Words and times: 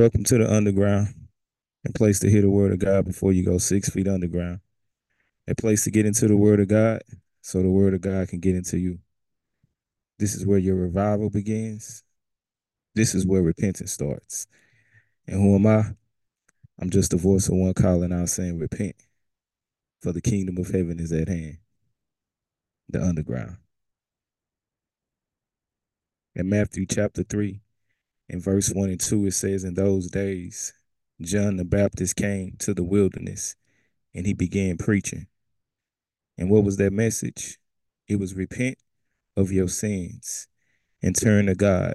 Welcome 0.00 0.24
to 0.24 0.38
the 0.38 0.50
underground, 0.50 1.08
a 1.86 1.92
place 1.92 2.20
to 2.20 2.30
hear 2.30 2.40
the 2.40 2.48
word 2.48 2.72
of 2.72 2.78
God 2.78 3.04
before 3.04 3.34
you 3.34 3.44
go 3.44 3.58
six 3.58 3.90
feet 3.90 4.08
underground. 4.08 4.60
A 5.46 5.54
place 5.54 5.84
to 5.84 5.90
get 5.90 6.06
into 6.06 6.26
the 6.26 6.38
word 6.38 6.58
of 6.58 6.68
God 6.68 7.02
so 7.42 7.60
the 7.60 7.68
word 7.68 7.92
of 7.92 8.00
God 8.00 8.26
can 8.30 8.40
get 8.40 8.56
into 8.56 8.78
you. 8.78 9.00
This 10.18 10.34
is 10.34 10.46
where 10.46 10.56
your 10.56 10.76
revival 10.76 11.28
begins. 11.28 12.02
This 12.94 13.14
is 13.14 13.26
where 13.26 13.42
repentance 13.42 13.92
starts. 13.92 14.46
And 15.26 15.36
who 15.36 15.54
am 15.54 15.66
I? 15.66 15.90
I'm 16.80 16.88
just 16.88 17.10
the 17.10 17.18
voice 17.18 17.48
of 17.48 17.56
one 17.56 17.74
calling 17.74 18.10
out 18.10 18.30
saying, 18.30 18.58
Repent, 18.58 18.96
for 20.00 20.12
the 20.12 20.22
kingdom 20.22 20.56
of 20.56 20.70
heaven 20.70 20.98
is 20.98 21.12
at 21.12 21.28
hand. 21.28 21.58
The 22.88 23.04
underground. 23.04 23.58
In 26.34 26.48
Matthew 26.48 26.86
chapter 26.86 27.22
3, 27.22 27.60
in 28.30 28.40
verse 28.40 28.70
1 28.70 28.90
and 28.90 29.00
2, 29.00 29.26
it 29.26 29.32
says, 29.32 29.64
In 29.64 29.74
those 29.74 30.06
days, 30.06 30.72
John 31.20 31.56
the 31.56 31.64
Baptist 31.64 32.14
came 32.14 32.54
to 32.60 32.72
the 32.72 32.84
wilderness 32.84 33.56
and 34.14 34.24
he 34.24 34.34
began 34.34 34.78
preaching. 34.78 35.26
And 36.38 36.48
what 36.48 36.62
was 36.62 36.76
that 36.76 36.92
message? 36.92 37.58
It 38.06 38.20
was 38.20 38.34
repent 38.34 38.78
of 39.36 39.50
your 39.50 39.66
sins 39.66 40.46
and 41.02 41.16
turn 41.16 41.46
to 41.46 41.56
God, 41.56 41.94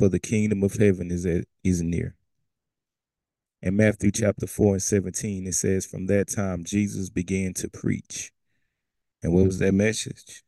for 0.00 0.08
the 0.08 0.18
kingdom 0.18 0.64
of 0.64 0.74
heaven 0.74 1.12
is, 1.12 1.24
at, 1.24 1.44
is 1.62 1.80
near. 1.80 2.16
In 3.62 3.76
Matthew 3.76 4.10
chapter 4.10 4.48
4 4.48 4.74
and 4.74 4.82
17, 4.82 5.46
it 5.46 5.54
says, 5.54 5.86
From 5.86 6.06
that 6.06 6.28
time, 6.28 6.64
Jesus 6.64 7.08
began 7.08 7.54
to 7.54 7.68
preach. 7.68 8.32
And 9.22 9.32
what 9.32 9.46
was 9.46 9.60
that 9.60 9.74
message? 9.74 10.42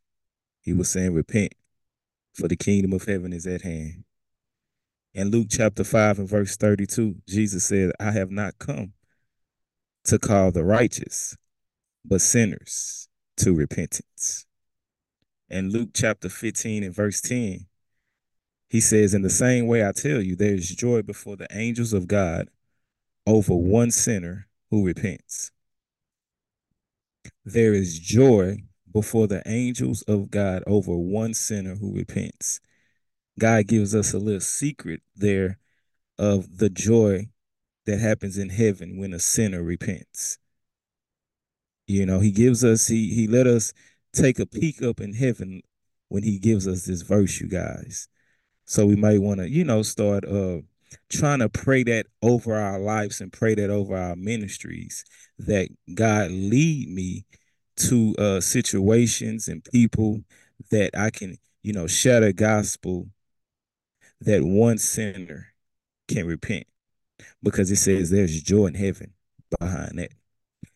He 0.61 0.73
was 0.73 0.89
saying, 0.89 1.13
Repent, 1.13 1.53
for 2.33 2.49
the 2.49 2.57
kingdom 2.57 2.91
of 2.91 3.05
heaven 3.05 3.31
is 3.31 3.47
at 3.47 3.61
hand. 3.61 4.03
In 5.13 5.29
Luke 5.29 5.47
chapter 5.49 5.83
5 5.83 6.19
and 6.19 6.29
verse 6.29 6.55
32, 6.55 7.15
Jesus 7.27 7.65
said, 7.65 7.91
I 7.99 8.11
have 8.11 8.31
not 8.31 8.57
come 8.59 8.93
to 10.05 10.17
call 10.17 10.51
the 10.51 10.63
righteous, 10.63 11.35
but 12.05 12.21
sinners 12.21 13.09
to 13.37 13.53
repentance. 13.53 14.45
In 15.49 15.69
Luke 15.69 15.89
chapter 15.93 16.29
15 16.29 16.83
and 16.83 16.95
verse 16.95 17.19
10, 17.19 17.65
he 18.69 18.79
says, 18.79 19.13
In 19.13 19.21
the 19.21 19.29
same 19.29 19.67
way 19.67 19.85
I 19.85 19.91
tell 19.91 20.21
you, 20.21 20.37
there 20.37 20.53
is 20.53 20.69
joy 20.69 21.01
before 21.01 21.35
the 21.35 21.47
angels 21.51 21.91
of 21.91 22.07
God 22.07 22.47
over 23.27 23.53
one 23.53 23.91
sinner 23.91 24.47
who 24.69 24.85
repents. 24.85 25.51
There 27.43 27.73
is 27.73 27.99
joy 27.99 28.59
before 28.93 29.27
the 29.27 29.43
angels 29.45 30.03
of 30.03 30.31
God 30.31 30.63
over 30.65 30.95
one 30.95 31.33
sinner 31.33 31.75
who 31.75 31.93
repents. 31.93 32.61
God 33.41 33.65
gives 33.65 33.95
us 33.95 34.13
a 34.13 34.19
little 34.19 34.39
secret 34.39 35.01
there 35.15 35.57
of 36.19 36.59
the 36.59 36.69
joy 36.69 37.25
that 37.87 37.99
happens 37.99 38.37
in 38.37 38.49
heaven 38.49 38.99
when 38.99 39.15
a 39.15 39.19
sinner 39.19 39.63
repents. 39.63 40.37
You 41.87 42.05
know, 42.05 42.19
he 42.19 42.29
gives 42.29 42.63
us, 42.63 42.87
he 42.87 43.11
he 43.15 43.25
let 43.25 43.47
us 43.47 43.73
take 44.13 44.37
a 44.37 44.45
peek 44.45 44.83
up 44.83 45.01
in 45.01 45.15
heaven 45.15 45.63
when 46.09 46.21
he 46.21 46.37
gives 46.37 46.67
us 46.67 46.85
this 46.85 47.01
verse, 47.01 47.41
you 47.41 47.47
guys. 47.47 48.07
So 48.65 48.85
we 48.85 48.95
might 48.95 49.21
want 49.21 49.39
to, 49.39 49.49
you 49.49 49.63
know, 49.63 49.81
start 49.81 50.23
uh 50.23 50.59
trying 51.09 51.39
to 51.39 51.49
pray 51.49 51.81
that 51.81 52.05
over 52.21 52.53
our 52.53 52.77
lives 52.77 53.21
and 53.21 53.33
pray 53.33 53.55
that 53.55 53.71
over 53.71 53.97
our 53.97 54.15
ministries 54.15 55.03
that 55.39 55.69
God 55.95 56.29
lead 56.29 56.89
me 56.89 57.25
to 57.77 58.15
uh 58.19 58.39
situations 58.39 59.47
and 59.47 59.63
people 59.63 60.21
that 60.69 60.91
I 60.95 61.09
can, 61.09 61.37
you 61.63 61.73
know, 61.73 61.87
share 61.87 62.19
the 62.19 62.33
gospel 62.33 63.07
that 64.21 64.43
one 64.43 64.77
sinner 64.77 65.47
can 66.07 66.25
repent 66.27 66.67
because 67.43 67.71
it 67.71 67.77
says 67.77 68.09
there's 68.09 68.41
joy 68.41 68.67
in 68.67 68.75
heaven 68.75 69.13
behind 69.59 69.99
that. 69.99 70.11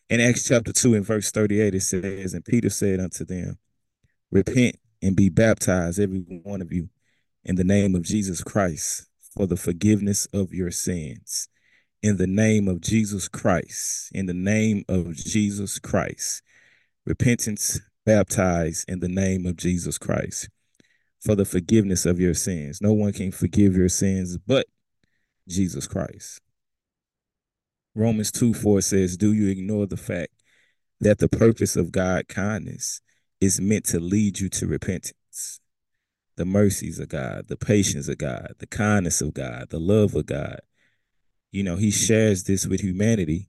In 0.08 0.20
Acts 0.20 0.46
chapter 0.46 0.72
2 0.72 0.94
and 0.94 1.04
verse 1.04 1.30
38, 1.30 1.74
it 1.74 1.80
says, 1.80 2.34
And 2.34 2.44
Peter 2.44 2.70
said 2.70 3.00
unto 3.00 3.24
them, 3.24 3.58
Repent 4.30 4.76
and 5.02 5.16
be 5.16 5.28
baptized, 5.28 5.98
every 5.98 6.18
one 6.18 6.62
of 6.62 6.72
you, 6.72 6.88
in 7.44 7.56
the 7.56 7.64
name 7.64 7.94
of 7.94 8.02
Jesus 8.02 8.42
Christ 8.42 9.06
for 9.36 9.46
the 9.46 9.56
forgiveness 9.56 10.26
of 10.32 10.52
your 10.52 10.70
sins. 10.70 11.48
In 12.02 12.16
the 12.16 12.26
name 12.26 12.68
of 12.68 12.80
Jesus 12.80 13.28
Christ, 13.28 14.10
in 14.12 14.26
the 14.26 14.34
name 14.34 14.84
of 14.88 15.14
Jesus 15.14 15.78
Christ. 15.78 16.42
Repentance, 17.04 17.80
baptized 18.04 18.88
in 18.88 19.00
the 19.00 19.08
name 19.08 19.46
of 19.46 19.56
Jesus 19.56 19.98
Christ 19.98 20.48
for 21.20 21.34
the 21.34 21.44
forgiveness 21.44 22.06
of 22.06 22.20
your 22.20 22.34
sins. 22.34 22.80
No 22.80 22.92
one 22.92 23.12
can 23.12 23.32
forgive 23.32 23.76
your 23.76 23.88
sins 23.88 24.38
but 24.38 24.66
Jesus 25.48 25.86
Christ. 25.86 26.40
Romans 27.94 28.30
2 28.30 28.52
4 28.52 28.80
says, 28.82 29.16
Do 29.16 29.32
you 29.32 29.48
ignore 29.48 29.86
the 29.86 29.96
fact 29.96 30.32
that 31.00 31.18
the 31.18 31.28
purpose 31.28 31.76
of 31.76 31.92
God 31.92 32.28
kindness 32.28 33.00
is 33.40 33.60
meant 33.60 33.84
to 33.86 34.00
lead 34.00 34.38
you 34.38 34.48
to 34.50 34.66
repentance? 34.66 35.60
The 36.36 36.44
mercies 36.44 36.98
of 36.98 37.08
God, 37.08 37.48
the 37.48 37.56
patience 37.56 38.08
of 38.08 38.18
God, 38.18 38.54
the 38.58 38.66
kindness 38.66 39.22
of 39.22 39.32
God, 39.32 39.70
the 39.70 39.80
love 39.80 40.14
of 40.14 40.26
God. 40.26 40.60
You 41.50 41.62
know, 41.62 41.76
He 41.76 41.90
shares 41.90 42.44
this 42.44 42.66
with 42.66 42.82
humanity 42.82 43.48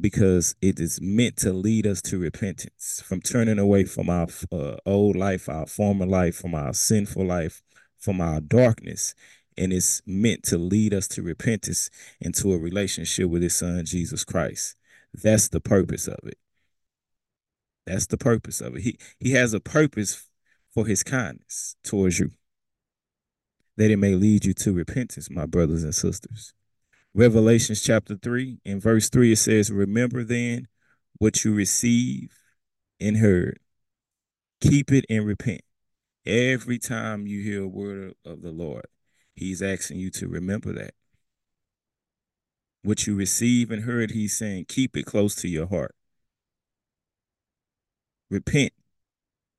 because 0.00 0.54
it 0.62 0.80
is 0.80 1.00
meant 1.00 1.36
to 1.38 1.52
lead 1.52 1.86
us 1.86 2.00
to 2.02 2.18
repentance 2.18 3.02
from 3.04 3.20
turning 3.20 3.58
away 3.58 3.84
from 3.84 4.08
our 4.08 4.28
uh, 4.50 4.76
old 4.86 5.16
life, 5.16 5.48
our 5.48 5.66
former 5.66 6.06
life, 6.06 6.36
from 6.36 6.54
our 6.54 6.72
sinful 6.72 7.24
life, 7.24 7.62
from 7.98 8.20
our 8.20 8.40
darkness. 8.40 9.14
And 9.58 9.72
it's 9.72 10.00
meant 10.06 10.42
to 10.44 10.58
lead 10.58 10.94
us 10.94 11.06
to 11.08 11.22
repentance 11.22 11.90
into 12.20 12.52
a 12.52 12.58
relationship 12.58 13.28
with 13.28 13.42
his 13.42 13.56
son, 13.56 13.84
Jesus 13.84 14.24
Christ. 14.24 14.76
That's 15.12 15.48
the 15.48 15.60
purpose 15.60 16.06
of 16.06 16.18
it. 16.24 16.38
That's 17.86 18.06
the 18.06 18.16
purpose 18.16 18.60
of 18.60 18.76
it. 18.76 18.82
He, 18.82 18.98
he 19.18 19.32
has 19.32 19.52
a 19.52 19.60
purpose 19.60 20.26
for 20.72 20.86
his 20.86 21.02
kindness 21.02 21.76
towards 21.82 22.20
you, 22.20 22.30
that 23.76 23.90
it 23.90 23.96
may 23.96 24.14
lead 24.14 24.44
you 24.44 24.54
to 24.54 24.72
repentance, 24.72 25.28
my 25.28 25.46
brothers 25.46 25.82
and 25.82 25.94
sisters. 25.94 26.54
Revelations 27.12 27.82
chapter 27.82 28.16
3, 28.16 28.60
in 28.64 28.80
verse 28.80 29.08
3, 29.08 29.32
it 29.32 29.36
says, 29.36 29.72
Remember 29.72 30.22
then 30.22 30.68
what 31.18 31.44
you 31.44 31.52
receive 31.52 32.32
and 33.00 33.16
heard. 33.16 33.58
Keep 34.60 34.92
it 34.92 35.06
and 35.10 35.26
repent. 35.26 35.62
Every 36.24 36.78
time 36.78 37.26
you 37.26 37.42
hear 37.42 37.64
a 37.64 37.68
word 37.68 38.14
of 38.24 38.42
the 38.42 38.52
Lord, 38.52 38.86
He's 39.34 39.60
asking 39.60 39.98
you 39.98 40.10
to 40.10 40.28
remember 40.28 40.72
that. 40.74 40.94
What 42.82 43.06
you 43.06 43.16
receive 43.16 43.70
and 43.70 43.82
heard, 43.82 44.12
He's 44.12 44.36
saying, 44.36 44.66
keep 44.68 44.96
it 44.96 45.04
close 45.04 45.34
to 45.36 45.48
your 45.48 45.66
heart. 45.66 45.94
Repent. 48.30 48.72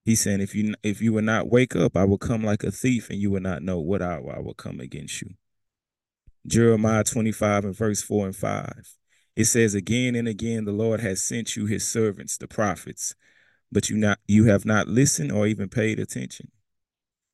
He's 0.06 0.22
saying, 0.22 0.40
if 0.40 0.56
you 0.56 0.74
if 0.82 1.02
you 1.02 1.14
will 1.14 1.22
not 1.22 1.50
wake 1.50 1.76
up, 1.76 1.98
I 1.98 2.06
will 2.06 2.18
come 2.18 2.44
like 2.44 2.64
a 2.64 2.72
thief, 2.72 3.10
and 3.10 3.20
you 3.20 3.30
will 3.30 3.42
not 3.42 3.62
know 3.62 3.80
what 3.80 4.02
hour 4.02 4.34
I 4.36 4.40
will 4.40 4.54
come 4.54 4.80
against 4.80 5.22
you. 5.22 5.36
Jeremiah 6.48 7.04
25 7.04 7.66
and 7.66 7.76
verse 7.76 8.02
4 8.02 8.28
and 8.28 8.36
5. 8.36 8.98
It 9.36 9.46
says, 9.46 9.74
Again 9.74 10.16
and 10.16 10.28
again 10.28 10.66
the 10.66 10.72
Lord 10.72 11.00
has 11.00 11.22
sent 11.22 11.56
you 11.56 11.66
his 11.66 11.88
servants, 11.88 12.38
the 12.38 12.48
prophets, 12.48 13.16
but 13.72 13.90
you 13.90 13.98
not 13.98 14.20
you 14.28 14.46
have 14.46 14.66
not 14.66 14.88
listened 14.88 15.32
or 15.32 15.48
even 15.48 15.70
paid 15.70 16.00
attention. 16.00 16.52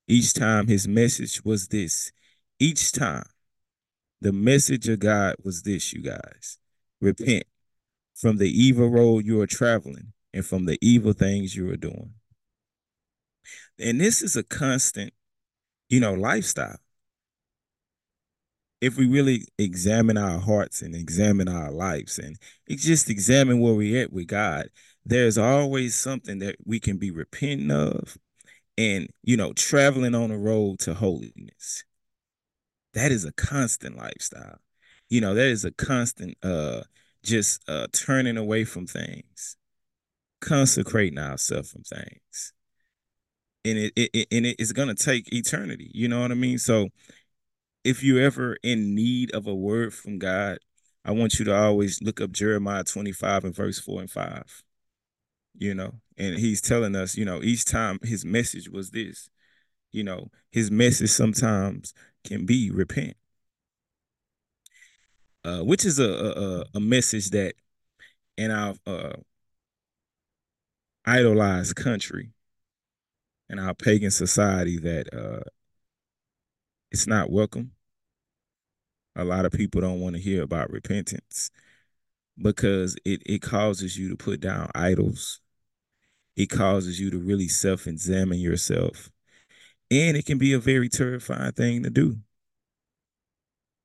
Each 0.07 0.33
time 0.33 0.67
his 0.67 0.87
message 0.87 1.43
was 1.43 1.67
this. 1.67 2.11
Each 2.59 2.91
time 2.91 3.25
the 4.21 4.31
message 4.31 4.87
of 4.87 4.99
God 4.99 5.35
was 5.43 5.63
this, 5.63 5.93
you 5.93 6.01
guys. 6.01 6.57
Repent 7.01 7.45
from 8.15 8.37
the 8.37 8.49
evil 8.49 8.89
road 8.89 9.25
you 9.25 9.39
are 9.41 9.47
traveling 9.47 10.13
and 10.33 10.45
from 10.45 10.65
the 10.65 10.77
evil 10.81 11.13
things 11.13 11.55
you 11.55 11.69
are 11.69 11.77
doing. 11.77 12.13
And 13.79 14.01
this 14.01 14.21
is 14.21 14.35
a 14.35 14.43
constant, 14.43 15.13
you 15.89 15.99
know, 15.99 16.13
lifestyle 16.13 16.77
if 18.81 18.97
we 18.97 19.07
really 19.07 19.45
examine 19.57 20.17
our 20.17 20.39
hearts 20.39 20.81
and 20.81 20.95
examine 20.95 21.47
our 21.47 21.71
lives 21.71 22.19
and 22.19 22.37
just 22.69 23.09
examine 23.09 23.59
where 23.59 23.73
we're 23.73 24.01
at 24.03 24.13
with 24.13 24.27
God, 24.27 24.69
there's 25.05 25.37
always 25.37 25.95
something 25.95 26.39
that 26.39 26.57
we 26.65 26.79
can 26.79 26.97
be 26.97 27.09
repenting 27.11 27.71
of 27.71 28.17
and, 28.77 29.09
you 29.23 29.35
know, 29.35 29.53
traveling 29.53 30.13
on 30.13 30.31
a 30.31 30.37
road 30.37 30.79
to 30.79 30.93
holiness. 30.93 31.83
That 32.93 33.11
is 33.11 33.25
a 33.25 33.31
constant 33.33 33.97
lifestyle. 33.97 34.59
You 35.09 35.21
know, 35.21 35.33
that 35.33 35.47
is 35.47 35.65
a 35.65 35.71
constant 35.71 36.37
uh 36.43 36.81
just 37.23 37.67
uh 37.67 37.87
turning 37.93 38.37
away 38.37 38.63
from 38.63 38.85
things, 38.85 39.55
consecrating 40.41 41.17
ourselves 41.17 41.71
from 41.71 41.83
things. 41.83 42.53
And 43.65 43.77
it, 43.77 43.93
it, 43.95 44.09
it 44.13 44.27
and 44.31 44.45
it 44.45 44.57
is 44.59 44.73
gonna 44.73 44.95
take 44.95 45.31
eternity. 45.33 45.89
You 45.93 46.07
know 46.07 46.21
what 46.21 46.31
I 46.31 46.35
mean? 46.35 46.57
So 46.57 46.89
if 47.87 48.03
you're 48.03 48.21
ever 48.21 48.57
in 48.63 48.95
need 48.95 49.31
of 49.33 49.47
a 49.47 49.55
word 49.55 49.93
from 49.93 50.19
God, 50.19 50.59
I 51.05 51.11
want 51.11 51.39
you 51.39 51.45
to 51.45 51.55
always 51.55 52.01
look 52.01 52.21
up 52.21 52.31
Jeremiah 52.31 52.83
25 52.83 53.45
and 53.45 53.55
verse 53.55 53.79
4 53.79 54.01
and 54.01 54.11
5. 54.11 54.63
You 55.57 55.73
know, 55.75 55.93
and 56.17 56.37
he's 56.37 56.61
telling 56.61 56.95
us, 56.95 57.17
you 57.17 57.25
know, 57.25 57.41
each 57.43 57.65
time 57.65 57.99
his 58.03 58.25
message 58.25 58.69
was 58.69 58.91
this, 58.91 59.29
you 59.91 60.03
know, 60.03 60.29
his 60.51 60.71
message 60.71 61.11
sometimes 61.11 61.93
can 62.25 62.45
be 62.45 62.71
repent. 62.71 63.17
uh, 65.43 65.61
which 65.61 65.85
is 65.85 65.99
a, 65.99 66.03
a 66.09 66.65
a 66.75 66.79
message 66.79 67.29
that 67.31 67.53
in 68.37 68.51
our 68.51 68.75
uh, 68.85 69.13
idolized 71.05 71.75
country 71.75 72.31
and 73.49 73.59
our 73.59 73.73
pagan 73.73 74.11
society 74.11 74.77
that 74.77 75.13
uh, 75.13 75.41
it's 76.91 77.07
not 77.07 77.29
welcome. 77.29 77.71
A 79.17 79.25
lot 79.25 79.45
of 79.45 79.51
people 79.51 79.81
don't 79.81 79.99
want 79.99 80.15
to 80.15 80.21
hear 80.21 80.43
about 80.43 80.71
repentance 80.71 81.51
because 82.41 82.95
it, 83.05 83.21
it 83.25 83.41
causes 83.41 83.97
you 83.97 84.09
to 84.09 84.15
put 84.17 84.39
down 84.41 84.69
idols. 84.75 85.41
It 86.35 86.47
causes 86.47 86.99
you 86.99 87.09
to 87.11 87.19
really 87.19 87.47
self 87.49 87.87
examine 87.87 88.39
yourself. 88.39 89.11
And 89.91 90.17
it 90.17 90.25
can 90.25 90.37
be 90.37 90.53
a 90.53 90.59
very 90.59 90.89
terrifying 90.89 91.53
thing 91.53 91.83
to 91.83 91.89
do. 91.89 92.17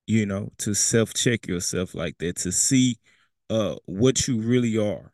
You 0.07 0.27
know, 0.27 0.51
to 0.59 0.75
self 0.75 1.15
check 1.15 1.47
yourself 1.47 1.95
like 1.95 2.19
that, 2.19 2.37
to 2.39 2.53
see 2.53 2.99
uh, 3.51 3.77
what 3.87 4.27
you 4.29 4.41
really 4.41 4.77
are. 4.77 5.13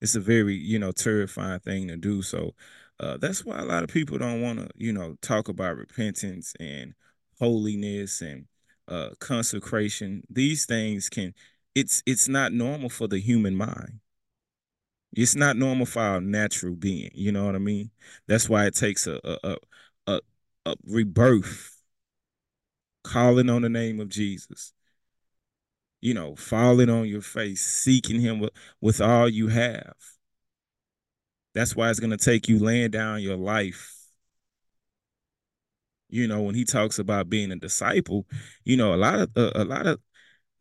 It's 0.00 0.14
a 0.14 0.20
very, 0.20 0.54
you 0.56 0.78
know, 0.78 0.92
terrifying 0.92 1.60
thing 1.60 1.88
to 1.88 1.96
do. 1.96 2.22
So 2.22 2.54
uh, 2.98 3.16
that's 3.18 3.44
why 3.44 3.58
a 3.58 3.64
lot 3.64 3.82
of 3.82 3.90
people 3.90 4.18
don't 4.18 4.40
want 4.42 4.60
to, 4.60 4.68
you 4.76 4.92
know, 4.92 5.16
talk 5.20 5.48
about 5.48 5.76
repentance 5.76 6.54
and 6.60 6.94
holiness 7.38 8.22
and 8.22 8.46
uh, 8.90 9.10
consecration. 9.20 10.22
These 10.28 10.66
things 10.66 11.08
can, 11.08 11.34
it's 11.74 12.02
it's 12.06 12.28
not 12.28 12.52
normal 12.52 12.88
for 12.90 13.08
the 13.08 13.18
human 13.20 13.56
mind. 13.56 14.00
It's 15.12 15.34
not 15.34 15.56
normal 15.56 15.86
for 15.86 16.00
our 16.00 16.20
natural 16.20 16.74
being. 16.74 17.10
You 17.14 17.32
know 17.32 17.46
what 17.46 17.54
I 17.56 17.58
mean? 17.58 17.90
That's 18.26 18.48
why 18.48 18.66
it 18.66 18.74
takes 18.74 19.06
a 19.06 19.20
a 19.24 19.56
a, 20.06 20.20
a 20.66 20.76
rebirth, 20.84 21.82
calling 23.04 23.50
on 23.50 23.62
the 23.62 23.68
name 23.68 24.00
of 24.00 24.08
Jesus. 24.08 24.72
You 26.00 26.14
know, 26.14 26.34
falling 26.34 26.88
on 26.88 27.06
your 27.08 27.20
face, 27.20 27.60
seeking 27.60 28.20
Him 28.20 28.40
with, 28.40 28.52
with 28.80 29.00
all 29.00 29.28
you 29.28 29.48
have. 29.48 29.94
That's 31.54 31.76
why 31.76 31.90
it's 31.90 32.00
going 32.00 32.10
to 32.10 32.16
take 32.16 32.48
you 32.48 32.58
laying 32.58 32.90
down 32.90 33.22
your 33.22 33.36
life. 33.36 33.99
You 36.10 36.26
know, 36.28 36.42
when 36.42 36.54
he 36.54 36.64
talks 36.64 36.98
about 36.98 37.30
being 37.30 37.52
a 37.52 37.56
disciple, 37.56 38.26
you 38.64 38.76
know, 38.76 38.94
a 38.94 38.96
lot 38.96 39.20
of 39.20 39.30
uh, 39.36 39.52
a 39.54 39.64
lot 39.64 39.86
of 39.86 40.00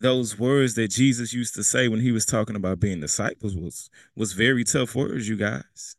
those 0.02 0.38
words 0.40 0.76
that 0.76 0.90
Jesus 0.90 1.34
used 1.34 1.56
to 1.56 1.64
say 1.64 1.88
when 1.88 2.00
he 2.02 2.12
was 2.12 2.26
talking 2.26 2.56
about 2.56 2.80
being 2.80 3.00
disciples 3.02 3.56
was 3.56 3.90
was 4.16 4.34
very 4.34 4.64
tough 4.64 4.96
words, 4.96 5.28
you 5.28 5.36
guys. 5.38 5.96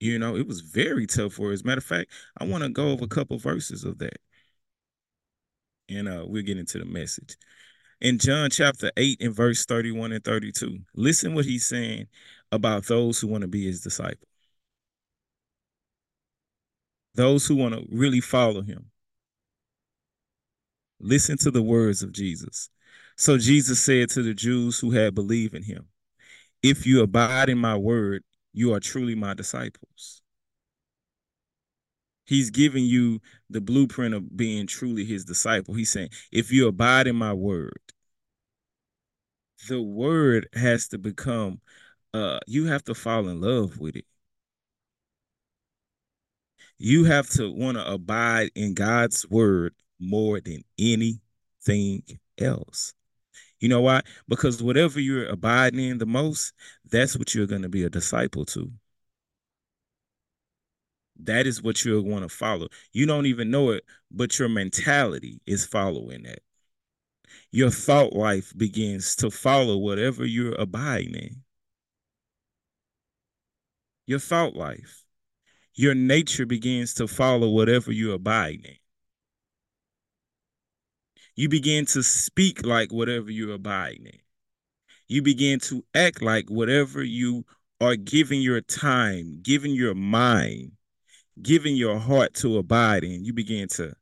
You 0.00 0.18
know, 0.18 0.36
it 0.36 0.46
was 0.48 0.60
very 0.60 1.06
tough 1.06 1.38
words. 1.38 1.64
Matter 1.64 1.78
of 1.78 1.84
fact, 1.84 2.10
I 2.38 2.44
want 2.44 2.64
to 2.64 2.68
go 2.70 2.90
over 2.90 3.04
a 3.04 3.08
couple 3.08 3.38
verses 3.38 3.84
of 3.84 3.98
that. 3.98 4.16
And 5.88 6.08
uh 6.08 6.24
we'll 6.26 6.42
get 6.42 6.58
into 6.58 6.78
the 6.78 6.84
message. 6.84 7.36
In 8.00 8.18
John 8.18 8.50
chapter 8.50 8.90
8 8.96 9.22
and 9.22 9.34
verse 9.34 9.64
31 9.64 10.12
and 10.12 10.24
32, 10.24 10.78
listen 10.94 11.34
what 11.34 11.44
he's 11.44 11.66
saying 11.66 12.08
about 12.50 12.86
those 12.86 13.20
who 13.20 13.28
want 13.28 13.42
to 13.42 13.48
be 13.48 13.64
his 13.66 13.80
disciple. 13.80 14.28
Those 17.14 17.46
who 17.46 17.56
want 17.56 17.74
to 17.74 17.84
really 17.90 18.20
follow 18.20 18.62
him. 18.62 18.86
Listen 21.00 21.36
to 21.38 21.50
the 21.50 21.62
words 21.62 22.02
of 22.02 22.12
Jesus. 22.12 22.70
So 23.16 23.36
Jesus 23.36 23.82
said 23.82 24.08
to 24.10 24.22
the 24.22 24.34
Jews 24.34 24.78
who 24.78 24.92
had 24.92 25.14
believed 25.14 25.54
in 25.54 25.62
him, 25.62 25.86
If 26.62 26.86
you 26.86 27.02
abide 27.02 27.48
in 27.48 27.58
my 27.58 27.76
word, 27.76 28.24
you 28.52 28.72
are 28.72 28.80
truly 28.80 29.14
my 29.14 29.34
disciples. 29.34 30.22
He's 32.24 32.50
giving 32.50 32.84
you 32.84 33.20
the 33.50 33.60
blueprint 33.60 34.14
of 34.14 34.36
being 34.36 34.66
truly 34.66 35.04
his 35.04 35.24
disciple. 35.24 35.74
He's 35.74 35.90
saying, 35.90 36.10
If 36.30 36.52
you 36.52 36.68
abide 36.68 37.06
in 37.06 37.16
my 37.16 37.32
word, 37.32 37.80
the 39.68 39.82
word 39.82 40.48
has 40.54 40.88
to 40.88 40.98
become 40.98 41.60
uh 42.14 42.38
you 42.46 42.66
have 42.66 42.84
to 42.84 42.94
fall 42.94 43.28
in 43.28 43.40
love 43.40 43.78
with 43.78 43.96
it 43.96 44.04
you 46.82 47.04
have 47.04 47.28
to 47.30 47.48
want 47.48 47.76
to 47.76 47.92
abide 47.92 48.50
in 48.56 48.74
God's 48.74 49.24
word 49.30 49.72
more 50.00 50.40
than 50.40 50.64
anything 50.76 52.02
else. 52.38 52.92
You 53.60 53.68
know 53.68 53.82
why? 53.82 54.00
Because 54.28 54.60
whatever 54.60 54.98
you're 54.98 55.28
abiding 55.28 55.78
in 55.78 55.98
the 55.98 56.06
most, 56.06 56.52
that's 56.90 57.16
what 57.16 57.34
you're 57.34 57.46
going 57.46 57.62
to 57.62 57.68
be 57.68 57.84
a 57.84 57.90
disciple 57.90 58.44
to. 58.46 58.72
That 61.22 61.46
is 61.46 61.62
what 61.62 61.84
you're 61.84 62.02
going 62.02 62.22
to 62.22 62.28
follow. 62.28 62.66
You 62.92 63.06
don't 63.06 63.26
even 63.26 63.52
know 63.52 63.70
it, 63.70 63.84
but 64.10 64.40
your 64.40 64.48
mentality 64.48 65.40
is 65.46 65.64
following 65.64 66.24
that. 66.24 66.40
Your 67.52 67.70
thought 67.70 68.12
life 68.12 68.52
begins 68.56 69.14
to 69.16 69.30
follow 69.30 69.76
whatever 69.76 70.24
you're 70.24 70.56
abiding 70.56 71.14
in. 71.14 71.42
Your 74.06 74.18
thought 74.18 74.56
life 74.56 75.01
your 75.74 75.94
nature 75.94 76.46
begins 76.46 76.94
to 76.94 77.08
follow 77.08 77.48
whatever 77.50 77.92
you 77.92 78.12
abide 78.12 78.60
in. 78.64 78.76
You 81.34 81.48
begin 81.48 81.86
to 81.86 82.02
speak 82.02 82.64
like 82.64 82.92
whatever 82.92 83.30
you 83.30 83.52
abide 83.52 84.00
in. 84.04 84.18
You 85.08 85.22
begin 85.22 85.60
to 85.60 85.84
act 85.94 86.22
like 86.22 86.50
whatever 86.50 87.02
you 87.02 87.44
are 87.80 87.96
giving 87.96 88.42
your 88.42 88.60
time, 88.60 89.40
giving 89.42 89.72
your 89.72 89.94
mind, 89.94 90.72
giving 91.40 91.74
your 91.74 91.98
heart 91.98 92.34
to 92.34 92.58
abide 92.58 93.04
in. 93.04 93.24
You 93.24 93.32
begin 93.32 93.68
to 93.68 93.94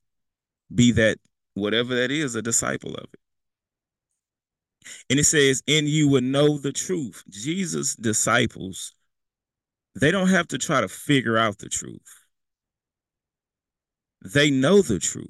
be 0.74 0.92
that, 0.92 1.18
whatever 1.54 1.94
that 1.94 2.10
is, 2.10 2.34
a 2.34 2.42
disciple 2.42 2.94
of 2.94 3.06
it. 3.12 3.20
And 5.08 5.18
it 5.18 5.24
says, 5.24 5.62
and 5.68 5.88
you 5.88 6.08
will 6.08 6.20
know 6.20 6.58
the 6.58 6.72
truth. 6.72 7.22
Jesus' 7.28 7.94
disciples 7.94 8.94
they 9.94 10.10
don't 10.10 10.28
have 10.28 10.48
to 10.48 10.58
try 10.58 10.80
to 10.80 10.88
figure 10.88 11.36
out 11.36 11.58
the 11.58 11.68
truth. 11.68 12.00
They 14.22 14.50
know 14.50 14.82
the 14.82 14.98
truth. 14.98 15.28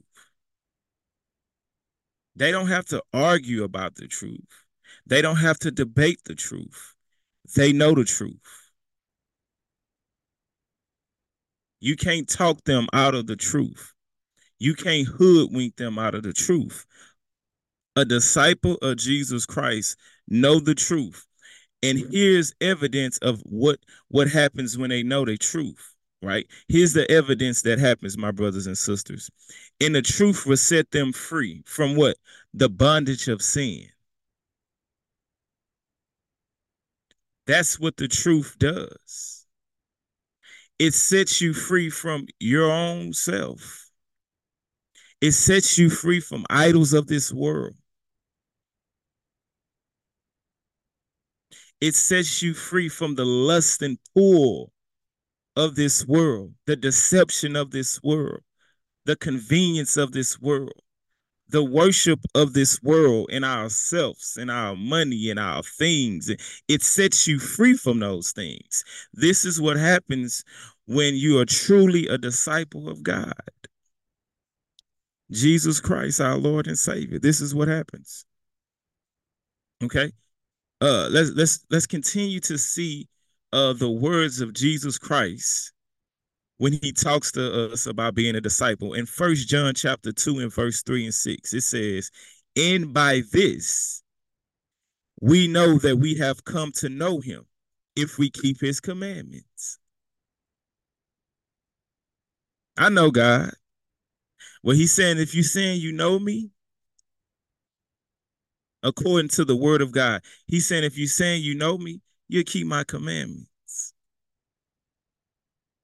They 2.36 2.50
don't 2.50 2.68
have 2.68 2.86
to 2.86 3.02
argue 3.12 3.64
about 3.64 3.96
the 3.96 4.06
truth. 4.06 4.64
They 5.06 5.22
don't 5.22 5.36
have 5.36 5.58
to 5.60 5.70
debate 5.70 6.20
the 6.24 6.34
truth. 6.34 6.94
They 7.54 7.72
know 7.72 7.94
the 7.94 8.04
truth. 8.04 8.40
You 11.80 11.96
can't 11.96 12.28
talk 12.28 12.64
them 12.64 12.86
out 12.92 13.14
of 13.14 13.26
the 13.26 13.36
truth. 13.36 13.94
You 14.58 14.74
can't 14.74 15.08
hoodwink 15.08 15.76
them 15.76 15.98
out 15.98 16.14
of 16.14 16.22
the 16.22 16.32
truth. 16.32 16.84
A 17.96 18.04
disciple 18.04 18.76
of 18.82 18.98
Jesus 18.98 19.46
Christ 19.46 19.96
know 20.28 20.60
the 20.60 20.74
truth 20.74 21.26
and 21.82 21.98
here's 22.10 22.54
evidence 22.60 23.18
of 23.18 23.40
what 23.44 23.78
what 24.08 24.28
happens 24.28 24.76
when 24.76 24.90
they 24.90 25.02
know 25.02 25.24
the 25.24 25.36
truth 25.36 25.94
right? 26.22 26.46
Here's 26.68 26.92
the 26.92 27.10
evidence 27.10 27.62
that 27.62 27.78
happens 27.78 28.18
my 28.18 28.30
brothers 28.30 28.66
and 28.66 28.76
sisters. 28.76 29.30
And 29.80 29.94
the 29.94 30.02
truth 30.02 30.46
will 30.46 30.56
set 30.56 30.90
them 30.90 31.12
free 31.12 31.62
from 31.66 31.96
what? 31.96 32.16
The 32.52 32.68
bondage 32.68 33.28
of 33.28 33.42
sin. 33.42 33.88
That's 37.46 37.80
what 37.80 37.96
the 37.96 38.08
truth 38.08 38.56
does. 38.58 39.46
It 40.78 40.94
sets 40.94 41.40
you 41.40 41.52
free 41.52 41.90
from 41.90 42.26
your 42.38 42.70
own 42.70 43.12
self. 43.12 43.90
It 45.20 45.32
sets 45.32 45.76
you 45.76 45.90
free 45.90 46.20
from 46.20 46.46
idols 46.48 46.92
of 46.92 47.06
this 47.06 47.32
world 47.32 47.74
It 51.80 51.94
sets 51.94 52.42
you 52.42 52.52
free 52.52 52.88
from 52.88 53.14
the 53.14 53.24
lust 53.24 53.80
and 53.80 53.98
pull 54.14 54.72
of 55.56 55.76
this 55.76 56.06
world, 56.06 56.54
the 56.66 56.76
deception 56.76 57.56
of 57.56 57.70
this 57.70 58.02
world, 58.02 58.42
the 59.06 59.16
convenience 59.16 59.96
of 59.96 60.12
this 60.12 60.38
world, 60.40 60.82
the 61.48 61.64
worship 61.64 62.20
of 62.34 62.52
this 62.52 62.82
world 62.82 63.30
in 63.30 63.44
ourselves 63.44 64.36
and 64.36 64.50
our 64.50 64.76
money 64.76 65.30
and 65.30 65.40
our 65.40 65.62
things. 65.62 66.30
It 66.68 66.82
sets 66.82 67.26
you 67.26 67.38
free 67.38 67.74
from 67.74 67.98
those 68.00 68.32
things. 68.32 68.84
This 69.14 69.46
is 69.46 69.60
what 69.60 69.76
happens 69.76 70.44
when 70.86 71.14
you 71.14 71.38
are 71.38 71.46
truly 71.46 72.06
a 72.08 72.18
disciple 72.18 72.90
of 72.90 73.02
God. 73.02 73.32
Jesus 75.30 75.80
Christ, 75.80 76.20
our 76.20 76.36
Lord 76.36 76.66
and 76.66 76.78
Savior. 76.78 77.18
This 77.18 77.40
is 77.40 77.54
what 77.54 77.68
happens. 77.68 78.26
Okay 79.82 80.12
uh 80.80 81.08
let's 81.10 81.30
let's 81.30 81.64
let's 81.70 81.86
continue 81.86 82.40
to 82.40 82.56
see 82.56 83.08
uh 83.52 83.72
the 83.72 83.90
words 83.90 84.40
of 84.40 84.52
Jesus 84.52 84.98
Christ 84.98 85.72
when 86.58 86.72
he 86.74 86.92
talks 86.92 87.32
to 87.32 87.72
us 87.72 87.86
about 87.86 88.14
being 88.14 88.36
a 88.36 88.40
disciple. 88.40 88.92
In 88.92 89.06
first 89.06 89.48
John 89.48 89.72
chapter 89.74 90.12
2 90.12 90.40
and 90.40 90.52
verse 90.52 90.82
3 90.82 91.06
and 91.06 91.14
6 91.14 91.54
it 91.54 91.60
says 91.62 92.10
and 92.56 92.92
by 92.92 93.22
this 93.32 94.02
we 95.20 95.48
know 95.48 95.78
that 95.78 95.96
we 95.96 96.14
have 96.16 96.44
come 96.44 96.72
to 96.72 96.88
know 96.88 97.20
him 97.20 97.44
if 97.94 98.18
we 98.18 98.30
keep 98.30 98.60
his 98.60 98.80
commandments. 98.80 99.78
I 102.78 102.88
know 102.88 103.10
God. 103.10 103.50
Well 104.62 104.76
he's 104.76 104.92
saying 104.92 105.18
if 105.18 105.34
you 105.34 105.42
saying 105.42 105.80
you 105.80 105.92
know 105.92 106.18
me 106.18 106.50
according 108.82 109.28
to 109.28 109.44
the 109.44 109.56
word 109.56 109.82
of 109.82 109.92
God. 109.92 110.22
He's 110.46 110.66
saying, 110.66 110.84
if 110.84 110.96
you're 110.96 111.06
saying 111.06 111.42
you 111.42 111.54
know 111.54 111.78
me, 111.78 112.00
you 112.28 112.44
keep 112.44 112.66
my 112.66 112.84
commandments. 112.84 113.92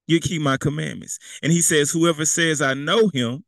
You 0.07 0.21
keep 0.21 0.41
my 0.41 0.57
commandments. 0.57 1.19
And 1.43 1.53
he 1.53 1.61
says, 1.61 1.91
whoever 1.91 2.25
says 2.25 2.63
I 2.63 2.75
know 2.75 3.09
him, 3.09 3.45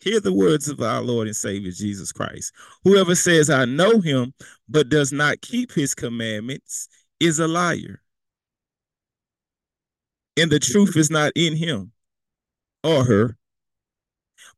hear 0.00 0.18
the 0.18 0.32
words 0.32 0.68
of 0.68 0.80
our 0.80 1.02
Lord 1.02 1.26
and 1.26 1.36
Savior 1.36 1.70
Jesus 1.70 2.12
Christ. 2.12 2.52
Whoever 2.84 3.14
says 3.14 3.50
I 3.50 3.66
know 3.66 4.00
him, 4.00 4.32
but 4.68 4.88
does 4.88 5.12
not 5.12 5.42
keep 5.42 5.72
his 5.72 5.94
commandments, 5.94 6.88
is 7.20 7.38
a 7.38 7.46
liar. 7.46 8.00
And 10.38 10.50
the 10.50 10.58
truth 10.58 10.96
is 10.96 11.10
not 11.10 11.32
in 11.36 11.54
him 11.54 11.92
or 12.82 13.04
her. 13.04 13.36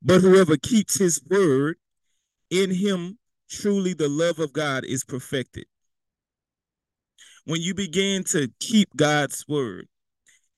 But 0.00 0.20
whoever 0.20 0.56
keeps 0.56 0.98
his 0.98 1.20
word, 1.28 1.76
in 2.50 2.70
him 2.70 3.18
truly 3.52 3.92
the 3.92 4.08
love 4.08 4.38
of 4.38 4.52
God 4.52 4.84
is 4.84 5.04
perfected. 5.04 5.66
When 7.44 7.60
you 7.60 7.74
begin 7.74 8.24
to 8.24 8.48
keep 8.60 8.96
God's 8.96 9.44
word, 9.46 9.88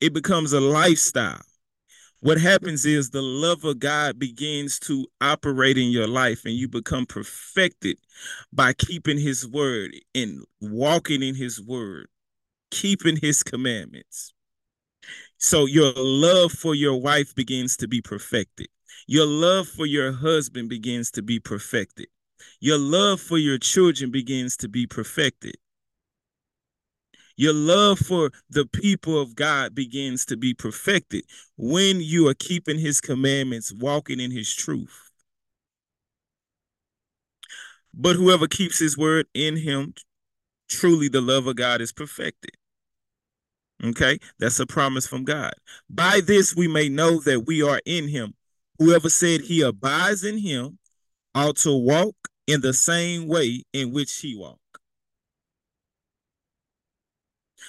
it 0.01 0.13
becomes 0.13 0.53
a 0.53 0.61
lifestyle. 0.61 1.43
What 2.21 2.41
happens 2.41 2.87
is 2.87 3.11
the 3.11 3.21
love 3.21 3.65
of 3.65 3.81
God 3.81 4.19
begins 4.19 4.79
to 4.81 5.07
operate 5.21 5.77
in 5.77 5.91
your 5.91 6.07
life, 6.07 6.45
and 6.45 6.55
you 6.55 6.69
become 6.69 7.05
perfected 7.05 7.99
by 8.53 8.73
keeping 8.73 9.19
His 9.19 9.47
word 9.47 9.95
and 10.15 10.43
walking 10.61 11.23
in 11.23 11.35
His 11.35 11.61
word, 11.61 12.07
keeping 12.71 13.17
His 13.17 13.43
commandments. 13.43 14.33
So 15.39 15.67
your 15.67 15.93
love 15.97 16.53
for 16.53 16.75
your 16.75 16.99
wife 17.01 17.35
begins 17.35 17.77
to 17.79 17.89
be 17.89 18.01
perfected. 18.01 18.69
Your 19.07 19.27
love 19.27 19.69
for 19.69 19.85
your 19.85 20.13
husband 20.13 20.71
begins 20.71 21.11
to 21.13 21.23
be 21.23 21.41
perfected. 21.41 22.07
Your 22.61 22.79
love 22.79 23.21
for 23.21 23.39
your 23.39 23.59
children 23.59 24.11
begins 24.11 24.57
to 24.59 24.69
be 24.69 24.87
perfected. 24.87 25.57
Your 27.37 27.53
love 27.53 27.99
for 27.99 28.31
the 28.49 28.65
people 28.65 29.21
of 29.21 29.35
God 29.35 29.75
begins 29.75 30.25
to 30.27 30.37
be 30.37 30.55
perfected 30.55 31.25
when 31.57 32.01
you 32.01 32.29
are 32.29 32.35
keeping 32.35 32.79
his 32.79 33.01
commandments, 33.01 33.73
walking 33.73 34.21
in 34.21 34.31
his 34.31 34.55
truth. 34.55 35.11
But 37.93 38.17
whoever 38.17 38.47
keeps 38.47 38.79
his 38.79 38.97
word 38.97 39.27
in 39.35 39.57
him, 39.57 39.95
truly 40.69 41.09
the 41.09 41.21
love 41.21 41.47
of 41.47 41.57
God 41.57 41.81
is 41.81 41.93
perfected. 41.93 42.53
Okay, 43.83 44.19
that's 44.39 44.61
a 44.61 44.67
promise 44.67 45.07
from 45.07 45.25
God. 45.25 45.53
By 45.91 46.21
this 46.25 46.55
we 46.55 46.69
may 46.69 46.89
know 46.89 47.21
that 47.21 47.47
we 47.47 47.63
are 47.63 47.81
in 47.85 48.09
him. 48.09 48.35
Whoever 48.79 49.11
said 49.11 49.43
he 49.43 49.61
abides 49.63 50.25
in 50.25 50.39
him 50.39 50.79
ought 51.35 51.57
to 51.59 51.77
walk 51.77 52.17
in 52.47 52.61
the 52.61 52.75
same 52.75 53.27
way 53.29 53.63
in 53.73 53.93
which 53.93 54.21
he 54.21 54.37
walked. 54.37 54.61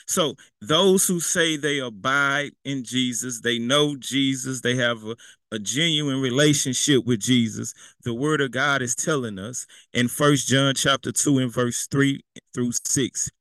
So 0.07 0.35
those 0.61 1.07
who 1.07 1.19
say 1.19 1.57
they 1.57 1.79
abide 1.79 2.51
in 2.63 2.83
Jesus, 2.83 3.41
they 3.41 3.57
know 3.57 3.95
Jesus, 3.95 4.61
they 4.61 4.75
have 4.75 5.03
a, 5.03 5.15
a, 5.51 5.59
genuine 5.59 6.21
relationship 6.21 7.05
with 7.05 7.19
Jesus. 7.21 7.73
The 8.03 8.13
word 8.13 8.41
of 8.41 8.51
God 8.51 8.81
is 8.81 8.93
telling 8.93 9.39
us 9.39 9.65
in 9.93 10.07
First 10.07 10.47
John 10.47 10.75
chapter 10.75 11.11
2 11.11 11.39
and 11.39 11.51
verse 11.51 11.87
3 11.87 12.21
through 12.53 12.73
6 12.85 13.31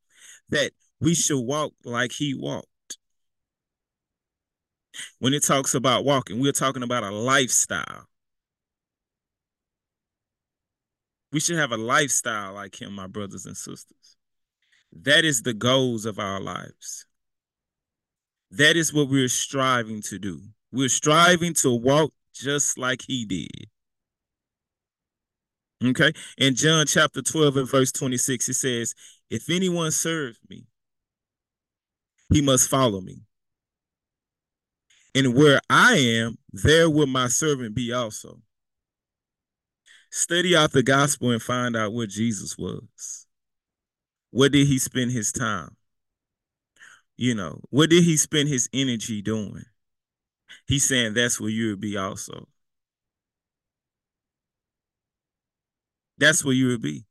that 0.51 0.73
we 1.01 1.15
should 1.15 1.41
walk 1.41 1.75
like 1.85 2.13
he 2.13 2.35
walked. 2.35 2.69
When 5.19 5.35
it 5.35 5.43
talks 5.43 5.75
about 5.75 6.05
walking, 6.05 6.41
we're 6.41 6.53
talking 6.53 6.83
about 6.83 7.03
a 7.03 7.11
lifestyle. 7.11 8.07
We 11.35 11.41
should 11.41 11.57
have 11.57 11.73
a 11.73 11.77
lifestyle 11.77 12.53
like 12.55 12.81
him, 12.81 12.93
my 12.93 13.09
brothers 13.09 13.45
and 13.45 13.57
sisters. 13.57 14.17
That 14.93 15.25
is 15.25 15.43
the 15.43 15.53
goals 15.53 16.07
of 16.07 16.21
our 16.21 16.39
lives. 16.39 17.07
That 18.53 18.77
is 18.77 18.95
what 18.95 19.09
we're 19.09 19.27
striving 19.27 20.01
to 20.03 20.21
do. 20.21 20.43
We're 20.71 20.89
striving 20.89 21.55
to 21.55 21.75
walk 21.75 22.13
just 22.33 22.79
like 22.79 23.03
he 23.09 23.25
did. 23.25 23.67
Okay. 25.85 26.13
In 26.39 26.55
John 26.55 26.87
chapter 26.87 27.21
12 27.21 27.57
and 27.57 27.69
verse 27.69 27.91
26, 27.91 28.51
it 28.51 28.55
says, 28.55 28.95
If 29.29 29.51
anyone 29.51 29.91
serves 29.91 30.39
me, 30.49 30.69
he 32.33 32.43
must 32.43 32.71
follow 32.71 33.01
me. 33.01 33.23
And 35.17 35.35
where 35.35 35.61
I 35.69 35.97
am, 35.97 36.39
there 36.53 36.89
will 36.89 37.09
my 37.09 37.27
servant 37.27 37.75
be 37.75 37.93
also. 37.93 38.39
Study 40.17 40.55
out 40.55 40.71
the 40.71 40.85
gospel 40.85 41.33
and 41.33 41.43
find 41.43 41.75
out 41.75 41.93
what 41.93 42.09
Jesus 42.09 42.57
was. 42.57 43.27
What 44.31 44.53
did 44.53 44.69
he 44.69 44.79
spend 44.79 45.11
his 45.11 45.33
time? 45.33 45.77
You 47.17 47.35
know, 47.35 47.61
what 47.71 47.91
did 47.91 48.05
he 48.05 48.17
spend 48.17 48.49
his 48.49 48.69
energy 48.73 49.23
doing? 49.23 49.65
He's 50.69 50.85
saying 50.85 51.15
that's 51.15 51.41
where 51.41 51.51
you 51.51 51.71
would 51.71 51.81
be 51.81 51.97
also. 51.97 52.47
That's 56.17 56.45
where 56.45 56.55
you 56.55 56.69
would 56.69 56.83
be. 56.83 57.05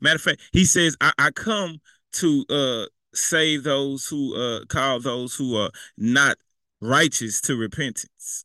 Matter 0.00 0.14
of 0.14 0.22
fact, 0.22 0.42
he 0.52 0.64
says, 0.64 0.96
I, 1.00 1.12
I 1.18 1.30
come 1.32 1.80
to 2.12 2.44
uh 2.48 2.86
save 3.14 3.64
those 3.64 4.06
who 4.06 4.36
uh 4.36 4.64
call 4.66 5.00
those 5.00 5.34
who 5.34 5.56
are 5.56 5.72
not 5.98 6.36
righteous 6.80 7.40
to 7.40 7.56
repentance. 7.56 8.44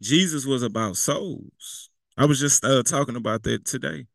Jesus 0.00 0.44
was 0.44 0.62
about 0.62 0.96
souls. 0.96 1.90
I 2.16 2.24
was 2.24 2.40
just 2.40 2.64
uh, 2.64 2.82
talking 2.82 3.16
about 3.16 3.42
that 3.44 3.64
today. 3.64 4.06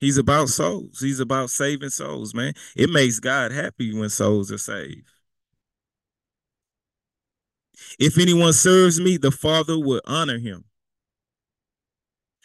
He's 0.00 0.18
about 0.18 0.48
souls. 0.48 1.00
He's 1.00 1.20
about 1.20 1.50
saving 1.50 1.90
souls, 1.90 2.34
man. 2.34 2.54
It 2.76 2.90
makes 2.90 3.18
God 3.18 3.50
happy 3.50 3.92
when 3.98 4.10
souls 4.10 4.52
are 4.52 4.58
saved. 4.58 5.08
If 7.98 8.18
anyone 8.18 8.52
serves 8.52 9.00
me, 9.00 9.16
the 9.16 9.30
Father 9.30 9.78
will 9.78 10.00
honor 10.04 10.38
him. 10.38 10.64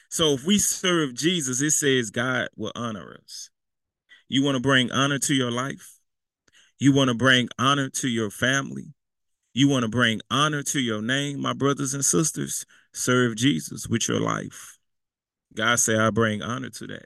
So 0.10 0.34
if 0.34 0.46
we 0.46 0.60
serve 0.60 1.16
Jesus, 1.16 1.62
it 1.62 1.72
says 1.72 2.12
God 2.12 2.50
will 2.56 2.72
honor 2.76 3.20
us. 3.24 3.50
You 4.28 4.44
want 4.44 4.56
to 4.56 4.62
bring 4.62 4.92
honor 4.92 5.20
to 5.20 5.34
your 5.34 5.52
life? 5.52 6.00
You 6.80 6.94
want 6.94 7.10
to 7.10 7.16
bring 7.16 7.50
honor 7.58 7.90
to 7.90 8.08
your 8.08 8.30
family? 8.30 8.94
You 9.53 9.67
want 9.67 9.83
to 9.83 9.89
bring 9.89 10.22
honor 10.31 10.63
to 10.63 10.79
your 10.79 11.01
name, 11.01 11.39
my 11.39 11.53
brothers 11.53 11.93
and 11.93 12.03
sisters? 12.03 12.65
Serve 12.93 13.36
Jesus 13.36 13.88
with 13.88 14.07
your 14.07 14.19
life. 14.19 14.79
God 15.55 15.79
say, 15.79 15.95
I 15.95 16.10
bring 16.10 16.41
honor 16.41 16.69
to 16.72 16.88
that. 16.88 17.05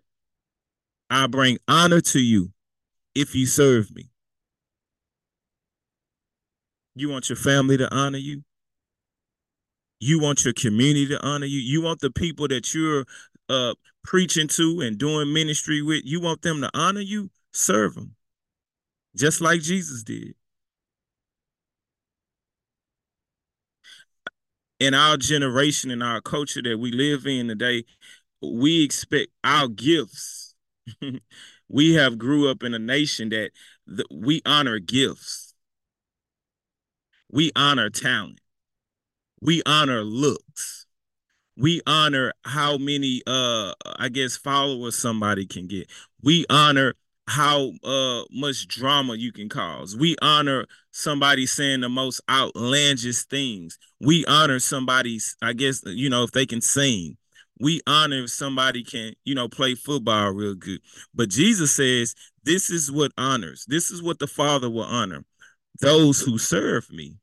I 1.09 1.27
bring 1.27 1.57
honor 1.67 2.01
to 2.01 2.19
you 2.19 2.51
if 3.15 3.35
you 3.35 3.45
serve 3.45 3.93
me. 3.93 4.09
You 6.95 7.09
want 7.09 7.29
your 7.29 7.35
family 7.35 7.77
to 7.77 7.93
honor 7.93 8.17
you? 8.17 8.43
You 9.99 10.19
want 10.19 10.45
your 10.45 10.53
community 10.53 11.07
to 11.07 11.25
honor 11.25 11.45
you? 11.45 11.59
You 11.59 11.81
want 11.81 11.99
the 11.99 12.11
people 12.11 12.47
that 12.47 12.73
you're 12.73 13.05
uh, 13.49 13.73
preaching 14.03 14.47
to 14.47 14.81
and 14.81 14.97
doing 14.97 15.33
ministry 15.33 15.81
with, 15.81 16.03
you 16.05 16.21
want 16.21 16.41
them 16.41 16.61
to 16.61 16.69
honor 16.73 17.01
you? 17.01 17.29
Serve 17.51 17.95
them. 17.95 18.15
Just 19.15 19.41
like 19.41 19.61
Jesus 19.61 20.03
did. 20.03 20.35
In 24.79 24.93
our 24.93 25.17
generation 25.17 25.91
and 25.91 26.03
our 26.03 26.21
culture 26.21 26.61
that 26.61 26.77
we 26.79 26.91
live 26.91 27.25
in 27.25 27.47
today, 27.47 27.83
we 28.41 28.83
expect 28.83 29.29
our 29.43 29.67
gifts. 29.67 30.55
we 31.69 31.93
have 31.93 32.17
grew 32.17 32.49
up 32.49 32.63
in 32.63 32.73
a 32.73 32.79
nation 32.79 33.29
that 33.29 33.51
the, 33.85 34.05
we 34.11 34.41
honor 34.45 34.79
gifts. 34.79 35.53
We 37.31 37.51
honor 37.55 37.89
talent. 37.89 38.39
We 39.41 39.61
honor 39.65 40.03
looks. 40.03 40.85
We 41.57 41.81
honor 41.87 42.33
how 42.45 42.77
many 42.77 43.21
uh 43.27 43.73
I 43.97 44.09
guess 44.09 44.37
followers 44.37 44.95
somebody 44.95 45.45
can 45.45 45.67
get. 45.67 45.89
We 46.21 46.45
honor 46.49 46.93
how 47.27 47.71
uh 47.83 48.23
much 48.31 48.67
drama 48.67 49.15
you 49.15 49.31
can 49.31 49.49
cause. 49.49 49.95
We 49.95 50.15
honor 50.21 50.65
somebody 50.91 51.45
saying 51.45 51.81
the 51.81 51.89
most 51.89 52.21
outlandish 52.29 53.23
things. 53.23 53.77
We 53.99 54.25
honor 54.25 54.59
somebody's, 54.59 55.35
I 55.41 55.53
guess, 55.53 55.81
you 55.85 56.09
know, 56.09 56.23
if 56.23 56.31
they 56.31 56.45
can 56.45 56.61
sing. 56.61 57.17
We 57.59 57.81
honor 57.87 58.23
if 58.23 58.29
somebody 58.29 58.83
can, 58.83 59.13
you 59.25 59.35
know, 59.35 59.47
play 59.47 59.75
football 59.75 60.31
real 60.31 60.55
good. 60.55 60.79
But 61.13 61.29
Jesus 61.29 61.71
says, 61.71 62.13
this 62.43 62.69
is 62.69 62.91
what 62.91 63.11
honors. 63.17 63.65
This 63.67 63.91
is 63.91 64.01
what 64.01 64.19
the 64.19 64.27
Father 64.27 64.69
will 64.69 64.83
honor. 64.83 65.23
Those 65.81 66.21
who 66.21 66.37
serve 66.37 66.89
me. 66.91 67.15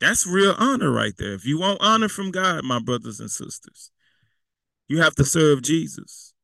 That's 0.00 0.26
real 0.26 0.54
honor 0.58 0.90
right 0.90 1.14
there. 1.18 1.34
If 1.34 1.44
you 1.44 1.58
want 1.58 1.82
honor 1.82 2.08
from 2.08 2.30
God, 2.30 2.64
my 2.64 2.78
brothers 2.78 3.20
and 3.20 3.30
sisters, 3.30 3.90
you 4.88 5.00
have 5.02 5.14
to 5.16 5.24
serve 5.24 5.62
Jesus. 5.62 6.34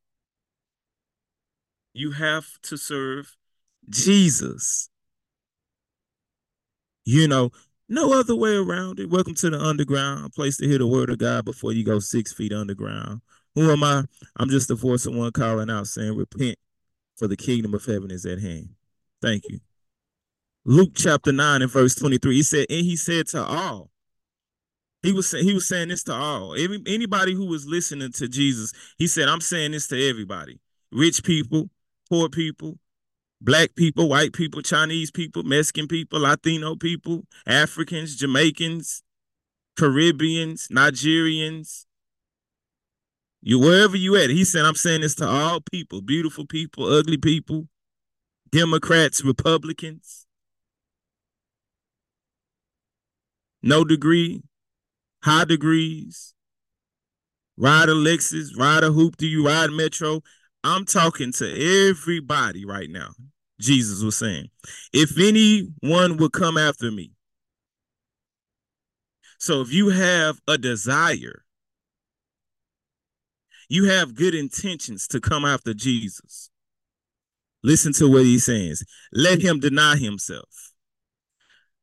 You 1.93 2.11
have 2.11 2.45
to 2.63 2.77
serve 2.77 3.35
Jesus. 3.89 4.89
You 7.05 7.27
know, 7.27 7.51
No 7.87 8.19
other 8.19 8.35
way 8.35 8.55
around 8.55 8.99
it. 8.99 9.09
Welcome 9.09 9.35
to 9.35 9.49
the 9.51 9.59
underground, 9.59 10.25
a 10.25 10.29
place 10.29 10.57
to 10.57 10.67
hear 10.67 10.79
the 10.79 10.87
word 10.87 11.09
of 11.11 11.19
God 11.19 11.45
before 11.45 11.71
you 11.71 11.83
go 11.83 11.99
six 11.99 12.33
feet 12.33 12.51
underground. 12.51 13.21
Who 13.53 13.71
am 13.71 13.83
I? 13.83 14.03
I'm 14.37 14.49
just 14.49 14.67
the 14.67 14.75
voice 14.75 15.05
of 15.05 15.15
one 15.15 15.31
calling 15.31 15.69
out 15.69 15.87
saying, 15.87 16.15
Repent, 16.15 16.57
for 17.15 17.27
the 17.27 17.37
kingdom 17.37 17.73
of 17.75 17.85
heaven 17.85 18.11
is 18.11 18.25
at 18.25 18.39
hand. 18.39 18.69
Thank 19.21 19.43
you. 19.49 19.59
Luke 20.65 20.91
chapter 20.95 21.31
9 21.31 21.61
and 21.61 21.71
verse 21.71 21.95
23. 21.95 22.35
He 22.35 22.43
said, 22.43 22.65
and 22.69 22.85
he 22.85 22.95
said 22.95 23.27
to 23.27 23.43
all. 23.43 23.91
He 25.05 25.13
was 25.13 25.31
he 25.31 25.53
was 25.53 25.67
saying 25.67 25.89
this 25.89 26.03
to 26.05 26.13
all. 26.13 26.55
Every, 26.55 26.81
anybody 26.87 27.35
who 27.35 27.45
was 27.45 27.67
listening 27.67 28.11
to 28.13 28.27
Jesus, 28.27 28.73
he 28.97 29.05
said, 29.05 29.27
I'm 29.27 29.41
saying 29.41 29.73
this 29.73 29.87
to 29.89 30.09
everybody. 30.09 30.59
Rich 30.91 31.23
people, 31.23 31.69
poor 32.09 32.27
people, 32.27 32.79
black 33.39 33.75
people, 33.75 34.09
white 34.09 34.33
people, 34.33 34.63
Chinese 34.63 35.11
people, 35.11 35.43
Mexican 35.43 35.87
people, 35.87 36.21
Latino 36.21 36.75
people, 36.75 37.23
Africans, 37.45 38.15
Jamaicans, 38.15 39.03
Caribbeans, 39.77 40.69
Nigerians, 40.69 41.85
you 43.43 43.59
wherever 43.59 43.95
you 43.95 44.15
at. 44.15 44.31
He 44.31 44.43
said, 44.43 44.65
I'm 44.65 44.73
saying 44.73 45.01
this 45.01 45.13
to 45.15 45.27
all 45.27 45.61
people, 45.71 46.01
beautiful 46.01 46.47
people, 46.47 46.91
ugly 46.91 47.17
people, 47.17 47.67
Democrats, 48.49 49.23
Republicans, 49.23 50.25
no 53.61 53.83
degree, 53.83 54.41
high 55.25 55.43
degrees, 55.43 56.35
ride 57.57 57.89
a 57.89 57.93
Lexus, 57.93 58.55
ride 58.55 58.83
a 58.83 58.91
hoop, 58.91 59.17
do 59.17 59.25
you 59.25 59.43
ride 59.45 59.71
Metro? 59.71 60.21
I'm 60.63 60.85
talking 60.85 61.31
to 61.33 61.89
everybody 61.89 62.63
right 62.63 62.89
now. 62.89 63.09
Jesus 63.59 64.03
was 64.03 64.15
saying, 64.15 64.49
if 64.93 65.17
anyone 65.17 66.17
would 66.17 66.31
come 66.31 66.59
after 66.59 66.91
me. 66.91 67.11
So 69.39 69.61
if 69.61 69.73
you 69.73 69.89
have 69.89 70.39
a 70.47 70.59
desire, 70.59 71.43
you 73.67 73.85
have 73.85 74.13
good 74.13 74.35
intentions 74.35 75.07
to 75.07 75.19
come 75.19 75.43
after 75.43 75.73
Jesus. 75.73 76.51
Listen 77.63 77.93
to 77.93 78.07
what 78.07 78.25
he 78.25 78.37
says. 78.37 78.83
Let 79.11 79.41
him 79.41 79.59
deny 79.59 79.95
himself. 79.95 80.73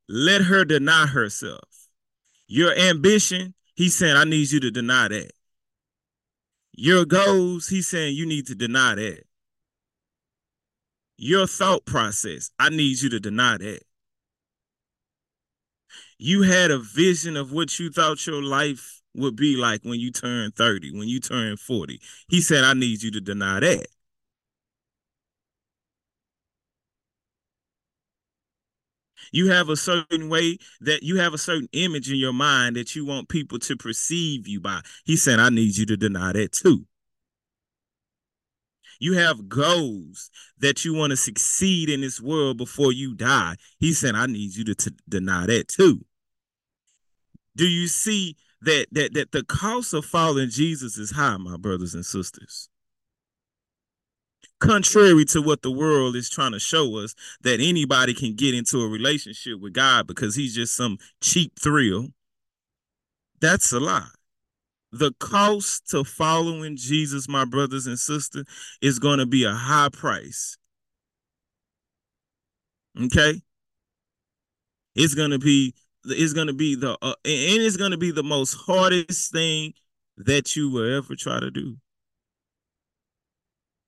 Let 0.08 0.42
her 0.42 0.64
deny 0.64 1.06
herself. 1.06 1.71
Your 2.52 2.76
ambition, 2.76 3.54
he's 3.76 3.94
saying, 3.94 4.14
I 4.14 4.24
need 4.24 4.50
you 4.50 4.60
to 4.60 4.70
deny 4.70 5.08
that. 5.08 5.30
Your 6.74 7.06
goals, 7.06 7.68
he's 7.68 7.88
saying, 7.88 8.14
you 8.14 8.26
need 8.26 8.46
to 8.48 8.54
deny 8.54 8.94
that. 8.94 9.22
Your 11.16 11.46
thought 11.46 11.86
process, 11.86 12.50
I 12.58 12.68
need 12.68 13.00
you 13.00 13.08
to 13.08 13.18
deny 13.18 13.56
that. 13.56 13.80
You 16.18 16.42
had 16.42 16.70
a 16.70 16.78
vision 16.78 17.38
of 17.38 17.52
what 17.52 17.78
you 17.78 17.90
thought 17.90 18.26
your 18.26 18.42
life 18.42 19.00
would 19.14 19.34
be 19.34 19.56
like 19.56 19.82
when 19.84 19.98
you 19.98 20.12
turn 20.12 20.50
30, 20.50 20.98
when 20.98 21.08
you 21.08 21.20
turn 21.20 21.56
40. 21.56 22.02
He 22.28 22.42
said, 22.42 22.64
I 22.64 22.74
need 22.74 23.02
you 23.02 23.10
to 23.12 23.20
deny 23.22 23.60
that. 23.60 23.86
You 29.32 29.50
have 29.50 29.70
a 29.70 29.76
certain 29.76 30.28
way 30.28 30.58
that 30.82 31.02
you 31.02 31.16
have 31.16 31.34
a 31.34 31.38
certain 31.38 31.68
image 31.72 32.10
in 32.10 32.16
your 32.16 32.34
mind 32.34 32.76
that 32.76 32.94
you 32.94 33.04
want 33.04 33.28
people 33.28 33.58
to 33.60 33.76
perceive 33.76 34.46
you 34.46 34.60
by. 34.60 34.80
He 35.04 35.16
said, 35.16 35.40
I 35.40 35.48
need 35.48 35.76
you 35.76 35.86
to 35.86 35.96
deny 35.96 36.32
that 36.32 36.52
too. 36.52 36.86
You 39.00 39.14
have 39.14 39.48
goals 39.48 40.30
that 40.58 40.84
you 40.84 40.94
want 40.94 41.10
to 41.10 41.16
succeed 41.16 41.88
in 41.88 42.02
this 42.02 42.20
world 42.20 42.58
before 42.58 42.92
you 42.92 43.14
die. 43.14 43.56
He 43.80 43.92
said, 43.94 44.14
I 44.14 44.26
need 44.26 44.54
you 44.54 44.64
to 44.66 44.74
t- 44.76 44.96
deny 45.08 45.46
that 45.46 45.66
too. 45.66 46.04
Do 47.56 47.66
you 47.66 47.88
see 47.88 48.36
that 48.60 48.86
that 48.92 49.14
that 49.14 49.32
the 49.32 49.42
cost 49.44 49.92
of 49.92 50.04
following 50.04 50.50
Jesus 50.50 50.98
is 50.98 51.10
high, 51.10 51.36
my 51.36 51.56
brothers 51.56 51.94
and 51.94 52.06
sisters? 52.06 52.68
Contrary 54.62 55.24
to 55.24 55.42
what 55.42 55.62
the 55.62 55.72
world 55.72 56.14
is 56.14 56.30
trying 56.30 56.52
to 56.52 56.60
show 56.60 56.96
us, 56.98 57.16
that 57.40 57.58
anybody 57.58 58.14
can 58.14 58.36
get 58.36 58.54
into 58.54 58.80
a 58.80 58.88
relationship 58.88 59.58
with 59.60 59.72
God 59.72 60.06
because 60.06 60.36
he's 60.36 60.54
just 60.54 60.76
some 60.76 60.98
cheap 61.20 61.58
thrill. 61.58 62.10
That's 63.40 63.72
a 63.72 63.80
lie. 63.80 64.06
The 64.92 65.12
cost 65.18 65.90
to 65.90 66.04
following 66.04 66.76
Jesus, 66.76 67.28
my 67.28 67.44
brothers 67.44 67.88
and 67.88 67.98
sisters, 67.98 68.44
is 68.80 69.00
going 69.00 69.18
to 69.18 69.26
be 69.26 69.42
a 69.42 69.52
high 69.52 69.88
price. 69.92 70.56
Okay? 73.06 73.42
It's 74.94 75.14
going 75.14 75.32
to 75.32 75.40
be 75.40 75.74
it's 76.04 76.34
going 76.34 76.46
to 76.46 76.52
be 76.52 76.76
the 76.76 76.92
uh, 77.02 77.14
and 77.24 77.62
it's 77.62 77.76
going 77.76 77.90
to 77.90 77.98
be 77.98 78.12
the 78.12 78.22
most 78.22 78.54
hardest 78.54 79.32
thing 79.32 79.72
that 80.18 80.54
you 80.54 80.70
will 80.70 80.98
ever 80.98 81.16
try 81.16 81.40
to 81.40 81.50
do. 81.50 81.78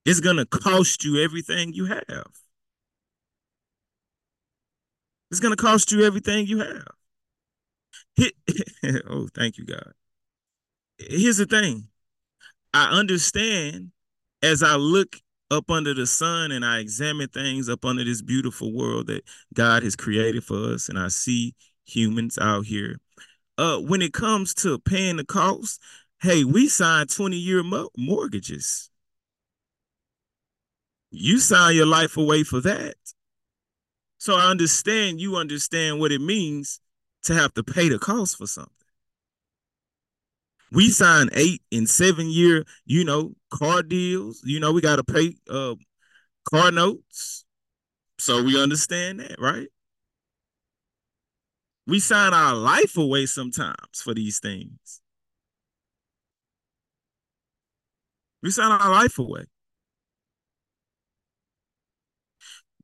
It's 0.05 0.21
going 0.21 0.37
to 0.37 0.47
cost 0.47 1.05
you 1.05 1.23
everything 1.23 1.73
you 1.73 1.87
have. 1.87 2.27
It's 5.31 5.41
going 5.41 5.57
to 5.57 5.63
cost 5.63 5.91
you 5.93 6.05
everything 6.05 6.47
you 6.47 6.59
have. 6.59 6.87
oh, 9.09 9.29
thank 9.35 9.59
you, 9.59 9.65
God. 9.65 9.93
Here's 10.99 11.39
the 11.39 11.47
thing. 11.47 11.89
I 12.73 12.91
understand 12.91 13.91
as 14.43 14.63
I 14.63 14.77
look 14.77 15.17
up 15.51 15.71
under 15.71 15.95
the 15.95 16.07
sun 16.07 16.53
and 16.53 16.65
I 16.65 16.79
examine 16.79 17.29
things 17.29 17.69
up 17.69 17.85
under 17.85 18.05
this 18.05 18.23
beautiful 18.23 18.75
world 18.75 19.07
that 19.07 19.25
God 19.55 19.83
has 19.83 19.97
created 19.97 20.45
for 20.45 20.73
us, 20.73 20.89
and 20.89 20.99
I 20.99 21.09
see 21.09 21.55
humans 21.85 22.39
out 22.39 22.67
here. 22.67 22.99
Uh, 23.57 23.79
when 23.79 24.03
it 24.03 24.13
comes 24.13 24.55
to 24.55 24.79
paying 24.81 25.17
the 25.17 25.25
cost, 25.25 25.81
hey, 26.21 26.45
we 26.45 26.69
signed 26.69 27.11
20 27.11 27.37
year 27.37 27.63
mo- 27.63 27.91
mortgages. 27.97 28.91
You 31.17 31.39
sign 31.39 31.77
your 31.77 31.87
life 31.87 32.17
away 32.17 32.43
for 32.43 32.61
that. 32.61 32.97
So 34.19 34.35
I 34.35 34.51
understand 34.51 35.21
you 35.21 35.37
understand 35.37 36.01
what 36.01 36.13
it 36.13 36.21
means 36.21 36.81
to 37.25 37.35
have 37.35 37.55
to 37.55 37.63
pay 37.63 37.89
the 37.89 37.99
cost 37.99 38.37
for 38.37 38.47
something. 38.47 38.73
We 40.73 40.91
sign 40.91 41.29
eight 41.35 41.63
and 41.71 41.89
seven 41.89 42.29
year, 42.29 42.65
you 42.85 43.05
know, 43.05 43.35
car 43.51 43.83
deals. 43.83 44.41
You 44.45 44.59
know, 44.59 44.73
we 44.73 44.81
got 44.81 44.97
to 44.97 45.05
pay 45.05 45.37
uh 45.49 45.77
car 46.51 46.73
notes. 46.73 47.45
So 48.19 48.43
we 48.43 48.61
understand 48.61 49.21
that, 49.21 49.39
right? 49.39 49.69
We 51.87 52.01
sign 52.01 52.33
our 52.33 52.55
life 52.55 52.97
away 52.97 53.27
sometimes 53.27 54.03
for 54.03 54.15
these 54.15 54.41
things. 54.41 55.01
We 58.43 58.51
sign 58.51 58.73
our 58.73 58.91
life 58.91 59.19
away. 59.19 59.45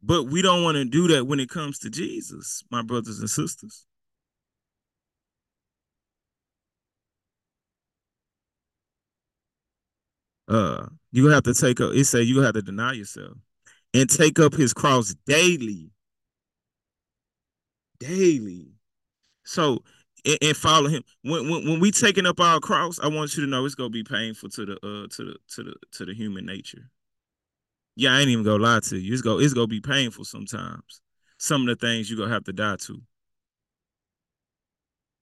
But 0.03 0.25
we 0.25 0.43
don't 0.43 0.63
want 0.63 0.77
to 0.77 0.85
do 0.85 1.09
that 1.09 1.27
when 1.27 1.41
it 1.41 1.51
comes 1.51 1.79
to 1.81 1.91
Jesus, 1.91 2.63
my 2.71 2.83
brothers 2.83 3.21
and 3.21 3.29
sisters. 3.29 3.85
Uh, 10.49 10.87
you 11.13 11.27
have 11.27 11.45
to 11.45 11.55
take 11.55 11.81
up, 11.81 11.93
it 11.95 12.05
say 12.07 12.23
you 12.23 12.41
have 12.41 12.55
to 12.55 12.63
deny 12.63 12.93
yourself 12.93 13.37
and 13.95 14.09
take 14.09 14.39
up 14.39 14.55
his 14.55 14.73
cross 14.73 15.15
daily. 15.27 15.91
Daily. 18.01 18.73
So 19.45 19.85
and, 20.25 20.39
and 20.43 20.57
follow 20.57 20.89
him. 20.89 21.03
When, 21.23 21.49
when 21.51 21.69
when 21.69 21.81
we 21.81 21.91
taking 21.91 22.27
up 22.27 22.41
our 22.41 22.61
cross, 22.61 22.99
I 23.01 23.09
want 23.09 23.37
you 23.37 23.45
to 23.45 23.51
know 23.51 23.65
it's 23.65 23.75
gonna 23.75 23.91
be 23.91 24.05
painful 24.05 24.49
to 24.51 24.67
the 24.67 24.75
uh 24.77 25.09
to 25.09 25.25
the 25.25 25.37
to 25.55 25.63
the 25.63 25.75
to 25.93 26.05
the 26.07 26.15
human 26.15 26.47
nature. 26.47 26.91
Yeah, 28.01 28.15
I 28.15 28.21
ain't 28.21 28.31
even 28.31 28.45
gonna 28.45 28.63
lie 28.63 28.81
to 28.81 28.99
you. 28.99 29.13
It's 29.13 29.21
go 29.21 29.39
it's 29.39 29.53
gonna 29.53 29.67
be 29.67 29.81
painful 29.81 30.25
sometimes. 30.25 31.03
Some 31.37 31.69
of 31.69 31.69
the 31.69 31.77
things 31.87 32.09
you're 32.09 32.19
gonna 32.19 32.33
have 32.33 32.45
to 32.45 32.53
die 32.53 32.77
to. 32.77 33.03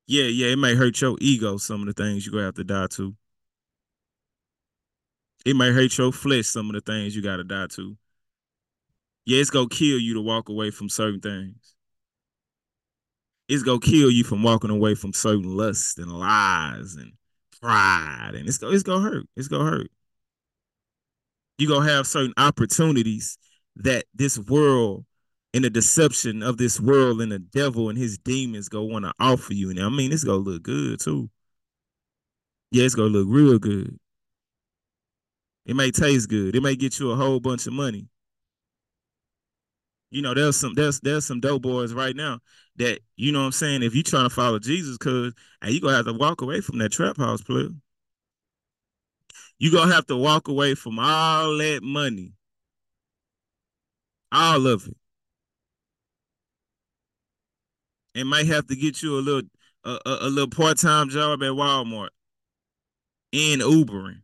Yeah, 0.07 0.25
yeah, 0.25 0.53
it 0.53 0.59
may 0.59 0.75
hurt 0.75 1.01
your 1.01 1.17
ego. 1.21 1.57
Some 1.57 1.81
of 1.81 1.87
the 1.89 1.93
things 1.93 2.25
you're 2.25 2.33
gonna 2.33 2.45
have 2.45 2.55
to 2.55 2.65
die 2.65 2.87
to. 2.93 3.17
It 5.45 5.57
may 5.57 5.73
hurt 5.73 5.99
your 5.99 6.13
flesh. 6.13 6.47
Some 6.47 6.71
of 6.71 6.75
the 6.75 6.81
things 6.81 7.17
you 7.17 7.23
gotta 7.23 7.43
die 7.43 7.67
to. 7.73 7.97
Yeah, 9.27 9.41
it's 9.41 9.51
gonna 9.51 9.69
kill 9.69 9.99
you 9.99 10.15
to 10.15 10.21
walk 10.21 10.49
away 10.49 10.71
from 10.71 10.89
certain 10.89 11.21
things 11.21 11.75
it's 13.49 13.63
gonna 13.63 13.81
kill 13.81 14.11
you 14.11 14.25
from 14.25 14.43
walking 14.43 14.71
away 14.71 14.95
from 14.95 15.13
certain 15.13 15.57
lusts 15.57 15.97
and 15.99 16.13
lies 16.13 16.95
and 16.95 17.13
pride, 17.61 18.33
and 18.35 18.47
it's 18.47 18.59
gonna 18.59 18.75
it's 18.75 18.83
gonna 18.83 19.03
hurt. 19.09 19.27
It's 19.37 19.49
gonna 19.49 19.71
hurt. 19.71 19.91
You 21.59 21.69
gonna 21.69 21.91
have 21.91 22.07
certain 22.07 22.35
opportunities 22.37 23.37
that 23.77 24.05
this 24.15 24.39
world 24.39 25.05
and 25.55 25.65
the 25.65 25.71
deception 25.71 26.43
of 26.43 26.57
this 26.57 26.81
world 26.81 27.21
and 27.21 27.33
the 27.33 27.39
devil 27.39 27.89
and 27.89 27.99
his 27.99 28.19
demons 28.19 28.69
go 28.69 28.85
want 28.85 29.05
to 29.05 29.13
offer 29.19 29.55
you. 29.55 29.71
And 29.71 29.81
I 29.81 29.89
mean, 29.89 30.13
it's 30.13 30.25
gonna 30.25 30.39
look 30.39 30.63
good 30.63 31.01
too. 31.01 31.31
Yeah, 32.71 32.85
it's 32.85 32.95
gonna 32.95 33.09
look 33.09 33.27
real 33.29 33.59
good. 33.59 33.99
It 35.67 35.77
may 35.77 35.91
taste 35.91 36.29
good. 36.29 36.55
It 36.57 36.63
may 36.63 36.77
get 36.77 36.99
you 36.99 37.11
a 37.11 37.17
whole 37.17 37.41
bunch 37.41 37.67
of 37.67 37.73
money. 37.73 38.09
You 40.11 40.23
know, 40.23 40.33
there's 40.33 40.57
some 40.57 40.75
there's 40.75 41.01
there's 41.01 41.27
some 41.27 41.41
dope 41.41 41.63
boys 41.63 41.93
right 41.93 42.17
now 42.17 42.41
that 42.77 43.01
you 43.17 43.33
know 43.33 43.41
what 43.41 43.47
I'm 43.47 43.53
saying. 43.53 43.83
If 43.83 43.95
you 43.95 44.03
trying 44.03 44.29
to 44.29 44.35
follow 44.35 44.59
Jesus, 44.59 44.97
cause 44.97 45.35
hey, 45.63 45.73
you 45.73 45.81
gonna 45.81 45.97
have 45.97 46.07
to 46.07 46.15
walk 46.15 46.41
away 46.41 46.61
from 46.61 46.79
that 46.79 46.93
trap 46.93 47.19
house 47.19 47.43
player. 47.43 47.69
You 49.59 49.73
gonna 49.73 49.93
have 49.93 50.07
to 50.07 50.17
walk 50.17 50.49
away 50.49 50.75
from 50.75 50.99
all 50.99 51.57
that 51.59 51.81
money, 51.83 52.33
all 54.31 54.67
of 54.67 54.87
it. 54.87 54.97
And 58.15 58.29
might 58.29 58.47
have 58.47 58.67
to 58.69 58.77
get 58.77 59.03
you 59.03 59.19
a 59.19 59.21
little 59.21 59.49
a, 59.85 59.99
a, 60.07 60.19
a 60.23 60.29
little 60.29 60.51
part 60.51 60.79
time 60.79 61.09
job 61.09 61.43
at 61.43 61.51
Walmart 61.51 62.11
and 63.33 63.61
Ubering. 63.61 64.23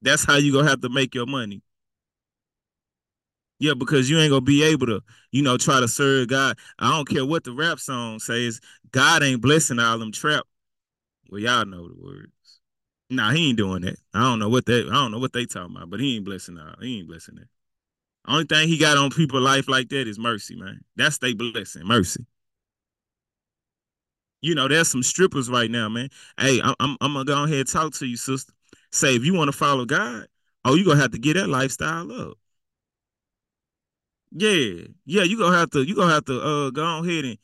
That's 0.00 0.24
how 0.24 0.36
you 0.36 0.52
gonna 0.52 0.68
have 0.68 0.80
to 0.80 0.88
make 0.88 1.14
your 1.14 1.26
money. 1.26 1.62
Yeah, 3.58 3.74
because 3.74 4.10
you 4.10 4.18
ain't 4.18 4.30
gonna 4.30 4.40
be 4.40 4.64
able 4.64 4.86
to, 4.86 5.02
you 5.30 5.42
know, 5.42 5.56
try 5.56 5.78
to 5.80 5.86
serve 5.86 6.28
God. 6.28 6.58
I 6.78 6.90
don't 6.90 7.08
care 7.08 7.24
what 7.24 7.44
the 7.44 7.52
rap 7.52 7.78
song 7.78 8.18
says. 8.18 8.60
God 8.90 9.22
ain't 9.22 9.40
blessing 9.40 9.78
all 9.78 9.98
them 9.98 10.10
trap. 10.12 10.44
Well, 11.30 11.40
y'all 11.40 11.64
know 11.64 11.86
the 11.88 11.94
words. 11.94 12.32
Nah, 13.12 13.30
he 13.32 13.50
ain't 13.50 13.58
doing 13.58 13.82
that. 13.82 13.96
I 14.14 14.20
don't 14.20 14.38
know 14.38 14.48
what 14.48 14.64
they. 14.64 14.80
I 14.80 14.84
don't 14.92 15.12
know 15.12 15.18
what 15.18 15.34
they 15.34 15.44
talking 15.44 15.76
about, 15.76 15.90
but 15.90 16.00
he 16.00 16.16
ain't 16.16 16.24
blessing 16.24 16.58
all. 16.58 16.74
He 16.80 16.98
ain't 16.98 17.08
blessing 17.08 17.34
that. 17.34 17.48
Only 18.26 18.44
thing 18.44 18.68
he 18.68 18.78
got 18.78 18.96
on 18.96 19.10
people 19.10 19.38
life 19.40 19.68
like 19.68 19.90
that 19.90 20.08
is 20.08 20.18
mercy, 20.18 20.56
man. 20.56 20.80
That's 20.96 21.18
they 21.18 21.34
blessing, 21.34 21.84
mercy. 21.86 22.24
You 24.40 24.54
know, 24.54 24.66
there's 24.66 24.88
some 24.88 25.02
strippers 25.02 25.50
right 25.50 25.70
now, 25.70 25.90
man. 25.90 26.08
Hey, 26.40 26.60
I'm, 26.62 26.74
I'm, 26.80 26.96
I'm 27.02 27.12
gonna 27.12 27.26
go 27.26 27.44
ahead 27.44 27.58
and 27.58 27.68
talk 27.68 27.92
to 27.94 28.06
you, 28.06 28.16
sister. 28.16 28.54
Say 28.92 29.14
if 29.14 29.24
you 29.26 29.34
want 29.34 29.48
to 29.48 29.56
follow 29.56 29.84
God, 29.84 30.26
oh, 30.64 30.74
you 30.74 30.84
gonna 30.86 31.00
have 31.00 31.12
to 31.12 31.18
get 31.18 31.34
that 31.34 31.48
lifestyle 31.48 32.10
up. 32.12 32.38
Yeah, 34.30 34.84
yeah, 35.04 35.24
you 35.24 35.36
gonna 35.36 35.58
have 35.58 35.70
to 35.70 35.82
you 35.82 35.94
gonna 35.94 36.14
have 36.14 36.24
to 36.24 36.40
uh 36.40 36.70
go 36.70 37.04
ahead 37.04 37.26
and 37.26 37.38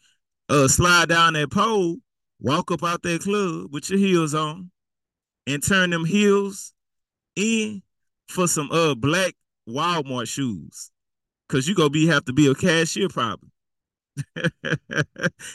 uh 0.48 0.68
slide 0.68 1.11
down 1.11 1.35
that 1.35 1.50
pole, 1.50 1.96
walk 2.40 2.70
up 2.70 2.83
out 2.83 3.02
that 3.02 3.20
club 3.22 3.72
with 3.72 3.90
your 3.90 3.98
heels 3.98 4.35
on, 4.35 4.70
and 5.49 5.67
turn 5.67 5.91
them 5.91 6.05
heels 6.05 6.73
in 7.35 7.83
for 8.29 8.47
some 8.47 8.71
uh 8.71 8.95
black 8.95 9.35
Walmart 9.69 10.29
shoes. 10.29 10.91
Cause 11.49 11.67
you 11.67 11.75
gonna 11.75 11.91
be 11.91 12.07
have 12.07 12.25
to 12.27 12.33
be 12.33 12.47
a 12.47 12.55
cashier 12.55 13.09
probably. 13.09 13.51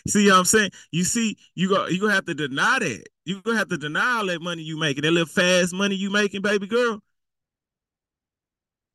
see 0.08 0.28
what 0.28 0.38
I'm 0.38 0.46
saying? 0.46 0.72
You 0.92 1.04
see, 1.04 1.38
you 1.56 1.70
go 1.70 1.88
you 1.88 2.00
gonna 2.02 2.14
have 2.14 2.26
to 2.26 2.34
deny 2.34 2.80
that. 2.80 3.06
You 3.26 3.42
gonna 3.42 3.58
have 3.58 3.70
to 3.70 3.78
deny 3.78 4.18
all 4.18 4.26
that 4.26 4.42
money 4.42 4.64
you 4.64 4.78
making, 4.78 5.04
that 5.04 5.12
little 5.12 5.28
fast 5.28 5.74
money 5.74 5.96
you 5.96 6.10
making, 6.10 6.42
baby 6.42 6.68
girl 6.68 7.02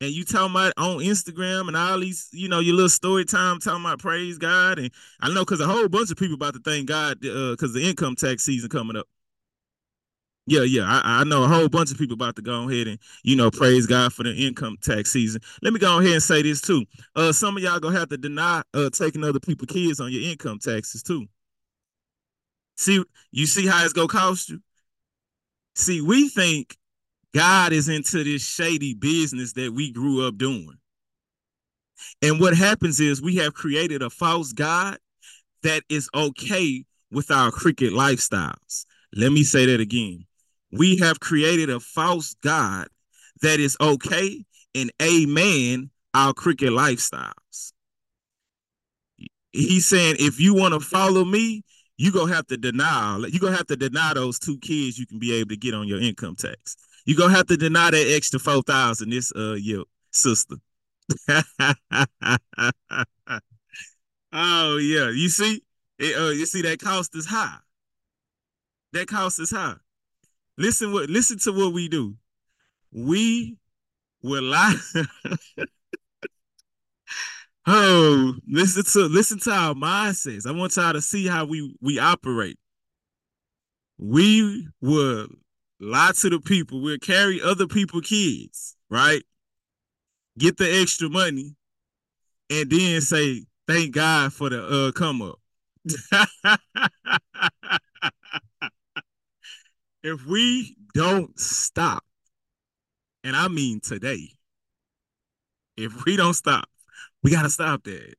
and 0.01 0.11
you 0.11 0.23
talking 0.23 0.51
about 0.51 0.73
on 0.77 0.99
Instagram 0.99 1.67
and 1.67 1.75
all 1.75 1.99
these, 1.99 2.29
you 2.31 2.47
know, 2.47 2.59
your 2.59 2.75
little 2.75 2.89
story 2.89 3.25
time 3.25 3.59
talking 3.59 3.83
about 3.83 3.99
praise 3.99 4.37
God. 4.37 4.79
And 4.79 4.91
I 5.19 5.27
know 5.33 5.41
because 5.41 5.59
a 5.59 5.67
whole 5.67 5.89
bunch 5.89 6.09
of 6.09 6.17
people 6.17 6.35
about 6.35 6.53
to 6.53 6.61
thank 6.61 6.87
God 6.87 7.19
because 7.19 7.71
uh, 7.71 7.73
the 7.73 7.89
income 7.89 8.15
tax 8.15 8.43
season 8.43 8.69
coming 8.69 8.95
up. 8.95 9.07
Yeah, 10.49 10.61
yeah, 10.61 10.81
I, 10.83 11.21
I, 11.21 11.23
know 11.25 11.43
a 11.43 11.47
whole 11.47 11.69
bunch 11.69 11.91
of 11.91 11.99
people 11.99 12.15
about 12.15 12.35
to 12.37 12.41
go 12.41 12.67
ahead 12.67 12.87
and 12.87 12.97
you 13.21 13.35
know 13.35 13.51
praise 13.51 13.85
God 13.85 14.11
for 14.11 14.23
the 14.23 14.33
income 14.33 14.77
tax 14.81 15.11
season. 15.11 15.41
Let 15.61 15.73
me 15.73 15.79
go 15.79 15.99
ahead 15.99 16.13
and 16.13 16.23
say 16.23 16.41
this 16.41 16.59
too. 16.59 16.85
Uh, 17.15 17.31
some 17.31 17.55
of 17.55 17.61
y'all 17.61 17.79
gonna 17.79 17.99
have 17.99 18.09
to 18.09 18.17
deny 18.17 18.63
uh 18.73 18.89
taking 18.89 19.23
other 19.23 19.39
people 19.39 19.67
kids 19.67 19.99
on 19.99 20.11
your 20.11 20.23
income 20.23 20.57
taxes 20.57 21.03
too. 21.03 21.27
See, 22.77 23.03
you 23.31 23.45
see 23.45 23.67
how 23.67 23.83
it's 23.83 23.93
gonna 23.93 24.07
cost 24.07 24.49
you. 24.49 24.59
See, 25.75 26.01
we 26.01 26.29
think 26.29 26.75
God 27.31 27.71
is 27.71 27.87
into 27.87 28.23
this 28.23 28.43
shady 28.43 28.95
business 28.95 29.53
that 29.53 29.71
we 29.71 29.91
grew 29.91 30.27
up 30.27 30.39
doing. 30.39 30.79
And 32.23 32.39
what 32.39 32.57
happens 32.57 32.99
is 32.99 33.21
we 33.21 33.35
have 33.35 33.53
created 33.53 34.01
a 34.01 34.09
false 34.09 34.51
God 34.53 34.97
that 35.61 35.83
is 35.89 36.09
okay 36.15 36.85
with 37.11 37.29
our 37.29 37.51
cricket 37.51 37.93
lifestyles. 37.93 38.85
Let 39.13 39.31
me 39.31 39.43
say 39.43 39.67
that 39.67 39.79
again. 39.79 40.25
We 40.71 40.97
have 40.97 41.19
created 41.19 41.69
a 41.69 41.79
false 41.79 42.35
God 42.43 42.87
that 43.41 43.59
is 43.59 43.75
okay 43.79 44.45
and 44.75 44.91
amen 45.01 45.89
our 46.13 46.33
cricket 46.33 46.69
lifestyles. 46.69 47.73
He's 49.51 49.87
saying, 49.87 50.17
if 50.19 50.39
you 50.39 50.53
want 50.53 50.73
to 50.75 50.79
follow 50.79 51.25
me, 51.25 51.63
you're 51.97 52.13
gonna 52.13 52.33
have 52.33 52.47
to 52.47 52.55
deny 52.55 53.17
you're 53.27 53.41
gonna 53.41 53.57
have 53.57 53.67
to 53.67 53.75
deny 53.75 54.13
those 54.13 54.39
two 54.39 54.57
kids 54.59 54.97
you 54.97 55.05
can 55.05 55.19
be 55.19 55.33
able 55.33 55.49
to 55.49 55.57
get 55.57 55.73
on 55.73 55.85
your 55.87 55.99
income 55.99 56.35
tax. 56.35 56.77
You're 57.05 57.17
gonna 57.17 57.35
have 57.35 57.47
to 57.47 57.57
deny 57.57 57.91
that 57.91 58.13
extra 58.15 58.39
four 58.39 58.61
thousand 58.61 59.09
this 59.09 59.33
uh 59.35 59.55
year, 59.55 59.83
sister. 60.11 60.55
oh 64.31 64.77
yeah, 64.77 65.09
you 65.09 65.27
see, 65.27 65.61
it, 65.97 66.17
uh, 66.17 66.29
you 66.29 66.45
see 66.45 66.61
that 66.61 66.79
cost 66.79 67.13
is 67.15 67.25
high. 67.25 67.57
That 68.93 69.07
cost 69.07 69.39
is 69.41 69.51
high. 69.51 69.75
Listen 70.59 70.91
what 70.91 71.09
listen 71.09 71.39
to 71.39 71.53
what 71.53 71.71
we 71.71 71.87
do. 71.87 72.15
We 72.91 73.55
will 74.21 74.43
lie. 74.43 74.75
oh, 77.65 78.33
listen 78.45 78.83
to 78.83 79.07
listen 79.07 79.39
to 79.39 79.51
our 79.51 79.73
mindsets. 79.73 80.45
I 80.45 80.51
want 80.51 80.75
y'all 80.75 80.91
to 80.91 81.01
see 81.01 81.25
how 81.25 81.45
we 81.45 81.73
we 81.79 81.97
operate. 81.97 82.59
We 83.97 84.67
will 84.81 85.29
lie 85.79 86.11
to 86.19 86.29
the 86.29 86.41
people. 86.41 86.81
We'll 86.81 86.97
carry 86.97 87.41
other 87.41 87.65
people 87.65 88.01
kids, 88.01 88.75
right? 88.89 89.23
Get 90.37 90.57
the 90.57 90.69
extra 90.81 91.07
money, 91.07 91.55
and 92.49 92.69
then 92.69 92.99
say 92.99 93.45
thank 93.65 93.95
God 93.95 94.33
for 94.33 94.49
the 94.49 94.61
uh 94.61 94.91
come 94.91 95.21
up. 95.21 95.39
if 100.03 100.25
we 100.25 100.75
don't 100.93 101.37
stop, 101.39 102.03
and 103.23 103.35
I 103.35 103.47
mean 103.47 103.79
today, 103.81 104.29
if 105.77 106.05
we 106.05 106.17
don't 106.17 106.33
stop, 106.33 106.69
we 107.23 107.31
gotta 107.31 107.49
stop 107.49 107.83
that. 107.83 108.15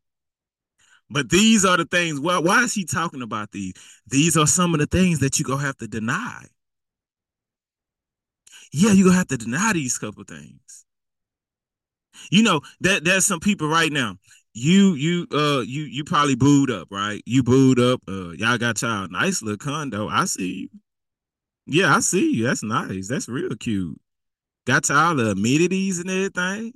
But 1.08 1.28
these 1.28 1.64
are 1.64 1.76
the 1.76 1.86
things. 1.86 2.20
Why, 2.20 2.38
why 2.38 2.62
is 2.62 2.72
he 2.72 2.84
talking 2.84 3.22
about 3.22 3.50
these? 3.50 3.72
These 4.06 4.36
are 4.36 4.46
some 4.46 4.74
of 4.74 4.80
the 4.80 4.86
things 4.86 5.18
that 5.20 5.38
you 5.38 5.44
gonna 5.44 5.62
have 5.64 5.76
to 5.78 5.88
deny 5.88 6.46
yeah, 8.72 8.92
you're 8.92 9.06
gonna 9.06 9.18
have 9.18 9.28
to 9.28 9.36
deny 9.36 9.72
these 9.72 9.98
couple 9.98 10.24
things. 10.24 10.84
You 12.30 12.42
know, 12.42 12.60
that 12.80 13.04
there's 13.04 13.26
some 13.26 13.40
people 13.40 13.68
right 13.68 13.90
now. 13.92 14.16
You 14.52 14.94
you 14.94 15.26
uh 15.32 15.60
you 15.60 15.82
you 15.82 16.04
probably 16.04 16.34
booed 16.34 16.70
up, 16.70 16.88
right? 16.90 17.22
You 17.26 17.42
booed 17.42 17.78
up. 17.78 18.00
Uh 18.08 18.30
y'all 18.32 18.58
got 18.58 18.82
y'all 18.82 19.08
nice 19.08 19.42
little 19.42 19.58
condo. 19.58 20.08
I 20.08 20.24
see 20.24 20.68
you. 20.72 20.80
Yeah, 21.72 21.94
I 21.94 22.00
see 22.00 22.34
you. 22.34 22.46
That's 22.46 22.64
nice. 22.64 23.06
That's 23.06 23.28
real 23.28 23.54
cute. 23.54 23.96
Got 24.66 24.88
y'all 24.88 25.14
the 25.14 25.30
amenities 25.30 26.00
and 26.00 26.10
everything. 26.10 26.72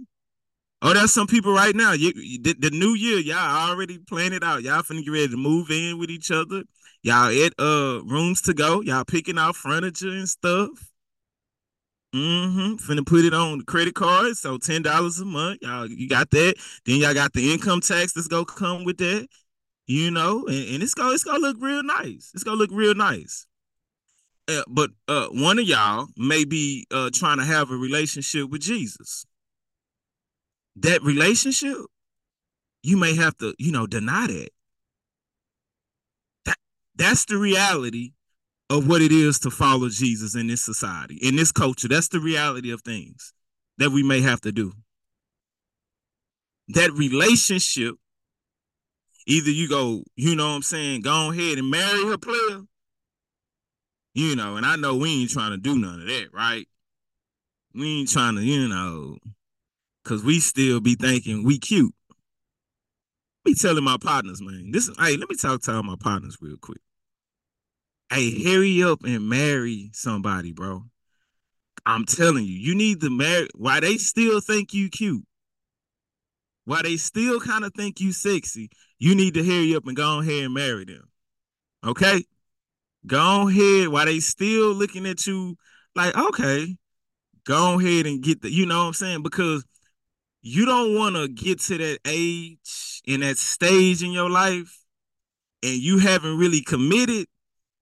Oh, 0.82 0.94
there's 0.94 1.12
some 1.12 1.26
people 1.26 1.52
right 1.52 1.74
now. 1.74 1.94
You, 1.94 2.12
the, 2.40 2.54
the 2.56 2.70
new 2.70 2.94
year, 2.94 3.18
y'all 3.18 3.70
already 3.70 3.98
planning 3.98 4.34
it 4.34 4.44
out. 4.44 4.62
Y'all 4.62 4.82
finna 4.82 5.04
get 5.04 5.10
ready 5.10 5.28
to 5.28 5.36
move 5.36 5.68
in 5.72 5.98
with 5.98 6.10
each 6.10 6.30
other. 6.30 6.62
Y'all 7.02 7.26
at 7.26 7.52
uh 7.58 8.04
Rooms 8.04 8.40
To 8.42 8.54
Go. 8.54 8.82
Y'all 8.82 9.04
picking 9.04 9.36
out 9.36 9.56
furniture 9.56 10.10
and 10.10 10.28
stuff. 10.28 10.70
Mm-hmm. 12.14 12.74
Finna 12.74 13.04
put 13.04 13.24
it 13.24 13.34
on 13.34 13.58
the 13.58 13.64
credit 13.64 13.96
card. 13.96 14.36
So 14.36 14.58
ten 14.58 14.82
dollars 14.82 15.18
a 15.18 15.24
month. 15.24 15.58
Y'all, 15.62 15.88
you 15.88 16.08
got 16.08 16.30
that. 16.30 16.54
Then 16.86 17.00
y'all 17.00 17.14
got 17.14 17.32
the 17.32 17.52
income 17.52 17.80
tax 17.80 18.12
that's 18.12 18.28
gonna 18.28 18.44
come 18.44 18.84
with 18.84 18.98
that. 18.98 19.26
You 19.88 20.12
know, 20.12 20.46
and, 20.46 20.74
and 20.74 20.82
it's 20.84 20.94
gonna 20.94 21.14
it's 21.14 21.24
gonna 21.24 21.40
look 21.40 21.56
real 21.60 21.82
nice. 21.82 22.30
It's 22.32 22.44
gonna 22.44 22.58
look 22.58 22.70
real 22.72 22.94
nice. 22.94 23.48
Uh, 24.46 24.62
but 24.68 24.90
uh, 25.08 25.28
one 25.30 25.58
of 25.58 25.64
y'all 25.64 26.08
may 26.16 26.44
be 26.44 26.86
uh, 26.90 27.10
trying 27.12 27.38
to 27.38 27.44
have 27.44 27.70
a 27.70 27.76
relationship 27.76 28.50
with 28.50 28.60
Jesus. 28.60 29.24
That 30.76 31.02
relationship, 31.02 31.78
you 32.82 32.98
may 32.98 33.14
have 33.16 33.36
to, 33.38 33.54
you 33.58 33.72
know, 33.72 33.86
deny 33.86 34.26
that. 34.26 34.48
That 36.44 36.56
that's 36.96 37.24
the 37.24 37.38
reality 37.38 38.12
of 38.68 38.88
what 38.88 39.00
it 39.00 39.12
is 39.12 39.38
to 39.40 39.50
follow 39.50 39.88
Jesus 39.88 40.34
in 40.34 40.48
this 40.48 40.62
society, 40.62 41.18
in 41.22 41.36
this 41.36 41.52
culture. 41.52 41.88
That's 41.88 42.08
the 42.08 42.20
reality 42.20 42.70
of 42.70 42.82
things 42.82 43.32
that 43.78 43.90
we 43.90 44.02
may 44.02 44.20
have 44.20 44.40
to 44.42 44.52
do. 44.52 44.72
That 46.68 46.92
relationship, 46.92 47.94
either 49.26 49.50
you 49.50 49.68
go, 49.68 50.02
you 50.16 50.36
know 50.36 50.48
what 50.48 50.56
I'm 50.56 50.62
saying, 50.62 51.02
go 51.02 51.30
ahead 51.30 51.58
and 51.58 51.70
marry 51.70 52.04
her 52.06 52.18
player. 52.18 52.62
You 54.14 54.36
know, 54.36 54.56
and 54.56 54.64
I 54.64 54.76
know 54.76 54.96
we 54.96 55.22
ain't 55.22 55.30
trying 55.30 55.50
to 55.50 55.56
do 55.56 55.76
none 55.76 56.00
of 56.00 56.06
that, 56.06 56.28
right? 56.32 56.68
We 57.74 58.00
ain't 58.00 58.08
trying 58.08 58.36
to, 58.36 58.42
you 58.42 58.68
know, 58.68 59.18
cause 60.04 60.22
we 60.22 60.38
still 60.38 60.80
be 60.80 60.94
thinking 60.94 61.44
we 61.44 61.58
cute. 61.58 61.92
Me 63.44 63.54
telling 63.54 63.82
my 63.82 63.96
partners, 64.00 64.40
man. 64.40 64.70
This 64.70 64.88
is 64.88 64.96
hey, 64.98 65.16
let 65.16 65.28
me 65.28 65.36
talk 65.36 65.62
to 65.62 65.74
all 65.74 65.82
my 65.82 65.96
partners 65.98 66.38
real 66.40 66.56
quick. 66.56 66.80
Hey, 68.08 68.42
hurry 68.44 68.82
up 68.84 69.02
and 69.04 69.28
marry 69.28 69.90
somebody, 69.92 70.52
bro. 70.52 70.84
I'm 71.84 72.04
telling 72.04 72.44
you, 72.44 72.54
you 72.54 72.74
need 72.76 73.00
to 73.00 73.10
marry. 73.10 73.48
Why 73.54 73.80
they 73.80 73.96
still 73.96 74.40
think 74.40 74.72
you 74.72 74.88
cute? 74.88 75.24
Why 76.64 76.82
they 76.82 76.96
still 76.96 77.40
kind 77.40 77.64
of 77.64 77.74
think 77.74 78.00
you 78.00 78.12
sexy, 78.12 78.70
you 78.98 79.14
need 79.14 79.34
to 79.34 79.44
hurry 79.44 79.74
up 79.74 79.86
and 79.86 79.96
go 79.96 80.20
ahead 80.20 80.44
and 80.44 80.54
marry 80.54 80.84
them. 80.84 81.08
Okay? 81.84 82.24
Go 83.06 83.48
ahead 83.48 83.88
while 83.88 84.06
they 84.06 84.20
still 84.20 84.72
looking 84.72 85.06
at 85.06 85.26
you 85.26 85.56
like, 85.94 86.16
okay, 86.16 86.76
go 87.44 87.78
ahead 87.78 88.06
and 88.06 88.22
get 88.22 88.42
the, 88.42 88.50
you 88.50 88.66
know 88.66 88.80
what 88.80 88.86
I'm 88.88 88.92
saying? 88.94 89.22
Because 89.22 89.64
you 90.42 90.64
don't 90.64 90.94
want 90.94 91.16
to 91.16 91.28
get 91.28 91.60
to 91.62 91.78
that 91.78 91.98
age 92.06 93.02
in 93.04 93.20
that 93.20 93.36
stage 93.36 94.02
in 94.02 94.12
your 94.12 94.30
life 94.30 94.78
and 95.62 95.74
you 95.74 95.98
haven't 95.98 96.38
really 96.38 96.62
committed 96.62 97.26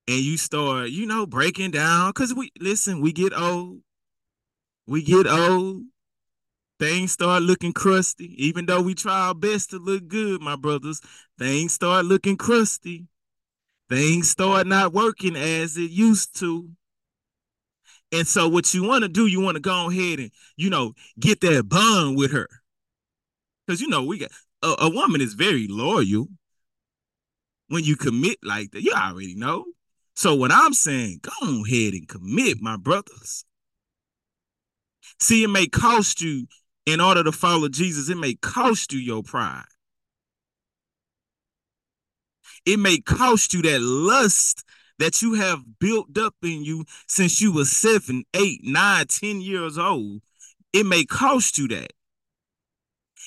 and 0.09 0.19
you 0.19 0.37
start, 0.37 0.91
you 0.91 1.07
know, 1.07 1.27
breaking 1.27 1.71
down. 1.71 2.13
Cause 2.13 2.35
we 2.35 2.51
listen, 2.61 3.01
we 3.01 3.13
get 3.13 3.33
old. 3.33 3.81
We 4.87 5.03
get 5.03 5.27
old 5.27 5.83
things 6.83 7.13
start 7.13 7.45
looking 7.45 7.73
crusty. 7.73 8.35
Even 8.45 8.67
though 8.67 8.83
we 8.83 8.93
try 8.93 9.29
our 9.29 9.35
best 9.35 9.71
to 9.71 9.79
look 9.79 10.09
good, 10.09 10.43
my 10.43 10.57
brothers, 10.57 11.01
things 11.39 11.73
start 11.73 12.05
looking 12.07 12.37
crusty. 12.37 13.07
Things 13.92 14.31
start 14.31 14.66
not 14.66 14.94
working 14.94 15.37
as 15.37 15.76
it 15.76 15.90
used 15.90 16.38
to. 16.38 16.70
And 18.11 18.26
so 18.26 18.48
what 18.48 18.72
you 18.72 18.85
want 18.85 19.02
to 19.02 19.09
do, 19.09 19.26
you 19.26 19.38
want 19.38 19.57
to 19.57 19.61
go 19.61 19.90
ahead 19.90 20.18
and, 20.18 20.31
you 20.57 20.70
know, 20.70 20.94
get 21.20 21.42
that 21.42 21.68
bond 21.68 22.16
with 22.16 22.33
her. 22.33 22.48
Because, 23.66 23.83
you 23.83 23.88
know, 23.88 24.02
we 24.02 24.16
got 24.16 24.31
a, 24.62 24.74
a 24.78 24.88
woman 24.88 25.20
is 25.20 25.35
very 25.35 25.66
loyal 25.68 26.28
when 27.68 27.85
you 27.85 27.96
commit 27.96 28.38
like 28.42 28.70
that. 28.70 28.81
You 28.81 28.94
already 28.94 29.35
know. 29.35 29.66
So 30.16 30.35
what 30.35 30.52
I'm 30.52 30.72
saying, 30.72 31.20
go 31.20 31.62
ahead 31.62 31.92
and 31.92 32.09
commit, 32.09 32.62
my 32.62 32.78
brothers. 32.78 33.44
See, 35.20 35.44
it 35.44 35.48
may 35.48 35.66
cost 35.66 36.22
you 36.22 36.46
in 36.87 36.98
order 36.98 37.22
to 37.24 37.33
follow 37.33 37.68
Jesus, 37.68 38.09
it 38.09 38.16
may 38.16 38.37
cost 38.37 38.94
you 38.94 39.00
your 39.00 39.22
pride. 39.22 39.64
It 42.64 42.79
may 42.79 42.98
cost 42.98 43.55
you 43.55 43.62
that 43.62 43.81
lust 43.81 44.64
that 44.98 45.20
you 45.20 45.35
have 45.35 45.79
built 45.81 46.16
up 46.16 46.35
in 46.42 46.64
you 46.64 46.85
since 47.09 47.40
you 47.40 47.53
were 47.53 47.64
seven, 47.64 48.25
eight, 48.35 48.61
nine, 48.62 49.07
ten 49.07 49.40
years 49.40 49.77
old. 49.77 50.22
It 50.72 50.87
may 50.87 51.05
cost 51.05 51.59
you 51.59 51.68
that. 51.68 51.92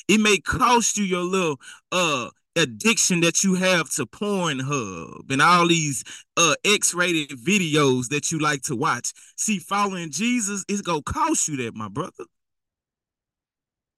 It 0.08 0.19
may 0.19 0.38
cost 0.38 0.98
you 0.98 1.04
your 1.04 1.24
little 1.24 1.60
uh 1.91 2.30
addiction 2.56 3.19
that 3.19 3.43
you 3.43 3.56
have 3.56 3.89
to 3.89 4.06
Pornhub 4.06 5.30
and 5.30 5.41
all 5.41 5.67
these 5.67 6.04
uh 6.38 6.56
X-rated 6.63 7.38
videos 7.38 8.08
that 8.10 8.32
you 8.32 8.39
like 8.39 8.62
to 8.63 8.76
watch. 8.76 9.12
See, 9.36 9.60
following 9.60 10.12
Jesus 10.12 10.63
is 10.69 10.82
gonna 10.82 11.02
cost 11.02 11.48
you 11.48 11.58
that, 11.58 11.76
my 11.76 11.89
brother. 11.89 12.26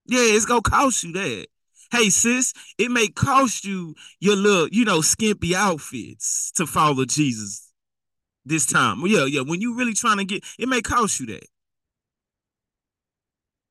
Yeah, 0.06 0.20
it's 0.20 0.46
gonna 0.46 0.62
cost 0.62 1.04
you 1.04 1.12
that. 1.12 1.46
Hey, 1.90 2.10
sis, 2.10 2.52
it 2.76 2.90
may 2.90 3.08
cost 3.08 3.64
you 3.64 3.94
your 4.20 4.36
little, 4.36 4.68
you 4.68 4.84
know, 4.84 5.00
skimpy 5.00 5.56
outfits 5.56 6.52
to 6.56 6.66
follow 6.66 7.04
Jesus 7.04 7.72
this 8.44 8.66
time. 8.66 9.02
Yeah, 9.06 9.24
yeah. 9.24 9.40
When 9.40 9.60
you 9.60 9.74
really 9.74 9.94
trying 9.94 10.18
to 10.18 10.24
get, 10.24 10.44
it 10.58 10.68
may 10.68 10.82
cost 10.82 11.18
you 11.20 11.26
that. 11.26 11.46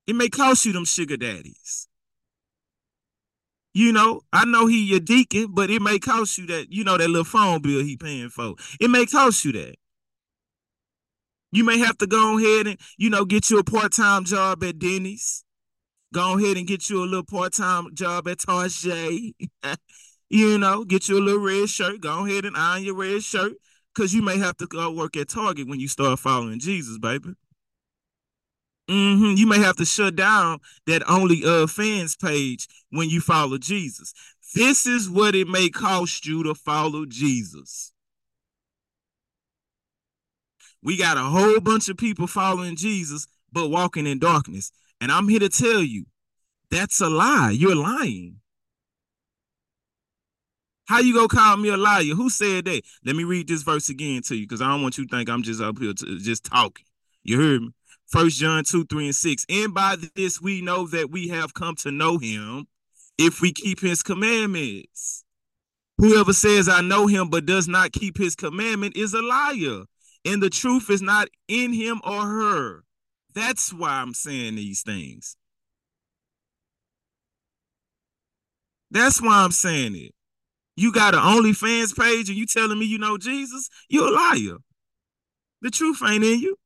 It 0.07 0.15
may 0.15 0.29
cost 0.29 0.65
you 0.65 0.73
them 0.73 0.85
sugar 0.85 1.17
daddies. 1.17 1.87
You 3.73 3.91
know, 3.91 4.21
I 4.33 4.45
know 4.45 4.65
he 4.65 4.83
your 4.83 4.99
deacon, 4.99 5.49
but 5.53 5.69
it 5.69 5.81
may 5.81 5.99
cost 5.99 6.37
you 6.39 6.47
that, 6.47 6.71
you 6.71 6.83
know, 6.83 6.97
that 6.97 7.09
little 7.09 7.23
phone 7.23 7.61
bill 7.61 7.83
he 7.83 7.97
paying 7.97 8.29
for. 8.29 8.55
It 8.79 8.89
may 8.89 9.05
cost 9.05 9.45
you 9.45 9.51
that. 9.51 9.75
You 11.51 11.63
may 11.63 11.77
have 11.77 11.97
to 11.99 12.07
go 12.07 12.39
ahead 12.39 12.67
and, 12.67 12.79
you 12.97 13.09
know, 13.09 13.25
get 13.25 13.49
you 13.49 13.59
a 13.59 13.63
part-time 13.63 14.25
job 14.25 14.63
at 14.63 14.79
Denny's 14.79 15.43
Go 16.13 16.37
ahead 16.37 16.57
and 16.57 16.67
get 16.67 16.89
you 16.89 17.03
a 17.03 17.05
little 17.05 17.25
part-time 17.25 17.93
job 17.93 18.27
at 18.27 18.39
Target. 18.39 19.33
you 20.29 20.57
know, 20.57 20.85
get 20.85 21.09
you 21.09 21.19
a 21.19 21.21
little 21.21 21.41
red 21.41 21.69
shirt. 21.69 22.01
Go 22.01 22.25
ahead 22.25 22.45
and 22.45 22.55
iron 22.55 22.83
your 22.83 22.95
red 22.95 23.23
shirt. 23.23 23.53
Cause 23.95 24.13
you 24.13 24.21
may 24.21 24.37
have 24.37 24.55
to 24.57 24.67
go 24.67 24.91
work 24.91 25.17
at 25.17 25.27
Target 25.27 25.67
when 25.67 25.79
you 25.79 25.87
start 25.87 26.19
following 26.19 26.59
Jesus, 26.59 26.99
baby. 26.99 27.33
Mm-hmm. 28.89 29.35
You 29.35 29.47
may 29.47 29.59
have 29.59 29.75
to 29.77 29.85
shut 29.85 30.15
down 30.15 30.59
that 30.85 31.03
only 31.09 31.41
uh 31.43 31.67
fans 31.67 32.15
page 32.15 32.67
when 32.91 33.09
you 33.09 33.19
follow 33.19 33.57
Jesus. 33.57 34.13
This 34.55 34.85
is 34.85 35.09
what 35.09 35.35
it 35.35 35.47
may 35.47 35.69
cost 35.69 36.25
you 36.25 36.43
to 36.43 36.55
follow 36.55 37.05
Jesus. 37.05 37.91
We 40.81 40.95
got 40.95 41.17
a 41.17 41.21
whole 41.21 41.59
bunch 41.59 41.89
of 41.89 41.97
people 41.97 42.27
following 42.27 42.75
Jesus, 42.75 43.27
but 43.51 43.69
walking 43.69 44.07
in 44.07 44.19
darkness. 44.19 44.71
And 44.99 45.11
I'm 45.11 45.27
here 45.27 45.39
to 45.39 45.49
tell 45.49 45.81
you 45.81 46.05
that's 46.69 47.01
a 47.01 47.09
lie. 47.09 47.51
You're 47.51 47.75
lying. 47.75 48.37
How 50.87 50.99
you 50.99 51.13
gonna 51.13 51.27
call 51.27 51.57
me 51.57 51.69
a 51.69 51.77
liar? 51.77 52.15
Who 52.15 52.29
said 52.29 52.65
that? 52.65 52.81
Let 53.05 53.15
me 53.15 53.25
read 53.25 53.47
this 53.47 53.61
verse 53.61 53.89
again 53.89 54.21
to 54.23 54.35
you 54.35 54.45
because 54.45 54.61
I 54.61 54.69
don't 54.69 54.81
want 54.81 54.97
you 54.97 55.05
to 55.05 55.15
think 55.15 55.29
I'm 55.29 55.43
just 55.43 55.61
up 55.61 55.77
here 55.79 55.93
to, 55.93 56.19
just 56.19 56.45
talking. 56.45 56.85
You 57.23 57.37
heard 57.39 57.61
me? 57.61 57.69
First 58.07 58.39
John 58.39 58.63
2, 58.63 58.85
3, 58.85 59.07
and 59.07 59.15
6. 59.15 59.45
And 59.49 59.73
by 59.73 59.97
this 60.15 60.41
we 60.41 60.61
know 60.61 60.87
that 60.87 61.11
we 61.11 61.27
have 61.27 61.53
come 61.53 61.75
to 61.77 61.91
know 61.91 62.17
him 62.17 62.67
if 63.17 63.41
we 63.41 63.51
keep 63.51 63.81
his 63.81 64.01
commandments. 64.01 65.25
Whoever 65.97 66.31
says 66.31 66.69
I 66.69 66.81
know 66.81 67.07
him 67.07 67.29
but 67.29 67.45
does 67.45 67.67
not 67.67 67.91
keep 67.91 68.17
his 68.17 68.35
commandment 68.35 68.95
is 68.95 69.13
a 69.13 69.21
liar, 69.21 69.83
and 70.23 70.41
the 70.41 70.49
truth 70.49 70.89
is 70.89 71.01
not 71.01 71.27
in 71.49 71.73
him 71.73 71.99
or 72.05 72.21
her. 72.21 72.83
That's 73.37 73.71
why 73.71 73.91
I'm 73.91 74.15
saying 74.15 74.55
these 74.55 74.81
things. 74.81 75.37
That's 78.89 79.21
why 79.21 79.43
I'm 79.43 79.51
saying 79.51 79.95
it. 79.95 80.15
You 80.75 80.91
got 80.91 81.13
an 81.13 81.19
OnlyFans 81.19 81.95
page 81.95 82.29
and 82.29 82.37
you 82.37 82.47
telling 82.47 82.79
me 82.79 82.87
you 82.87 82.97
know 82.97 83.15
Jesus? 83.19 83.69
You're 83.89 84.07
a 84.07 84.11
liar. 84.11 84.57
The 85.61 85.69
truth 85.69 86.01
ain't 86.03 86.23
in 86.23 86.39
you. 86.39 86.57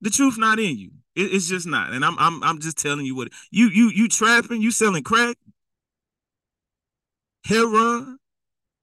The 0.00 0.10
truth 0.10 0.36
not 0.38 0.58
in 0.58 0.76
you. 0.76 0.90
It, 1.14 1.32
it's 1.32 1.48
just 1.48 1.68
not. 1.68 1.92
And 1.92 2.04
I'm 2.04 2.18
I'm 2.18 2.42
I'm 2.42 2.60
just 2.60 2.76
telling 2.76 3.06
you 3.06 3.14
what 3.14 3.28
you 3.52 3.68
you 3.68 3.90
you 3.94 4.08
trapping, 4.08 4.60
you 4.60 4.72
selling 4.72 5.04
crack, 5.04 5.36
heroin, 7.44 8.18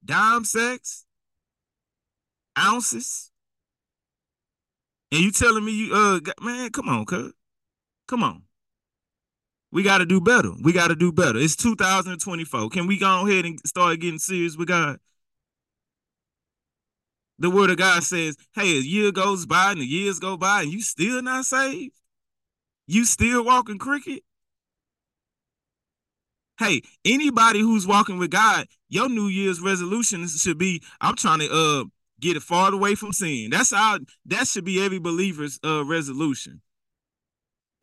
dime 0.02 0.46
sex, 0.46 1.04
ounces. 2.58 3.31
And 5.12 5.20
you 5.20 5.30
telling 5.30 5.64
me 5.64 5.72
you 5.72 5.94
uh 5.94 6.20
man, 6.40 6.70
come 6.70 6.88
on, 6.88 7.04
cuz. 7.04 7.32
Come 8.08 8.24
on. 8.24 8.42
We 9.70 9.82
got 9.82 9.98
to 9.98 10.06
do 10.06 10.20
better. 10.20 10.50
We 10.62 10.72
got 10.72 10.88
to 10.88 10.96
do 10.96 11.12
better. 11.12 11.38
It's 11.38 11.56
2024. 11.56 12.70
Can 12.70 12.86
we 12.86 12.98
go 12.98 13.26
ahead 13.26 13.44
and 13.44 13.60
start 13.66 14.00
getting 14.00 14.18
serious 14.18 14.56
with 14.56 14.68
God? 14.68 14.98
The 17.38 17.50
word 17.50 17.70
of 17.70 17.78
God 17.78 18.02
says, 18.04 18.36
hey, 18.54 18.78
a 18.78 18.80
year 18.80 19.12
goes 19.12 19.46
by 19.46 19.72
and 19.72 19.80
the 19.80 19.86
years 19.86 20.18
go 20.18 20.36
by 20.36 20.62
and 20.62 20.72
you 20.72 20.80
still 20.82 21.22
not 21.22 21.44
saved? 21.44 21.94
You 22.86 23.04
still 23.04 23.44
walking 23.44 23.78
cricket? 23.78 24.22
Hey, 26.58 26.82
anybody 27.04 27.60
who's 27.60 27.86
walking 27.86 28.18
with 28.18 28.30
God, 28.30 28.66
your 28.88 29.08
New 29.08 29.26
Year's 29.26 29.60
resolutions 29.60 30.40
should 30.40 30.58
be, 30.58 30.82
I'm 31.00 31.16
trying 31.16 31.40
to 31.40 31.50
uh 31.50 31.84
get 32.22 32.36
it 32.36 32.42
far 32.42 32.72
away 32.72 32.94
from 32.94 33.12
sin. 33.12 33.50
That's 33.50 33.74
how 33.74 33.98
that 34.26 34.46
should 34.46 34.64
be 34.64 34.82
every 34.82 34.98
believer's 34.98 35.58
uh 35.64 35.84
resolution. 35.84 36.62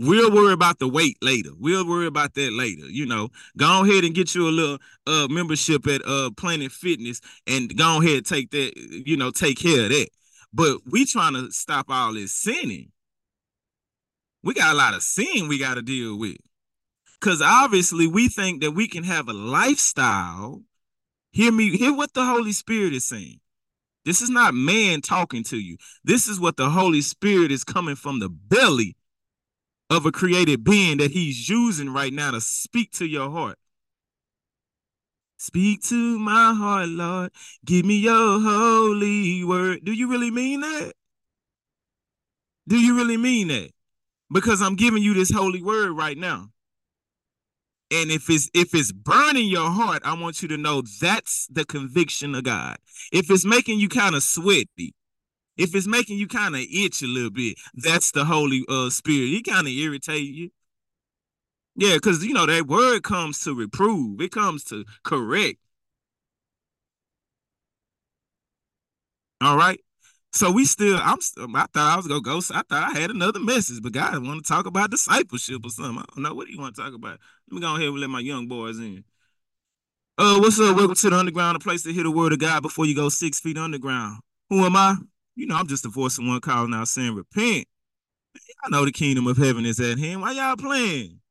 We'll 0.02 0.32
worry 0.32 0.54
about 0.54 0.80
the 0.80 0.88
weight 0.88 1.18
later. 1.22 1.50
We'll 1.60 1.86
worry 1.86 2.08
about 2.08 2.34
that 2.36 2.54
later. 2.54 2.86
You 2.86 3.06
know, 3.06 3.30
go 3.58 3.84
ahead 3.84 4.06
and 4.06 4.16
get 4.16 4.34
you 4.34 4.48
a 4.48 4.50
little 4.50 4.78
uh 5.06 5.28
membership 5.30 5.86
at 5.88 6.02
uh 6.08 6.32
Planet 6.38 6.72
Fitness 6.72 7.20
and 7.46 7.76
go 7.78 8.02
ahead 8.02 8.18
and 8.18 8.26
take 8.26 8.52
that, 8.52 8.72
you 9.06 9.18
know, 9.18 9.30
take 9.30 9.60
care 9.60 9.84
of 9.84 9.90
that. 9.90 10.08
But 10.54 10.78
we 10.90 11.06
trying 11.06 11.34
to 11.34 11.52
stop 11.52 11.88
all 11.90 12.14
this 12.14 12.34
sinning. 12.34 12.92
We 14.42 14.54
got 14.54 14.74
a 14.74 14.78
lot 14.78 14.94
of 14.94 15.04
sin 15.04 15.50
we 15.50 15.60
got 15.60 15.76
to 15.76 15.82
deal 15.82 16.18
with. 16.18 16.38
Cause 17.20 17.42
obviously 17.42 18.08
we 18.08 18.30
think 18.30 18.62
that 18.62 18.72
we 18.72 18.88
can 18.88 19.04
have 19.04 19.28
a 19.28 19.34
lifestyle. 19.34 20.64
Hear 21.32 21.52
me, 21.52 21.76
hear 21.76 21.94
what 21.94 22.14
the 22.14 22.24
Holy 22.24 22.54
Spirit 22.54 22.94
is 22.94 23.04
saying. 23.04 23.42
This 24.06 24.22
is 24.22 24.30
not 24.30 24.54
man 24.54 25.02
talking 25.02 25.44
to 25.46 25.58
you. 25.58 25.78
This 26.04 26.28
is 26.28 26.40
what 26.40 26.58
the 26.58 26.70
Holy 26.70 27.02
Spirit 27.02 27.52
is 27.52 27.64
coming 27.64 27.96
from 27.96 28.20
the 28.20 28.30
belly 28.30 28.96
of 29.90 30.06
a 30.06 30.12
created 30.12 30.64
being 30.64 30.98
that 30.98 31.12
he's 31.12 31.50
using 31.50 31.94
right 31.94 32.14
now 32.14 32.32
to 32.32 32.42
speak 32.42 32.92
to 32.94 33.06
your 33.06 33.30
heart. 33.30 33.58
Speak 35.38 35.82
to 35.84 36.20
my 36.20 36.54
heart, 36.54 36.90
Lord. 36.90 37.32
Give 37.66 37.86
me 37.86 37.98
your 37.98 38.42
holy 38.42 39.44
word. 39.44 39.86
Do 39.86 39.94
you 39.94 40.10
really 40.10 40.32
mean 40.32 40.62
that? 40.62 40.94
Do 42.68 42.78
you 42.78 42.96
really 42.96 43.18
mean 43.18 43.48
that? 43.48 43.72
Because 44.32 44.62
I'm 44.62 44.76
giving 44.76 45.02
you 45.02 45.14
this 45.14 45.32
holy 45.32 45.64
word 45.64 45.92
right 45.92 46.18
now. 46.18 46.50
And 47.92 48.12
if 48.12 48.30
it's 48.30 48.50
if 48.54 48.76
it's 48.76 48.92
burning 48.92 49.48
your 49.48 49.70
heart, 49.72 50.04
I 50.06 50.14
want 50.20 50.42
you 50.42 50.48
to 50.50 50.58
know 50.58 50.84
that's 51.02 51.48
the 51.48 51.66
conviction 51.66 52.36
of 52.36 52.44
God. 52.44 52.78
If 53.12 53.32
it's 53.32 53.46
making 53.46 53.80
you 53.80 53.90
kind 53.90 54.16
of 54.16 54.22
sweaty, 54.24 54.94
if 55.58 55.76
it's 55.76 55.88
making 55.88 56.18
you 56.20 56.28
kind 56.28 56.56
of 56.56 56.62
itch 56.62 57.02
a 57.02 57.08
little 57.08 57.32
bit, 57.32 57.58
that's 57.74 58.12
the 58.12 58.26
Holy 58.26 58.64
uh, 58.70 58.90
Spirit. 58.90 59.28
He 59.30 59.42
kind 59.42 59.68
of 59.68 59.74
irritate 59.74 60.24
you. 60.24 60.52
Yeah, 61.76 61.96
because 61.96 62.24
you 62.24 62.34
know 62.34 62.46
that 62.46 62.68
word 62.68 63.04
comes 63.04 63.42
to 63.44 63.56
reprove, 63.56 64.22
it 64.22 64.32
comes 64.32 64.64
to 64.66 64.86
correct. 65.04 65.58
All 69.42 69.58
right. 69.58 69.80
So 70.32 70.52
we 70.52 70.66
still, 70.66 71.00
I'm. 71.02 71.20
Still 71.22 71.48
I 71.56 71.66
thought 71.74 71.94
I 71.94 71.96
was 71.96 72.08
gonna 72.08 72.22
go. 72.22 72.38
I 72.38 72.62
thought 72.62 72.96
I 72.96 73.00
had 73.00 73.10
another 73.10 73.40
message, 73.40 73.82
but 73.82 73.94
God 73.94 74.24
want 74.26 74.46
to 74.46 74.48
talk 74.48 74.68
about 74.68 74.92
discipleship 74.92 75.66
or 75.66 75.70
something. 75.70 75.98
I 75.98 76.06
don't 76.16 76.24
know 76.24 76.34
what 76.36 76.48
do 76.48 76.54
you 76.54 76.60
want 76.60 76.76
to 76.76 76.82
talk 76.82 76.94
about. 76.94 77.20
Let 77.50 77.56
me 77.56 77.62
go 77.62 77.76
ahead 77.76 77.88
and 77.88 78.00
let 78.00 78.10
my 78.10 78.20
young 78.20 78.48
boys 78.48 78.78
in. 78.78 79.04
Uh, 80.20 80.38
what's 80.40 80.60
up? 80.60 80.76
Welcome 80.76 80.96
to 80.96 81.10
the 81.10 81.16
underground, 81.18 81.56
a 81.56 81.60
place 81.60 81.82
to 81.84 81.94
hear 81.94 82.04
the 82.04 82.12
word 82.12 82.34
of 82.34 82.40
God 82.40 82.62
before 82.62 82.86
you 82.86 82.94
go 82.96 83.10
six 83.10 83.40
feet 83.40 83.58
underground. 83.58 84.20
Who 84.50 84.66
am 84.66 84.76
I? 84.76 84.96
You 85.36 85.48
know, 85.48 85.56
I'm 85.56 85.68
just 85.68 85.86
a 85.86 85.90
voice 85.90 86.18
of 86.18 86.26
one 86.26 86.42
calling 86.42 86.74
out 86.74 86.90
saying, 86.90 87.16
repent. 87.16 87.66
I 88.66 88.70
know 88.70 88.86
the 88.86 88.92
kingdom 88.92 89.28
of 89.28 89.38
heaven 89.38 89.66
is 89.66 89.80
at 89.80 89.98
hand. 89.98 90.22
Why 90.22 90.34
y'all 90.34 90.58
playing? 90.58 91.22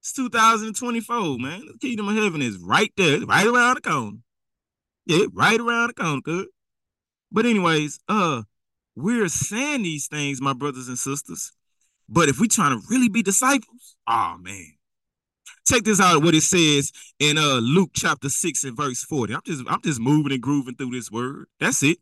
It's 0.00 0.12
2024, 0.14 1.38
man. 1.38 1.66
The 1.66 1.78
kingdom 1.78 2.08
of 2.08 2.16
heaven 2.16 2.42
is 2.42 2.58
right 2.58 2.92
there, 2.96 3.20
right 3.20 3.46
around 3.46 3.76
the 3.76 3.80
corner. 3.82 4.18
Yeah, 5.06 5.26
right 5.32 5.60
around 5.60 5.88
the 5.88 5.94
corner, 5.94 6.20
good. 6.22 6.46
But 7.32 7.46
anyways, 7.46 7.98
uh, 8.08 8.42
we're 8.94 9.28
saying 9.28 9.82
these 9.82 10.06
things, 10.06 10.40
my 10.40 10.52
brothers 10.52 10.88
and 10.88 10.98
sisters. 10.98 11.52
But 12.08 12.28
if 12.28 12.38
we're 12.38 12.46
trying 12.46 12.78
to 12.78 12.86
really 12.90 13.08
be 13.08 13.22
disciples, 13.22 13.96
oh 14.06 14.36
man. 14.40 14.74
Check 15.66 15.84
this 15.84 16.00
out 16.00 16.22
what 16.22 16.34
it 16.34 16.42
says 16.42 16.90
in 17.20 17.38
uh 17.38 17.60
Luke 17.62 17.90
chapter 17.94 18.28
6 18.28 18.64
and 18.64 18.76
verse 18.76 19.04
40. 19.04 19.34
I'm 19.34 19.40
just 19.46 19.64
I'm 19.68 19.80
just 19.82 20.00
moving 20.00 20.32
and 20.32 20.42
grooving 20.42 20.74
through 20.74 20.90
this 20.90 21.10
word. 21.10 21.46
That's 21.60 21.82
it. 21.82 21.98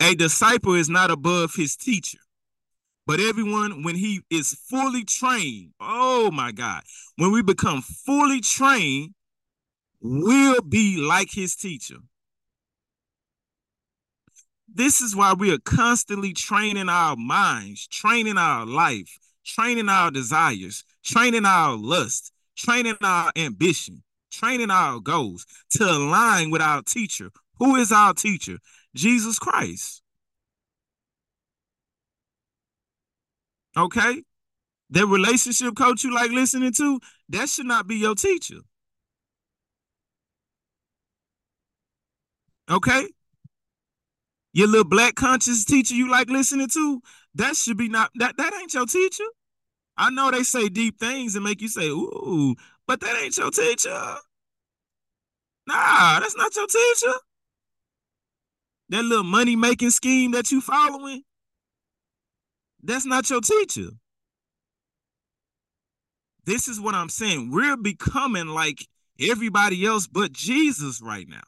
A 0.00 0.14
disciple 0.14 0.74
is 0.74 0.88
not 0.88 1.10
above 1.10 1.52
his 1.54 1.76
teacher. 1.76 2.18
But 3.06 3.20
everyone, 3.20 3.84
when 3.84 3.94
he 3.94 4.22
is 4.30 4.54
fully 4.68 5.04
trained, 5.04 5.70
oh 5.78 6.30
my 6.32 6.50
God, 6.50 6.82
when 7.16 7.30
we 7.30 7.42
become 7.42 7.80
fully 7.82 8.40
trained, 8.40 9.14
will 10.00 10.60
be 10.60 10.96
like 10.96 11.28
his 11.30 11.54
teacher. 11.54 11.98
This 14.76 15.00
is 15.00 15.16
why 15.16 15.32
we 15.32 15.50
are 15.54 15.58
constantly 15.58 16.34
training 16.34 16.90
our 16.90 17.16
minds, 17.16 17.86
training 17.86 18.36
our 18.36 18.66
life, 18.66 19.18
training 19.42 19.88
our 19.88 20.10
desires, 20.10 20.84
training 21.02 21.46
our 21.46 21.74
lust, 21.74 22.30
training 22.58 22.98
our 23.02 23.32
ambition, 23.36 24.02
training 24.30 24.70
our 24.70 25.00
goals 25.00 25.46
to 25.70 25.84
align 25.84 26.50
with 26.50 26.60
our 26.60 26.82
teacher. 26.82 27.30
Who 27.58 27.76
is 27.76 27.90
our 27.90 28.12
teacher? 28.12 28.58
Jesus 28.94 29.38
Christ. 29.38 30.02
Okay? 33.78 34.24
That 34.90 35.06
relationship 35.06 35.74
coach 35.74 36.04
you 36.04 36.14
like 36.14 36.32
listening 36.32 36.74
to, 36.74 37.00
that 37.30 37.48
should 37.48 37.64
not 37.64 37.86
be 37.86 37.96
your 37.96 38.14
teacher. 38.14 38.58
Okay? 42.70 43.06
Your 44.56 44.68
little 44.68 44.88
black 44.88 45.16
conscious 45.16 45.66
teacher 45.66 45.94
you 45.94 46.10
like 46.10 46.30
listening 46.30 46.68
to, 46.72 47.02
that 47.34 47.56
should 47.56 47.76
be 47.76 47.90
not 47.90 48.10
that 48.14 48.38
that 48.38 48.54
ain't 48.54 48.72
your 48.72 48.86
teacher. 48.86 49.26
I 49.98 50.08
know 50.08 50.30
they 50.30 50.44
say 50.44 50.70
deep 50.70 50.98
things 50.98 51.34
and 51.34 51.44
make 51.44 51.60
you 51.60 51.68
say, 51.68 51.88
ooh, 51.90 52.54
but 52.86 53.00
that 53.00 53.22
ain't 53.22 53.36
your 53.36 53.50
teacher. 53.50 53.90
Nah, 55.66 56.20
that's 56.20 56.36
not 56.38 56.56
your 56.56 56.66
teacher. 56.68 57.12
That 58.88 59.04
little 59.04 59.24
money 59.24 59.56
making 59.56 59.90
scheme 59.90 60.30
that 60.30 60.50
you 60.50 60.62
following, 60.62 61.24
that's 62.82 63.04
not 63.04 63.28
your 63.28 63.42
teacher. 63.42 63.90
This 66.46 66.66
is 66.66 66.80
what 66.80 66.94
I'm 66.94 67.10
saying. 67.10 67.50
We're 67.50 67.76
becoming 67.76 68.46
like 68.46 68.86
everybody 69.20 69.84
else 69.84 70.06
but 70.06 70.32
Jesus 70.32 71.02
right 71.02 71.28
now. 71.28 71.42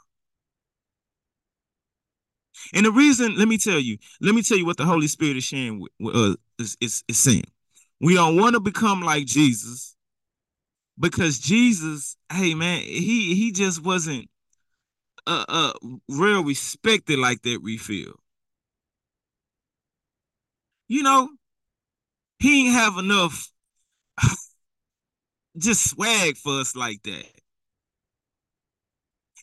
And 2.74 2.86
the 2.86 2.92
reason, 2.92 3.36
let 3.36 3.48
me 3.48 3.58
tell 3.58 3.78
you, 3.78 3.98
let 4.20 4.34
me 4.34 4.42
tell 4.42 4.58
you 4.58 4.66
what 4.66 4.76
the 4.76 4.84
Holy 4.84 5.08
Spirit 5.08 5.36
is 5.36 5.44
sharing 5.44 5.80
with, 5.80 6.14
uh, 6.14 6.36
is, 6.58 6.76
is, 6.80 7.04
is 7.08 7.18
saying. 7.18 7.44
We 8.00 8.14
don't 8.14 8.36
want 8.36 8.54
to 8.54 8.60
become 8.60 9.00
like 9.00 9.26
Jesus 9.26 9.96
because 10.98 11.38
Jesus, 11.38 12.16
hey 12.32 12.54
man, 12.54 12.80
he 12.80 13.34
he 13.34 13.52
just 13.52 13.84
wasn't 13.84 14.28
uh 15.26 15.44
uh 15.48 15.72
real 16.08 16.44
respected 16.44 17.18
like 17.18 17.42
that 17.42 17.60
we 17.62 17.76
feel. 17.76 18.14
You 20.88 21.02
know, 21.02 21.28
he 22.38 22.66
ain't 22.66 22.74
have 22.74 22.96
enough 22.98 23.50
just 25.58 25.90
swag 25.90 26.36
for 26.36 26.60
us 26.60 26.74
like 26.74 27.02
that. 27.02 27.26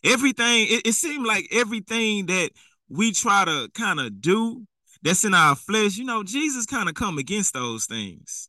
Everything, 0.04 0.66
it, 0.68 0.86
it 0.86 0.92
seemed 0.92 1.26
like 1.26 1.48
everything 1.52 2.26
that 2.26 2.50
we 2.88 3.12
try 3.12 3.44
to 3.44 3.68
kind 3.74 4.00
of 4.00 4.20
do 4.20 4.66
that's 5.02 5.24
in 5.24 5.34
our 5.34 5.54
flesh, 5.54 5.96
you 5.96 6.04
know, 6.04 6.22
Jesus 6.22 6.66
kind 6.66 6.88
of 6.88 6.94
come 6.94 7.18
against 7.18 7.54
those 7.54 7.86
things. 7.86 8.48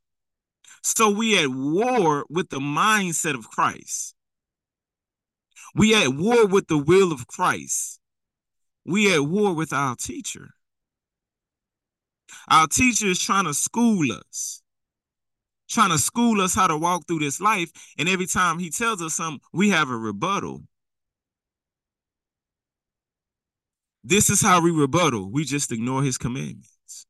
So 0.83 1.09
we 1.09 1.37
at 1.37 1.49
war 1.49 2.25
with 2.29 2.49
the 2.49 2.59
mindset 2.59 3.35
of 3.35 3.49
Christ. 3.49 4.15
We 5.75 5.93
at 5.95 6.09
war 6.09 6.47
with 6.47 6.67
the 6.67 6.77
will 6.77 7.11
of 7.11 7.27
Christ. 7.27 7.99
We 8.85 9.13
at 9.13 9.21
war 9.21 9.53
with 9.53 9.73
our 9.73 9.95
teacher. 9.95 10.49
Our 12.49 12.67
teacher 12.67 13.07
is 13.07 13.19
trying 13.19 13.45
to 13.45 13.53
school 13.53 14.11
us, 14.11 14.61
trying 15.69 15.91
to 15.91 15.97
school 15.97 16.41
us 16.41 16.55
how 16.55 16.67
to 16.67 16.77
walk 16.77 17.05
through 17.07 17.19
this 17.19 17.41
life. 17.41 17.71
And 17.97 18.07
every 18.07 18.27
time 18.27 18.59
he 18.59 18.69
tells 18.69 19.01
us 19.01 19.15
something, 19.15 19.41
we 19.51 19.69
have 19.69 19.89
a 19.89 19.97
rebuttal. 19.97 20.61
This 24.07 24.29
is 24.29 24.41
how 24.41 24.61
we 24.61 24.71
rebuttal. 24.71 25.29
We 25.29 25.43
just 25.43 25.69
ignore 25.69 26.01
his 26.01 26.17
commandments. 26.17 27.05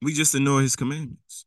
We 0.00 0.12
just 0.12 0.34
ignore 0.34 0.62
his 0.62 0.74
commandments. 0.74 1.44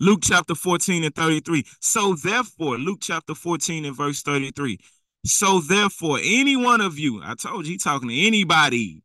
Luke 0.00 0.22
chapter 0.24 0.56
14 0.56 1.04
and 1.04 1.14
33. 1.14 1.62
So 1.78 2.14
therefore, 2.14 2.78
Luke 2.78 2.98
chapter 3.00 3.36
14 3.36 3.84
and 3.84 3.96
verse 3.96 4.22
33. 4.22 4.80
So 5.24 5.60
therefore, 5.60 6.18
any 6.20 6.56
one 6.56 6.80
of 6.80 6.98
you, 6.98 7.22
I 7.22 7.36
told 7.36 7.64
you, 7.64 7.78
talking 7.78 8.08
to 8.08 8.26
anybody. 8.26 9.04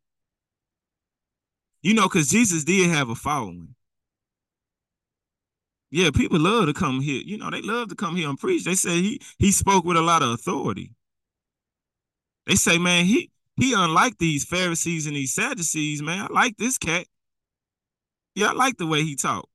You 1.83 1.93
know, 1.93 2.09
because 2.09 2.29
Jesus 2.29 2.63
did 2.63 2.89
have 2.89 3.09
a 3.09 3.15
following. 3.15 3.75
Yeah, 5.95 6.09
people 6.09 6.39
love 6.39 6.65
to 6.65 6.73
come 6.73 7.01
here. 7.01 7.21
You 7.23 7.37
know, 7.37 7.51
they 7.51 7.61
love 7.61 7.89
to 7.89 7.95
come 7.95 8.15
here 8.15 8.27
and 8.27 8.35
preach. 8.35 8.63
They 8.63 8.73
say 8.73 8.99
he 8.99 9.21
he 9.37 9.51
spoke 9.51 9.85
with 9.85 9.95
a 9.95 10.01
lot 10.01 10.23
of 10.23 10.29
authority. 10.31 10.91
They 12.47 12.55
say, 12.55 12.79
man, 12.79 13.05
he 13.05 13.29
he 13.57 13.75
unlike 13.75 14.17
these 14.17 14.43
Pharisees 14.43 15.05
and 15.05 15.15
these 15.15 15.35
Sadducees, 15.35 16.01
man. 16.01 16.27
I 16.31 16.33
like 16.33 16.57
this 16.57 16.79
cat. 16.79 17.05
Yeah, 18.33 18.47
I 18.47 18.53
like 18.53 18.77
the 18.77 18.87
way 18.87 19.03
he 19.03 19.15
talked. 19.15 19.49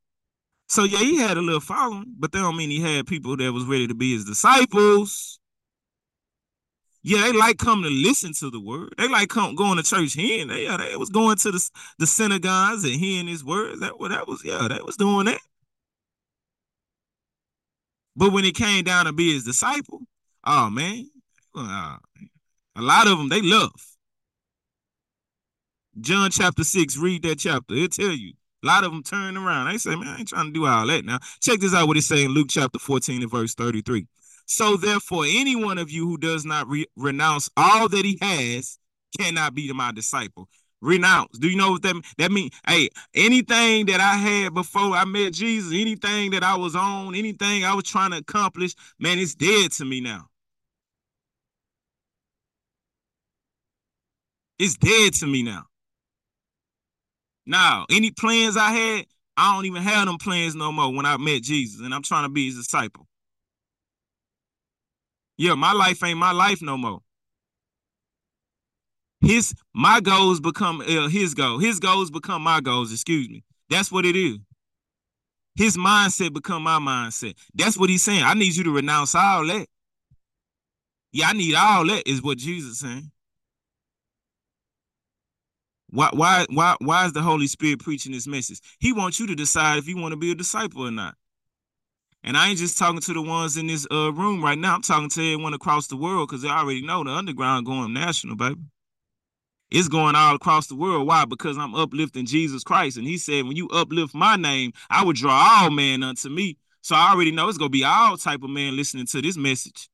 So 0.68 0.85
yeah, 0.85 0.98
he 0.98 1.16
had 1.16 1.38
a 1.38 1.42
little 1.42 1.59
following, 1.59 2.14
but 2.16 2.31
that 2.31 2.38
don't 2.38 2.57
mean 2.57 2.70
he 2.70 2.83
had 2.83 3.09
people 3.09 3.37
that 3.37 3.53
was 3.53 3.64
ready 3.64 3.88
to 3.88 3.94
be 3.96 4.14
his 4.14 4.24
disciples. 4.24 5.40
Yeah, 7.03 7.22
they 7.22 7.33
like 7.33 7.59
coming 7.59 7.90
to 7.90 7.90
listen 7.90 8.33
to 8.35 8.51
the 8.51 8.61
word. 8.61 8.94
They 8.96 9.09
like 9.09 9.29
come, 9.29 9.57
going 9.57 9.79
to 9.79 9.83
church 9.83 10.12
hearing. 10.12 10.46
They, 10.46 10.64
yeah, 10.64 10.77
they 10.77 10.94
was 10.94 11.11
going 11.11 11.37
to 11.38 11.51
the, 11.51 11.70
the 11.98 12.07
synagogues 12.07 12.85
and 12.85 12.92
hearing 12.92 13.27
his 13.27 13.44
words. 13.44 13.81
That, 13.81 13.94
that 14.09 14.29
was, 14.29 14.44
yeah, 14.44 14.68
they 14.68 14.81
was 14.85 14.96
doing 14.96 15.27
that. 15.27 15.40
But 18.18 18.33
when 18.33 18.44
it 18.44 18.57
came 18.57 18.83
down 18.83 19.04
to 19.04 19.12
be 19.12 19.33
his 19.33 19.44
disciple, 19.44 20.00
oh 20.44 20.68
man, 20.70 21.09
uh, 21.54 21.98
a 22.74 22.83
lot 22.83 23.07
of 23.07 23.16
them 23.16 23.28
they 23.28 23.40
love. 23.40 23.70
John 26.00 26.33
chapter 26.33 26.64
6, 26.64 26.97
read 26.97 27.22
that 27.22 27.38
chapter. 27.38 27.74
It'll 27.74 27.88
tell 27.88 28.11
you. 28.11 28.32
A 28.64 28.66
lot 28.66 28.82
of 28.82 28.90
them 28.90 29.05
turn 29.05 29.36
around. 29.36 29.70
They 29.70 29.78
say, 29.78 29.95
man, 29.95 30.09
I 30.09 30.18
ain't 30.18 30.28
trying 30.28 30.47
to 30.47 30.53
do 30.53 30.66
all 30.66 30.84
that 30.88 31.05
now. 31.05 31.20
Check 31.40 31.61
this 31.61 31.72
out 31.72 31.86
what 31.86 31.97
it's 31.97 32.09
saying 32.09 32.24
in 32.24 32.30
Luke 32.32 32.49
chapter 32.51 32.80
14 32.80 33.22
and 33.22 33.30
verse 33.30 33.55
33. 33.55 34.05
So 34.47 34.76
therefore, 34.76 35.24
any 35.24 35.55
one 35.55 35.78
of 35.78 35.88
you 35.88 36.09
who 36.09 36.18
does 36.18 36.45
not 36.45 36.68
re 36.68 36.86
renounce 36.97 37.49
all 37.57 37.88
that 37.88 38.05
he 38.05 38.18
has 38.20 38.80
cannot 39.16 39.55
be 39.55 39.72
my 39.72 39.93
disciple 39.93 40.49
renounce. 40.81 41.39
Do 41.39 41.49
you 41.49 41.57
know 41.57 41.72
what 41.72 41.83
that 41.83 41.97
that 42.18 42.31
mean? 42.33 42.51
Hey, 42.66 42.89
anything 43.14 43.87
that 43.87 44.01
I 44.01 44.14
had 44.14 44.55
before 44.55 44.95
I 44.95 45.05
met 45.05 45.33
Jesus, 45.33 45.72
anything 45.72 46.31
that 46.33 46.43
I 46.43 46.57
was 46.57 46.76
on, 46.76 47.14
anything 47.14 47.64
I 47.64 47.74
was 47.74 47.85
trying 47.85 48.12
to 48.12 48.18
accomplish, 48.18 48.74
man, 48.99 49.18
it's 49.18 49.35
dead 49.35 49.72
to 49.72 49.85
me 49.85 50.01
now. 50.01 50.29
It's 54.59 54.76
dead 54.76 55.14
to 55.14 55.26
me 55.26 55.43
now. 55.43 55.64
Now, 57.47 57.87
any 57.91 58.11
plans 58.11 58.57
I 58.57 58.70
had, 58.72 59.07
I 59.37 59.55
don't 59.55 59.64
even 59.64 59.83
have 59.83 60.07
them 60.07 60.18
plans 60.18 60.55
no 60.55 60.72
more 60.72 60.93
when 60.93 61.07
I 61.07 61.16
met 61.16 61.43
Jesus 61.43 61.81
and 61.81 61.95
I'm 61.95 62.03
trying 62.03 62.24
to 62.24 62.29
be 62.29 62.47
his 62.47 62.57
disciple. 62.57 63.07
Yeah, 65.37 65.55
my 65.55 65.72
life 65.72 66.03
ain't 66.03 66.18
my 66.18 66.33
life 66.33 66.61
no 66.61 66.76
more 66.76 67.01
his 69.21 69.55
my 69.75 70.01
goals 70.01 70.41
become 70.41 70.81
uh, 70.81 71.09
his 71.09 71.35
goal. 71.35 71.59
His 71.59 71.81
goals 71.81 72.11
become 72.11 72.43
my 72.43 72.61
goals. 72.61 72.93
Excuse 72.93 73.29
me. 73.29 73.45
That's 73.71 73.91
what 73.91 74.07
it 74.07 74.16
is. 74.16 74.39
His 75.57 75.77
mindset 75.77 76.33
become 76.33 76.62
my 76.62 76.79
mindset. 76.79 77.35
That's 77.55 77.77
what 77.77 77.91
he's 77.91 78.05
saying. 78.05 78.23
I 78.23 78.35
need 78.35 78.55
you 78.55 78.64
to 78.64 78.71
renounce 78.75 79.14
all 79.14 79.45
that. 79.47 79.66
Yeah, 81.11 81.29
I 81.29 81.33
need 81.33 81.55
all 81.57 81.85
that, 81.87 82.09
is 82.09 82.23
what 82.23 82.39
Jesus 82.39 82.79
saying. 82.79 83.11
Why, 85.91 86.11
why, 86.12 86.47
why, 86.51 86.77
why 86.81 87.07
is 87.07 87.12
the 87.12 87.23
Holy 87.23 87.47
Spirit 87.47 87.81
preaching 87.81 88.12
this 88.12 88.27
message? 88.27 88.61
He 88.79 88.93
wants 88.93 89.19
you 89.19 89.27
to 89.27 89.35
decide 89.35 89.79
if 89.79 89.89
you 89.89 89.97
want 89.97 90.12
to 90.12 90.16
be 90.16 90.31
a 90.31 90.35
disciple 90.35 90.87
or 90.87 90.91
not. 90.91 91.14
And 92.23 92.37
I 92.37 92.49
ain't 92.51 92.59
just 92.59 92.79
talking 92.79 93.01
to 93.01 93.12
the 93.12 93.23
ones 93.23 93.57
in 93.57 93.69
this 93.69 93.87
uh, 93.91 94.12
room 94.12 94.45
right 94.45 94.59
now. 94.59 94.75
I'm 94.75 94.83
talking 94.83 95.09
to 95.09 95.33
everyone 95.33 95.55
across 95.55 95.87
the 95.87 95.97
world 95.97 96.29
because 96.29 96.43
they 96.43 96.49
already 96.49 96.83
know 96.83 97.03
the 97.03 97.11
underground 97.11 97.64
going 97.66 97.93
national, 97.93 98.37
baby. 98.37 98.61
It's 99.71 99.89
going 99.89 100.14
all 100.16 100.35
across 100.35 100.66
the 100.66 100.75
world. 100.75 101.07
Why? 101.07 101.25
Because 101.25 101.59
I'm 101.59 101.75
uplifting 101.75 102.27
Jesus 102.27 102.62
Christ. 102.64 102.97
And 102.97 103.07
he 103.07 103.19
said, 103.19 103.45
when 103.45 103.57
you 103.57 103.69
uplift 103.69 104.14
my 104.14 104.37
name, 104.37 104.73
I 104.89 105.05
will 105.05 105.12
draw 105.12 105.61
all 105.61 105.71
men 105.71 106.03
unto 106.03 106.29
me. 106.29 106.57
So 106.81 106.95
I 106.95 107.11
already 107.12 107.33
know 107.33 107.49
it's 107.49 107.59
going 107.59 107.71
to 107.71 107.79
be 107.79 107.85
all 107.85 108.16
type 108.16 108.43
of 108.43 108.51
men 108.51 108.77
listening 108.77 109.07
to 109.07 109.21
this 109.21 109.37
message. 109.37 109.91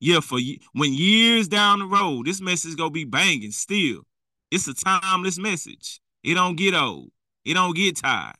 Yeah, 0.00 0.20
for 0.20 0.38
when 0.72 0.92
years 0.92 1.48
down 1.48 1.78
the 1.78 1.86
road, 1.86 2.26
this 2.26 2.40
message 2.40 2.70
is 2.70 2.74
going 2.74 2.90
to 2.90 2.94
be 2.94 3.04
banging 3.04 3.52
still. 3.52 4.02
It's 4.50 4.66
a 4.68 4.74
timeless 4.74 5.38
message. 5.38 6.00
It 6.22 6.34
don't 6.34 6.56
get 6.56 6.74
old. 6.74 7.10
It 7.44 7.54
don't 7.54 7.74
get 7.76 7.96
tired. 7.96 8.36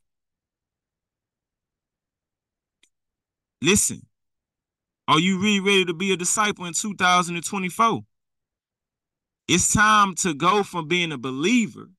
Listen, 3.63 4.03
are 5.09 5.19
you 5.19 5.41
really 5.41 5.61
ready 5.61 5.85
to 5.87 5.95
be 5.95 6.13
a 6.13 6.17
disciple 6.17 6.67
in 6.67 6.75
2024? 6.75 8.03
It's 9.47 9.73
time 9.73 10.15
to 10.17 10.35
go 10.35 10.63
from 10.63 10.89
being 10.89 11.13
a 11.13 11.19
believer. 11.19 11.91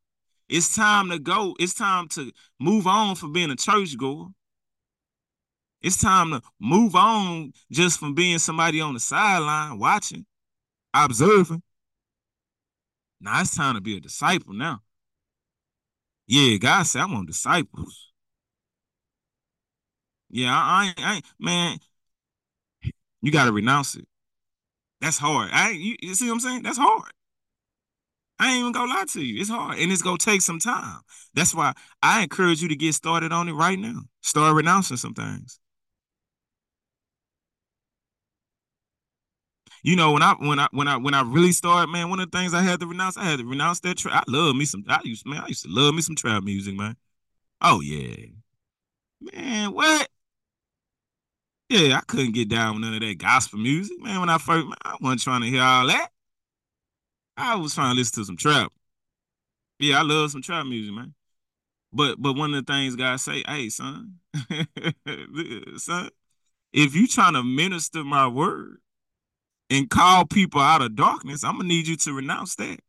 It's 0.49 0.75
time 0.75 1.09
to 1.09 1.19
go. 1.19 1.55
It's 1.59 1.73
time 1.73 2.07
to 2.09 2.31
move 2.59 2.87
on 2.87 3.15
from 3.15 3.33
being 3.33 3.51
a 3.51 3.55
churchgoer. 3.55 4.27
It's 5.81 6.01
time 6.01 6.31
to 6.31 6.41
move 6.59 6.95
on 6.95 7.53
just 7.71 7.99
from 7.99 8.15
being 8.15 8.39
somebody 8.39 8.81
on 8.81 8.95
the 8.95 8.99
sideline 8.99 9.77
watching, 9.77 10.25
observing. 10.93 11.61
Now 13.21 13.41
it's 13.41 13.55
time 13.55 13.75
to 13.75 13.81
be 13.81 13.97
a 13.97 13.99
disciple 13.99 14.53
now. 14.53 14.81
Yeah, 16.27 16.57
God 16.57 16.83
said, 16.83 17.01
I 17.01 17.05
want 17.05 17.27
disciples. 17.27 18.11
Yeah, 20.29 20.51
I, 20.51 20.93
I, 20.97 21.03
I 21.03 21.21
man, 21.39 21.79
you 23.21 23.31
got 23.31 23.45
to 23.45 23.51
renounce 23.51 23.95
it. 23.95 24.07
That's 25.01 25.17
hard. 25.17 25.49
I, 25.51 25.71
you, 25.71 25.95
you 26.01 26.15
see 26.15 26.27
what 26.27 26.33
I'm 26.33 26.39
saying? 26.39 26.63
That's 26.63 26.77
hard. 26.77 27.11
I 28.39 28.49
ain't 28.51 28.59
even 28.59 28.71
gonna 28.73 28.91
lie 28.91 29.05
to 29.09 29.21
you. 29.23 29.39
It's 29.41 29.49
hard 29.49 29.79
and 29.79 29.91
it's 29.91 30.01
gonna 30.01 30.17
take 30.17 30.41
some 30.41 30.59
time. 30.59 30.99
That's 31.33 31.55
why 31.55 31.73
I 32.03 32.21
encourage 32.23 32.61
you 32.61 32.67
to 32.69 32.75
get 32.75 32.93
started 32.93 33.31
on 33.31 33.47
it 33.47 33.53
right 33.53 33.79
now. 33.79 34.01
Start 34.21 34.55
renouncing 34.55 34.97
some 34.97 35.13
things. 35.13 35.59
You 39.83 39.95
know, 39.95 40.11
when 40.13 40.23
I 40.23 40.33
when 40.39 40.59
I 40.59 40.67
when 40.71 40.88
I 40.88 40.97
when 40.97 41.13
I 41.13 41.21
really 41.21 41.51
started, 41.51 41.91
man, 41.91 42.09
one 42.09 42.19
of 42.19 42.31
the 42.31 42.38
things 42.38 42.53
I 42.53 42.61
had 42.61 42.79
to 42.79 42.88
renounce, 42.88 43.17
I 43.17 43.23
had 43.23 43.39
to 43.39 43.45
renounce 43.45 43.79
that 43.81 43.97
trap. 43.97 44.23
I 44.27 44.31
love 44.31 44.55
me 44.55 44.65
some. 44.65 44.83
I 44.88 44.99
used 45.03 45.25
man, 45.25 45.43
I 45.43 45.47
used 45.47 45.63
to 45.63 45.69
love 45.69 45.93
me 45.93 46.01
some 46.01 46.15
trap 46.15 46.43
music, 46.43 46.75
man. 46.75 46.95
Oh 47.61 47.81
yeah, 47.81 48.27
man. 49.21 49.73
What? 49.73 50.09
Yeah, 51.69 51.97
I 51.97 52.01
couldn't 52.01 52.33
get 52.33 52.49
down 52.49 52.75
with 52.75 52.83
none 52.83 52.93
of 52.93 53.01
that 53.01 53.17
gospel 53.17 53.59
music, 53.59 53.99
man. 53.99 54.19
When 54.19 54.29
I 54.29 54.38
first, 54.38 54.65
man, 54.67 54.75
I 54.83 54.97
wasn't 55.01 55.21
trying 55.21 55.41
to 55.41 55.47
hear 55.47 55.63
all 55.63 55.88
that. 55.88 56.09
I 57.38 57.55
was 57.55 57.75
trying 57.75 57.95
to 57.95 57.99
listen 57.99 58.21
to 58.21 58.25
some 58.25 58.38
trap. 58.38 58.71
Yeah, 59.79 59.99
I 59.99 60.03
love 60.03 60.31
some 60.31 60.41
trap 60.41 60.65
music, 60.65 60.93
man. 60.93 61.13
But 61.91 62.21
but 62.21 62.33
one 62.33 62.53
of 62.53 62.65
the 62.65 62.73
things 62.73 62.95
God 62.95 63.19
say, 63.19 63.43
hey, 63.47 63.69
son, 63.69 64.19
son, 65.77 66.09
if 66.73 66.95
you 66.95 67.07
trying 67.07 67.33
to 67.33 67.43
minister 67.43 68.03
my 68.03 68.27
word 68.27 68.79
and 69.69 69.89
call 69.89 70.25
people 70.25 70.61
out 70.61 70.81
of 70.81 70.95
darkness, 70.95 71.43
I'm 71.43 71.57
gonna 71.57 71.69
need 71.69 71.88
you 71.88 71.97
to 71.97 72.13
renounce 72.13 72.55
that. 72.55 72.79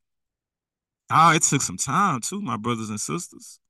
Oh, 1.11 1.33
it 1.35 1.43
took 1.43 1.63
some 1.63 1.77
time 1.77 2.21
too, 2.21 2.41
my 2.41 2.57
brothers 2.57 2.91
and 2.91 3.01
sisters. 3.01 3.61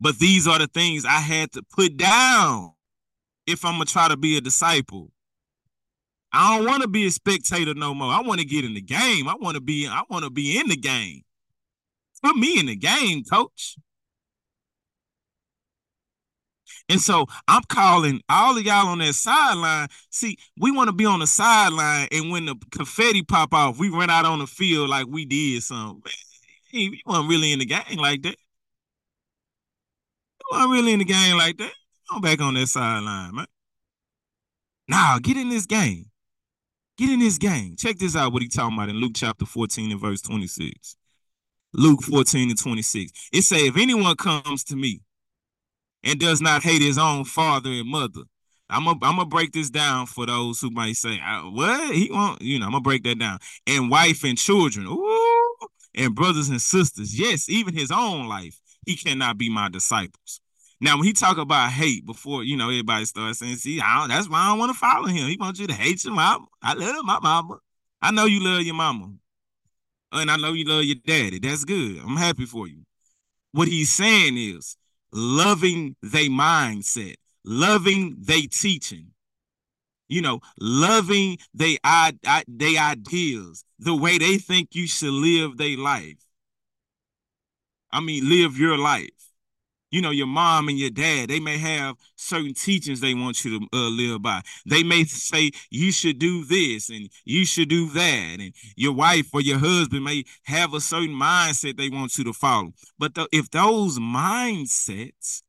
But 0.00 0.18
these 0.18 0.46
are 0.46 0.58
the 0.58 0.68
things 0.68 1.04
I 1.04 1.18
had 1.20 1.52
to 1.52 1.62
put 1.62 1.96
down 1.96 2.72
if 3.46 3.64
I'm 3.64 3.74
gonna 3.74 3.86
try 3.86 4.08
to 4.08 4.16
be 4.16 4.36
a 4.36 4.40
disciple. 4.40 5.10
I 6.34 6.56
don't 6.56 6.66
want 6.66 6.82
to 6.82 6.88
be 6.88 7.06
a 7.06 7.10
spectator 7.10 7.74
no 7.74 7.94
more. 7.94 8.12
I 8.12 8.20
want 8.20 8.40
to 8.40 8.46
get 8.46 8.64
in 8.64 8.74
the 8.74 8.80
game. 8.80 9.28
I 9.28 9.36
want 9.40 9.54
to 9.54 9.60
be 9.60 9.86
I 9.86 10.02
want 10.10 10.24
to 10.24 10.30
be 10.30 10.58
in 10.58 10.68
the 10.68 10.76
game. 10.76 11.22
Put 12.22 12.36
me 12.36 12.58
in 12.58 12.66
the 12.66 12.74
game, 12.74 13.22
coach. 13.22 13.76
And 16.88 17.00
so 17.00 17.26
I'm 17.48 17.62
calling 17.68 18.20
all 18.28 18.58
of 18.58 18.64
y'all 18.64 18.88
on 18.88 18.98
that 18.98 19.14
sideline. 19.14 19.88
See, 20.10 20.36
we 20.58 20.70
want 20.70 20.88
to 20.88 20.92
be 20.92 21.06
on 21.06 21.20
the 21.20 21.26
sideline, 21.26 22.08
and 22.12 22.30
when 22.30 22.46
the 22.46 22.56
confetti 22.72 23.22
pop 23.22 23.54
off, 23.54 23.78
we 23.78 23.88
run 23.88 24.10
out 24.10 24.24
on 24.24 24.40
the 24.40 24.46
field 24.46 24.90
like 24.90 25.06
we 25.06 25.24
did 25.24 25.62
something. 25.62 26.02
Man, 26.72 26.90
we 26.90 27.02
weren't 27.06 27.28
really 27.28 27.52
in 27.52 27.60
the 27.60 27.66
game 27.66 27.98
like 27.98 28.22
that. 28.22 28.36
We 30.52 30.58
weren't 30.58 30.72
really 30.72 30.92
in 30.92 30.98
the 30.98 31.04
game 31.04 31.36
like 31.36 31.56
that. 31.58 31.72
I'm 32.10 32.20
back 32.20 32.40
on 32.40 32.54
that 32.54 32.66
sideline, 32.66 33.34
man. 33.34 33.46
Now 34.88 35.18
get 35.22 35.36
in 35.36 35.48
this 35.48 35.66
game. 35.66 36.10
Get 36.96 37.10
in 37.10 37.18
this 37.18 37.38
game. 37.38 37.74
Check 37.76 37.98
this 37.98 38.14
out 38.14 38.32
what 38.32 38.42
he 38.42 38.48
talking 38.48 38.76
about 38.76 38.88
in 38.88 38.96
Luke 38.96 39.12
chapter 39.14 39.44
14 39.44 39.90
and 39.90 40.00
verse 40.00 40.20
26. 40.22 40.96
Luke 41.72 42.02
14 42.02 42.50
and 42.50 42.58
26. 42.58 43.12
It 43.32 43.42
say, 43.42 43.66
if 43.66 43.76
anyone 43.76 44.14
comes 44.14 44.62
to 44.64 44.76
me 44.76 45.00
and 46.04 46.20
does 46.20 46.40
not 46.40 46.62
hate 46.62 46.82
his 46.82 46.98
own 46.98 47.24
father 47.24 47.70
and 47.70 47.88
mother, 47.88 48.22
I'm 48.70 48.84
gonna 48.84 48.98
I'm 49.02 49.16
gonna 49.16 49.26
break 49.26 49.52
this 49.52 49.70
down 49.70 50.06
for 50.06 50.24
those 50.24 50.60
who 50.60 50.70
might 50.70 50.96
say, 50.96 51.18
what? 51.44 51.94
He 51.94 52.10
won't, 52.12 52.40
you 52.40 52.58
know, 52.58 52.66
I'm 52.66 52.72
gonna 52.72 52.82
break 52.82 53.02
that 53.04 53.18
down. 53.18 53.38
And 53.66 53.90
wife 53.90 54.22
and 54.24 54.38
children, 54.38 54.86
ooh, 54.86 55.56
and 55.96 56.14
brothers 56.14 56.48
and 56.48 56.60
sisters, 56.60 57.18
yes, 57.18 57.48
even 57.48 57.74
his 57.74 57.90
own 57.90 58.28
life, 58.28 58.60
he 58.86 58.96
cannot 58.96 59.36
be 59.36 59.50
my 59.50 59.68
disciples. 59.68 60.40
Now, 60.84 60.98
when 60.98 61.06
he 61.06 61.14
talk 61.14 61.38
about 61.38 61.70
hate 61.70 62.04
before, 62.04 62.44
you 62.44 62.58
know, 62.58 62.68
everybody 62.68 63.06
starts 63.06 63.38
saying, 63.38 63.56
see, 63.56 63.78
that's 63.78 64.28
why 64.28 64.40
I 64.40 64.48
don't 64.48 64.58
want 64.58 64.70
to 64.70 64.78
follow 64.78 65.06
him. 65.06 65.28
He 65.28 65.38
wants 65.40 65.58
you 65.58 65.66
to 65.66 65.72
hate 65.72 66.04
your 66.04 66.12
mama. 66.12 66.44
I 66.60 66.74
love 66.74 67.02
my 67.06 67.18
mama. 67.22 67.56
I 68.02 68.10
know 68.10 68.26
you 68.26 68.44
love 68.44 68.60
your 68.60 68.74
mama. 68.74 69.14
And 70.12 70.30
I 70.30 70.36
know 70.36 70.52
you 70.52 70.66
love 70.66 70.84
your 70.84 70.96
daddy. 70.96 71.38
That's 71.38 71.64
good. 71.64 72.02
I'm 72.04 72.18
happy 72.18 72.44
for 72.44 72.68
you. 72.68 72.82
What 73.52 73.66
he's 73.66 73.92
saying 73.92 74.36
is 74.36 74.76
loving 75.10 75.96
they 76.02 76.28
mindset, 76.28 77.14
loving 77.46 78.16
they 78.18 78.42
teaching, 78.42 79.06
you 80.08 80.20
know, 80.20 80.40
loving 80.60 81.38
they, 81.54 81.78
they 82.46 82.76
ideas, 82.76 83.64
the 83.78 83.96
way 83.96 84.18
they 84.18 84.36
think 84.36 84.74
you 84.74 84.86
should 84.86 85.14
live 85.14 85.56
their 85.56 85.78
life. 85.78 86.18
I 87.90 88.00
mean, 88.00 88.28
live 88.28 88.58
your 88.58 88.76
life 88.76 89.13
you 89.94 90.00
know, 90.00 90.10
your 90.10 90.26
mom 90.26 90.68
and 90.68 90.76
your 90.76 90.90
dad, 90.90 91.28
they 91.28 91.38
may 91.38 91.56
have 91.56 91.94
certain 92.16 92.52
teachings 92.52 92.98
they 92.98 93.14
want 93.14 93.44
you 93.44 93.60
to 93.60 93.66
uh, 93.72 93.88
live 93.90 94.20
by. 94.20 94.42
They 94.66 94.82
may 94.82 95.04
say 95.04 95.52
you 95.70 95.92
should 95.92 96.18
do 96.18 96.44
this 96.44 96.90
and 96.90 97.08
you 97.24 97.46
should 97.46 97.68
do 97.68 97.88
that. 97.90 98.40
And 98.40 98.52
your 98.74 98.92
wife 98.92 99.28
or 99.32 99.40
your 99.40 99.60
husband 99.60 100.02
may 100.02 100.24
have 100.46 100.74
a 100.74 100.80
certain 100.80 101.14
mindset 101.14 101.76
they 101.76 101.90
want 101.90 102.18
you 102.18 102.24
to 102.24 102.32
follow. 102.32 102.72
But 102.98 103.16
if 103.30 103.52
those 103.52 104.00
mindsets, 104.00 105.42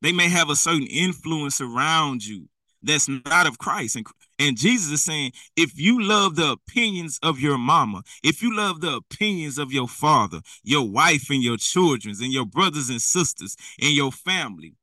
they 0.00 0.12
may 0.12 0.30
have 0.30 0.48
a 0.48 0.56
certain 0.56 0.86
influence 0.86 1.60
around 1.60 2.24
you 2.24 2.48
that's 2.82 3.06
not 3.06 3.46
of 3.46 3.58
Christ. 3.58 3.96
And, 3.96 4.06
and 4.44 4.56
Jesus 4.56 4.92
is 4.92 5.04
saying, 5.04 5.32
if 5.56 5.78
you 5.78 6.02
love 6.02 6.36
the 6.36 6.52
opinions 6.52 7.18
of 7.22 7.40
your 7.40 7.56
mama, 7.58 8.02
if 8.22 8.42
you 8.42 8.54
love 8.54 8.80
the 8.80 8.94
opinions 8.96 9.58
of 9.58 9.72
your 9.72 9.88
father, 9.88 10.40
your 10.62 10.88
wife 10.88 11.30
and 11.30 11.42
your 11.42 11.56
children, 11.56 12.14
and 12.20 12.32
your 12.32 12.44
brothers 12.44 12.90
and 12.90 13.00
sisters, 13.00 13.56
and 13.80 13.92
your 13.92 14.12
family, 14.12 14.74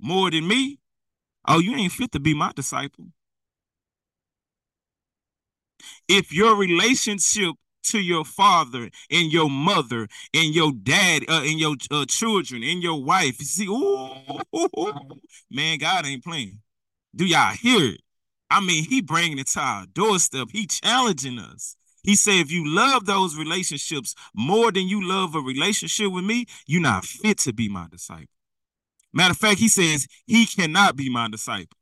more 0.00 0.30
than 0.30 0.46
me, 0.46 0.78
oh, 1.48 1.58
you 1.58 1.74
ain't 1.74 1.92
fit 1.92 2.12
to 2.12 2.20
be 2.20 2.34
my 2.34 2.52
disciple. 2.54 3.06
If 6.08 6.32
your 6.32 6.56
relationship 6.56 7.54
to 7.84 7.98
your 8.00 8.24
father 8.24 8.90
and 9.10 9.32
your 9.32 9.50
mother 9.50 10.08
and 10.32 10.54
your 10.54 10.72
dad 10.72 11.24
uh, 11.28 11.42
and 11.44 11.58
your 11.58 11.76
uh, 11.90 12.04
children 12.06 12.62
and 12.62 12.82
your 12.82 13.02
wife, 13.02 13.38
you 13.40 13.44
see, 13.46 13.66
ooh, 13.66 14.40
man, 15.50 15.78
God 15.78 16.06
ain't 16.06 16.24
playing. 16.24 16.60
Do 17.14 17.24
y'all 17.24 17.54
hear 17.54 17.94
it? 17.94 18.03
I 18.50 18.60
mean, 18.60 18.84
he 18.84 19.00
bringing 19.00 19.38
it 19.38 19.48
to 19.48 19.60
our 19.60 19.86
doorstep. 19.86 20.48
He 20.52 20.66
challenging 20.66 21.38
us. 21.38 21.76
He 22.02 22.14
said, 22.16 22.34
if 22.34 22.52
you 22.52 22.64
love 22.66 23.06
those 23.06 23.36
relationships 23.36 24.14
more 24.34 24.70
than 24.70 24.86
you 24.86 25.06
love 25.06 25.34
a 25.34 25.40
relationship 25.40 26.12
with 26.12 26.24
me, 26.24 26.46
you're 26.66 26.82
not 26.82 27.04
fit 27.04 27.38
to 27.38 27.52
be 27.52 27.68
my 27.68 27.86
disciple. 27.90 28.26
Matter 29.12 29.30
of 29.32 29.38
fact, 29.38 29.58
he 29.58 29.68
says 29.68 30.06
he 30.26 30.44
cannot 30.44 30.96
be 30.96 31.08
my 31.08 31.28
disciple. 31.28 31.78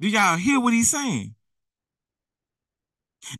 Do 0.00 0.08
y'all 0.08 0.36
hear 0.38 0.58
what 0.60 0.72
he's 0.72 0.90
saying? 0.90 1.34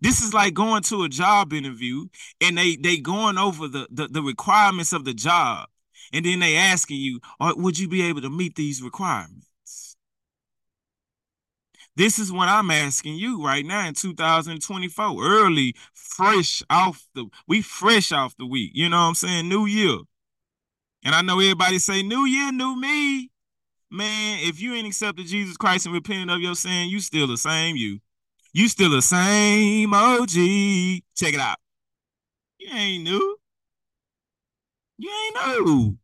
This 0.01 0.21
is 0.21 0.35
like 0.35 0.53
going 0.53 0.83
to 0.85 1.05
a 1.05 1.09
job 1.09 1.53
interview 1.55 2.07
and 2.41 2.57
they 2.59 2.77
they 2.77 2.99
going 2.99 3.39
over 3.39 3.67
the 3.67 3.89
the, 3.91 4.09
the 4.09 4.23
requirements 4.23 4.93
of 4.93 5.05
the 5.07 5.15
job, 5.15 5.70
and 6.13 6.25
then 6.25 6.41
they 6.41 6.57
asking 6.57 6.99
you, 6.99 7.21
oh, 7.41 7.55
would 7.57 7.79
you 7.79 7.89
be 7.89 8.03
able 8.03 8.21
to 8.23 8.31
meet 8.31 8.57
these 8.57 8.83
requirements? 8.83 9.47
This 11.97 12.19
is 12.19 12.33
what 12.33 12.49
I'm 12.49 12.71
asking 12.71 13.17
you 13.17 13.45
right 13.45 13.65
now 13.65 13.87
in 13.87 13.95
2024, 13.95 15.23
early, 15.23 15.75
fresh 15.93 16.63
off 16.71 17.07
the 17.15 17.27
we 17.47 17.63
fresh 17.63 18.13
off 18.13 18.35
the 18.39 18.47
week. 18.47 18.73
You 18.75 18.89
know 18.89 18.97
what 18.97 19.09
I'm 19.09 19.15
saying? 19.15 19.49
New 19.49 19.67
year. 19.67 19.99
And 21.05 21.15
I 21.15 21.23
know 21.23 21.41
everybody 21.41 21.79
say, 21.79 22.03
New 22.03 22.27
year, 22.27 22.53
new 22.53 22.79
me. 22.81 23.31
Man, 23.91 24.39
if 24.43 24.61
you 24.61 24.75
ain't 24.75 24.87
accepted 24.87 25.27
Jesus 25.27 25.57
Christ 25.57 25.87
and 25.87 25.95
repented 25.95 26.31
of 26.31 26.41
your 26.41 26.55
sin, 26.55 26.89
you 26.89 27.01
still 27.01 27.27
the 27.27 27.37
same 27.37 27.77
you. 27.77 27.99
You 28.53 28.69
still 28.69 28.91
the 28.91 29.03
same 29.03 29.93
OG. 29.93 30.31
Check 31.17 31.35
it 31.35 31.41
out. 31.41 31.59
You 32.59 32.73
ain't 32.73 33.05
new. 33.05 33.40
You 35.01 35.11
ain't 35.11 35.65
new. 35.65 35.97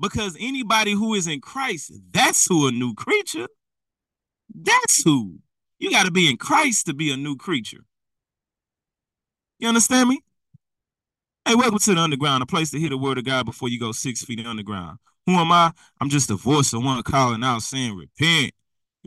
Because 0.00 0.36
anybody 0.40 0.90
who 0.90 1.14
is 1.14 1.28
in 1.28 1.40
Christ, 1.40 1.92
that's 2.10 2.44
who 2.48 2.66
a 2.66 2.72
new 2.72 2.94
creature. 2.94 3.46
That's 4.52 5.04
who. 5.04 5.38
You 5.78 5.90
got 5.92 6.04
to 6.04 6.10
be 6.10 6.28
in 6.28 6.36
Christ 6.36 6.86
to 6.86 6.94
be 6.94 7.12
a 7.12 7.16
new 7.16 7.36
creature. 7.36 7.84
You 9.60 9.68
understand 9.68 10.08
me? 10.08 10.20
Hey, 11.44 11.54
welcome 11.54 11.78
to 11.78 11.94
the 11.94 12.00
underground, 12.00 12.42
a 12.42 12.46
place 12.46 12.72
to 12.72 12.78
hear 12.80 12.88
the 12.90 12.98
word 12.98 13.18
of 13.18 13.24
God 13.24 13.46
before 13.46 13.68
you 13.68 13.78
go 13.78 13.92
six 13.92 14.24
feet 14.24 14.44
underground. 14.44 14.98
Who 15.26 15.34
am 15.34 15.52
I? 15.52 15.70
I'm 16.00 16.10
just 16.10 16.28
a 16.30 16.34
voice 16.34 16.72
of 16.72 16.82
one 16.82 17.00
calling 17.04 17.44
out 17.44 17.62
saying, 17.62 17.96
repent. 17.96 18.52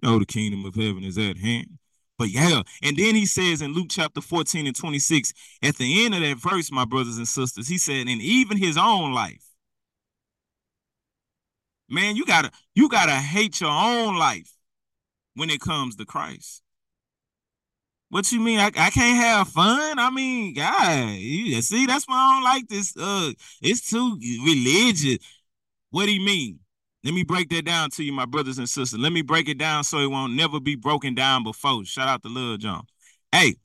You 0.01 0.09
know, 0.09 0.19
the 0.19 0.25
kingdom 0.25 0.63
of 0.63 0.75
heaven 0.75 1.03
is 1.03 1.17
at 1.17 1.38
hand. 1.38 1.80
But 2.20 2.32
yeah, 2.32 2.63
and 2.84 2.97
then 2.97 3.15
he 3.15 3.26
says 3.26 3.63
in 3.63 3.74
Luke 3.74 3.88
chapter 3.89 4.22
14 4.22 4.67
and 4.67 4.76
26, 4.76 5.34
at 5.63 5.78
the 5.78 6.05
end 6.05 6.13
of 6.15 6.22
that 6.22 6.38
verse, 6.38 6.72
my 6.72 6.86
brothers 6.86 7.17
and 7.17 7.28
sisters, 7.28 7.70
he 7.70 7.80
said, 7.80 8.09
and 8.09 8.22
even 8.22 8.57
his 8.57 8.78
own 8.78 9.13
life. 9.13 9.43
Man, 11.89 12.15
you 12.15 12.26
gotta 12.26 12.51
you 12.76 12.88
gotta 12.89 13.15
hate 13.15 13.61
your 13.61 13.72
own 13.72 14.15
life 14.15 14.53
when 15.36 15.49
it 15.49 15.61
comes 15.61 15.95
to 15.97 16.05
Christ. 16.05 16.63
What 18.09 18.32
you 18.32 18.39
mean? 18.39 18.59
I, 18.59 18.67
I 18.67 18.89
can't 18.89 19.17
have 19.17 19.49
fun? 19.49 19.99
I 19.99 20.09
mean, 20.09 20.53
God, 20.55 21.13
you 21.13 21.61
see, 21.61 21.86
that's 21.86 22.07
why 22.07 22.15
I 22.15 22.34
don't 22.36 22.43
like 22.43 22.67
this. 22.67 22.95
Uh, 22.97 23.32
it's 23.61 23.88
too 23.89 24.17
religious. 24.45 25.20
What 25.91 26.05
do 26.07 26.13
you 26.13 26.26
mean? 26.26 26.59
Let 27.04 27.14
me 27.14 27.24
break 27.24 27.50
that 27.50 27.66
down 27.66 27.91
to 27.91 28.04
you, 28.04 28.12
my 28.12 28.26
brothers 28.26 28.58
and 28.58 28.68
sisters. 28.68 29.00
Let 29.00 29.14
me 29.14 29.22
break 29.22 29.47
it 29.47 29.58
down 29.58 29.84
so 29.84 30.00
it 30.00 30.12
won't 30.12 30.34
never 30.34 30.60
be 30.60 30.76
broken 30.76 31.16
down 31.16 31.43
before. 31.43 31.86
Shout 31.86 32.10
out 32.10 32.24
to 32.24 32.30
Lil 32.30 32.58
Jon. 32.58 32.84
Hey, 33.32 33.56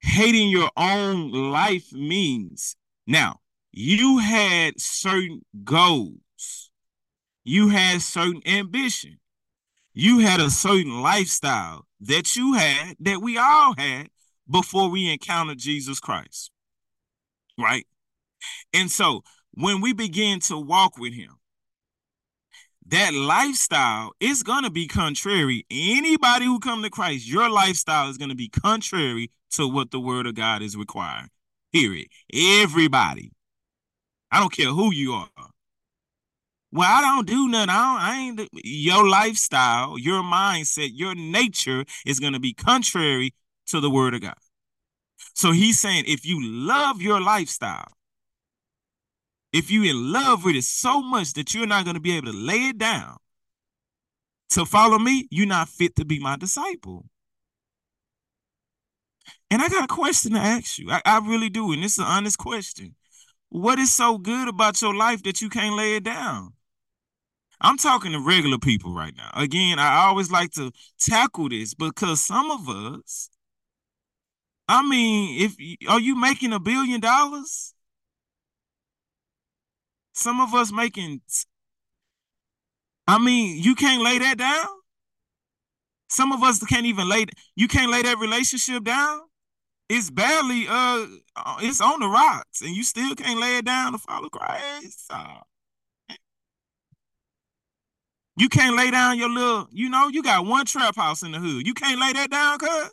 hating 0.00 0.48
your 0.48 0.70
own 0.76 1.30
life 1.30 1.92
means 1.92 2.76
now 3.06 3.40
you 3.70 4.18
had 4.18 4.80
certain 4.80 5.42
goals, 5.62 6.70
you 7.44 7.68
had 7.68 8.02
certain 8.02 8.42
ambition, 8.44 9.18
you 9.94 10.18
had 10.18 10.40
a 10.40 10.50
certain 10.50 11.00
lifestyle 11.00 11.86
that 12.00 12.34
you 12.34 12.54
had, 12.54 12.96
that 12.98 13.22
we 13.22 13.38
all 13.38 13.74
had 13.78 14.08
before 14.50 14.90
we 14.90 15.12
encountered 15.12 15.58
Jesus 15.58 16.00
Christ. 16.00 16.50
Right? 17.56 17.86
And 18.72 18.90
so 18.90 19.22
when 19.52 19.80
we 19.80 19.92
begin 19.92 20.40
to 20.40 20.58
walk 20.58 20.98
with 20.98 21.14
him, 21.14 21.36
that 22.92 23.14
lifestyle 23.14 24.12
is 24.20 24.42
going 24.42 24.64
to 24.64 24.70
be 24.70 24.86
contrary. 24.86 25.64
Anybody 25.70 26.44
who 26.44 26.60
come 26.60 26.82
to 26.82 26.90
Christ, 26.90 27.26
your 27.26 27.48
lifestyle 27.48 28.10
is 28.10 28.18
going 28.18 28.28
to 28.28 28.34
be 28.34 28.50
contrary 28.50 29.30
to 29.52 29.66
what 29.66 29.90
the 29.90 30.00
word 30.00 30.26
of 30.26 30.34
God 30.34 30.60
is 30.60 30.76
requiring. 30.76 31.28
Period. 31.72 32.08
Everybody. 32.34 33.32
I 34.30 34.40
don't 34.40 34.52
care 34.52 34.68
who 34.68 34.92
you 34.92 35.14
are. 35.14 35.28
Well, 36.70 36.88
I 36.88 37.00
don't 37.00 37.26
do 37.26 37.48
nothing. 37.48 37.70
I, 37.70 37.74
don't, 37.74 38.02
I 38.02 38.18
ain't 38.18 38.48
your 38.62 39.08
lifestyle, 39.08 39.98
your 39.98 40.22
mindset, 40.22 40.90
your 40.92 41.14
nature 41.14 41.86
is 42.04 42.20
going 42.20 42.34
to 42.34 42.40
be 42.40 42.52
contrary 42.52 43.32
to 43.68 43.80
the 43.80 43.90
word 43.90 44.14
of 44.14 44.20
God. 44.20 44.34
So 45.34 45.52
he's 45.52 45.80
saying 45.80 46.04
if 46.06 46.26
you 46.26 46.44
love 46.44 47.00
your 47.00 47.22
lifestyle, 47.22 47.88
if 49.52 49.70
you're 49.70 49.84
in 49.84 50.12
love 50.12 50.44
with 50.44 50.56
it 50.56 50.64
so 50.64 51.02
much 51.02 51.34
that 51.34 51.54
you're 51.54 51.66
not 51.66 51.84
going 51.84 51.94
to 51.94 52.00
be 52.00 52.16
able 52.16 52.32
to 52.32 52.38
lay 52.38 52.68
it 52.68 52.78
down 52.78 53.16
to 54.50 54.64
follow 54.64 54.98
me, 54.98 55.28
you're 55.30 55.46
not 55.46 55.68
fit 55.68 55.96
to 55.96 56.04
be 56.04 56.18
my 56.18 56.36
disciple. 56.36 57.06
And 59.50 59.60
I 59.60 59.68
got 59.68 59.84
a 59.84 59.94
question 59.94 60.32
to 60.32 60.38
ask 60.38 60.78
you. 60.78 60.90
I, 60.90 61.02
I 61.04 61.18
really 61.18 61.50
do. 61.50 61.72
And 61.72 61.84
it's 61.84 61.98
an 61.98 62.04
honest 62.04 62.38
question. 62.38 62.94
What 63.50 63.78
is 63.78 63.92
so 63.92 64.16
good 64.16 64.48
about 64.48 64.80
your 64.80 64.94
life 64.94 65.22
that 65.24 65.42
you 65.42 65.50
can't 65.50 65.76
lay 65.76 65.96
it 65.96 66.04
down? 66.04 66.54
I'm 67.60 67.76
talking 67.76 68.12
to 68.12 68.18
regular 68.18 68.58
people 68.58 68.94
right 68.94 69.14
now. 69.16 69.30
Again, 69.34 69.78
I 69.78 70.06
always 70.06 70.30
like 70.30 70.52
to 70.52 70.72
tackle 70.98 71.50
this 71.50 71.74
because 71.74 72.20
some 72.20 72.50
of 72.50 72.68
us, 72.68 73.28
I 74.68 74.86
mean, 74.88 75.40
if 75.40 75.56
are 75.88 76.00
you 76.00 76.16
making 76.18 76.52
a 76.52 76.58
billion 76.58 77.00
dollars? 77.00 77.74
Some 80.12 80.40
of 80.40 80.54
us 80.54 80.72
making 80.72 81.20
I 83.06 83.18
mean, 83.18 83.62
you 83.62 83.74
can't 83.74 84.02
lay 84.02 84.18
that 84.18 84.38
down. 84.38 84.66
Some 86.08 86.32
of 86.32 86.42
us 86.42 86.62
can't 86.64 86.86
even 86.86 87.08
lay 87.08 87.26
you 87.56 87.68
can't 87.68 87.90
lay 87.90 88.02
that 88.02 88.18
relationship 88.18 88.84
down. 88.84 89.20
It's 89.88 90.10
barely 90.10 90.66
uh 90.68 91.06
it's 91.60 91.80
on 91.80 92.00
the 92.00 92.08
rocks 92.08 92.60
and 92.62 92.74
you 92.74 92.82
still 92.82 93.14
can't 93.14 93.40
lay 93.40 93.58
it 93.58 93.64
down 93.64 93.92
to 93.92 93.98
follow 93.98 94.28
Christ. 94.28 95.06
Uh, 95.10 95.40
you 98.36 98.48
can't 98.48 98.76
lay 98.76 98.90
down 98.90 99.18
your 99.18 99.28
little, 99.28 99.68
you 99.72 99.88
know, 99.90 100.08
you 100.08 100.22
got 100.22 100.46
one 100.46 100.64
trap 100.64 100.96
house 100.96 101.22
in 101.22 101.32
the 101.32 101.38
hood. 101.38 101.66
You 101.66 101.74
can't 101.74 102.00
lay 102.00 102.12
that 102.14 102.30
down, 102.30 102.58
cuz. 102.58 102.90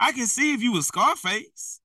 I 0.00 0.12
can 0.12 0.26
see 0.26 0.54
if 0.54 0.62
you 0.62 0.72
was 0.72 0.86
Scarface. 0.86 1.80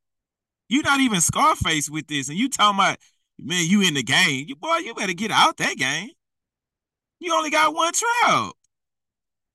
You're 0.69 0.83
not 0.83 1.01
even 1.01 1.21
Scarface 1.21 1.89
with 1.89 2.07
this, 2.07 2.29
and 2.29 2.37
you 2.37 2.49
talking 2.49 2.79
about, 2.79 2.97
man, 3.39 3.65
you 3.67 3.81
in 3.81 3.93
the 3.93 4.03
game. 4.03 4.45
You 4.47 4.55
boy, 4.55 4.77
you 4.77 4.93
better 4.93 5.13
get 5.13 5.31
out 5.31 5.57
that 5.57 5.77
game. 5.77 6.09
You 7.19 7.33
only 7.33 7.49
got 7.49 7.73
one 7.73 7.93
trap. 7.93 8.51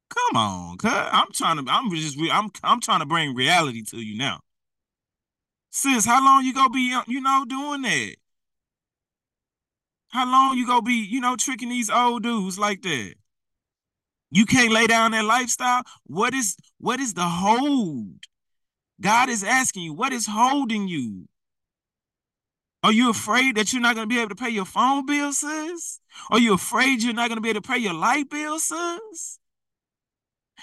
Come 0.09 0.37
on, 0.37 0.77
cuz. 0.79 0.91
I'm 0.93 1.31
trying 1.33 1.65
to, 1.65 1.71
I'm 1.71 1.91
just, 1.95 2.19
I'm, 2.33 2.51
I'm 2.65 2.81
trying 2.81 3.01
to 3.01 3.07
bring 3.07 3.35
reality 3.35 3.83
to 3.91 3.99
you 3.99 4.19
now. 4.19 4.41
Sis, 5.71 6.05
how 6.05 6.25
long 6.25 6.45
you 6.45 6.53
gonna 6.53 6.71
be, 6.71 6.93
uh, 6.93 7.03
you 7.07 7.21
know, 7.21 7.45
doing 7.49 7.83
that? 7.83 8.17
How 10.09 10.31
long 10.31 10.59
you 10.59 10.67
gonna 10.67 10.83
be, 10.83 11.07
you 11.09 11.21
know, 11.21 11.37
tricking 11.37 11.69
these 11.69 11.91
old 11.91 12.25
dudes 12.25 12.59
like 12.59 12.83
that? 12.83 13.15
You 14.33 14.47
can't 14.47 14.73
lay 14.73 14.87
down 14.89 15.13
that 15.13 15.25
lifestyle. 15.25 15.83
What 16.05 16.35
is 16.35 16.57
what 16.79 16.99
is 16.99 17.15
the 17.15 17.23
hold? 17.23 18.25
God 19.01 19.29
is 19.29 19.45
asking 19.45 19.85
you, 19.85 19.95
what 19.95 20.13
is 20.13 20.27
holding 20.27 20.89
you? 20.89 21.29
Are 22.83 22.93
you 22.93 23.11
afraid 23.11 23.57
that 23.57 23.73
you're 23.73 23.83
not 23.83 23.95
going 23.95 24.09
to 24.09 24.15
be 24.15 24.21
able 24.21 24.31
to 24.31 24.35
pay 24.35 24.49
your 24.49 24.65
phone 24.65 25.05
bill, 25.05 25.33
sis? 25.33 26.01
Are 26.31 26.39
you 26.39 26.55
afraid 26.55 27.03
you're 27.03 27.13
not 27.13 27.29
going 27.29 27.37
to 27.37 27.43
be 27.43 27.51
able 27.51 27.61
to 27.61 27.69
pay 27.69 27.79
your 27.79 27.93
light 27.93 28.31
bill, 28.31 28.59
sis? 28.59 29.39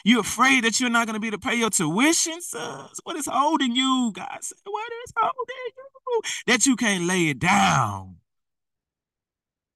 You 0.04 0.20
afraid 0.20 0.64
that 0.64 0.80
you're 0.80 0.90
not 0.90 1.06
going 1.06 1.16
to 1.16 1.20
be 1.20 1.28
able 1.28 1.38
to 1.38 1.48
pay 1.48 1.56
your 1.56 1.70
tuition, 1.70 2.42
sis? 2.42 3.00
What 3.04 3.16
is 3.16 3.28
holding 3.32 3.76
you, 3.76 4.12
God 4.14 4.40
said? 4.42 4.58
What 4.64 4.92
is 5.06 5.14
holding 5.16 5.56
you? 5.78 6.22
That 6.48 6.66
you 6.66 6.76
can't 6.76 7.06
lay 7.06 7.30
it 7.30 7.40
down. 7.40 8.16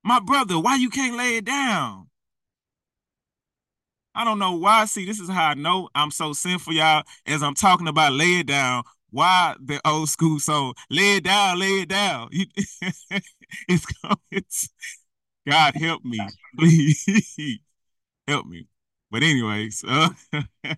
My 0.04 0.20
brother, 0.20 0.60
why 0.60 0.76
you 0.76 0.90
can't 0.90 1.16
lay 1.16 1.38
it 1.38 1.46
down? 1.46 2.08
I 4.16 4.26
don't 4.26 4.40
know 4.40 4.54
why. 4.54 4.86
See, 4.86 5.06
this 5.06 5.20
is 5.20 5.30
how 5.30 5.50
I 5.50 5.54
know 5.54 5.90
I'm 5.96 6.12
so 6.12 6.34
sinful, 6.34 6.74
y'all. 6.74 7.04
As 7.26 7.44
I'm 7.44 7.54
talking 7.54 7.88
about 7.88 8.14
lay 8.14 8.40
it 8.40 8.48
down, 8.48 8.84
why 9.12 9.56
the 9.64 9.80
old 9.86 10.10
school 10.10 10.40
song, 10.40 10.74
lay 10.90 11.18
it 11.18 11.26
down, 11.26 11.60
lay 11.60 11.82
it 11.82 11.90
down. 11.90 12.30
it's, 12.32 13.86
it's 14.32 14.70
God 15.48 15.76
help 15.76 16.04
me, 16.04 16.20
please 16.58 17.60
help 18.28 18.46
me. 18.46 18.68
But 19.10 19.24
anyways, 19.24 19.84
uh, 19.88 20.10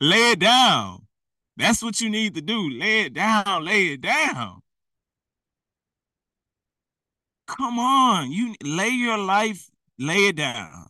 lay 0.00 0.32
it 0.32 0.40
down. 0.40 1.06
That's 1.56 1.82
what 1.82 2.00
you 2.00 2.10
need 2.10 2.34
to 2.34 2.42
do. 2.42 2.68
Lay 2.70 3.02
it 3.02 3.14
down, 3.14 3.64
lay 3.64 3.92
it 3.92 4.00
down. 4.00 4.60
Come 7.46 7.78
on, 7.78 8.32
you 8.32 8.54
lay 8.64 8.88
your 8.88 9.18
life, 9.18 9.70
lay 9.98 10.28
it 10.28 10.36
down. 10.36 10.86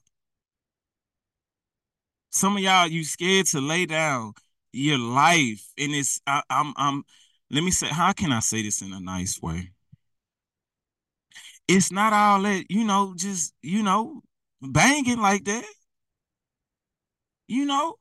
Some 2.31 2.57
of 2.57 2.63
y'all, 2.63 2.87
you 2.89 3.05
scared 3.05 3.47
to 3.47 3.61
lay 3.61 3.87
down 3.87 4.33
your 4.75 4.99
life. 4.99 5.65
And 5.79 5.95
it's 5.95 6.21
I, 6.27 6.43
I'm 6.51 6.75
I'm 6.77 7.05
let 7.51 7.63
me 7.63 7.71
say, 7.71 7.89
how 7.89 8.13
can 8.13 8.33
I 8.33 8.41
say 8.41 8.63
this 8.63 8.83
in 8.83 8.93
a 8.93 9.01
nice 9.01 9.41
way? 9.41 9.71
It's 11.69 11.93
not 11.93 12.13
all 12.13 12.43
that, 12.43 12.65
you 12.69 12.85
know, 12.85 13.15
just, 13.17 13.55
you 13.63 13.83
know, 13.83 14.23
banging 14.61 15.21
like 15.21 15.45
that. 15.45 15.65
You 17.47 17.65
know, 17.65 17.97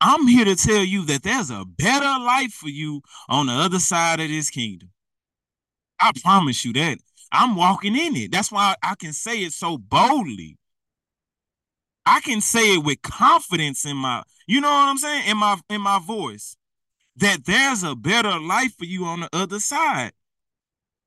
I'm 0.00 0.26
here 0.26 0.44
to 0.44 0.56
tell 0.56 0.82
you 0.82 1.04
that 1.06 1.22
there's 1.22 1.50
a 1.50 1.64
better 1.64 2.24
life 2.24 2.52
for 2.52 2.68
you 2.68 3.02
on 3.28 3.46
the 3.46 3.52
other 3.52 3.78
side 3.78 4.20
of 4.20 4.28
this 4.28 4.50
kingdom. 4.50 4.90
I 6.00 6.12
promise 6.22 6.64
you 6.64 6.72
that. 6.74 6.98
I'm 7.32 7.54
walking 7.54 7.96
in 7.96 8.16
it. 8.16 8.32
That's 8.32 8.50
why 8.50 8.74
I 8.82 8.94
can 8.98 9.12
say 9.12 9.42
it 9.42 9.52
so 9.52 9.78
boldly. 9.78 10.56
I 12.06 12.20
can 12.20 12.40
say 12.40 12.74
it 12.74 12.84
with 12.84 13.02
confidence 13.02 13.84
in 13.84 13.96
my, 13.96 14.22
you 14.46 14.60
know 14.60 14.70
what 14.70 14.88
I'm 14.88 14.98
saying? 14.98 15.28
In 15.28 15.36
my 15.36 15.58
in 15.68 15.80
my 15.80 15.98
voice. 15.98 16.56
That 17.16 17.44
there's 17.44 17.82
a 17.82 17.94
better 17.94 18.38
life 18.38 18.76
for 18.78 18.84
you 18.86 19.04
on 19.04 19.20
the 19.20 19.28
other 19.32 19.60
side. 19.60 20.12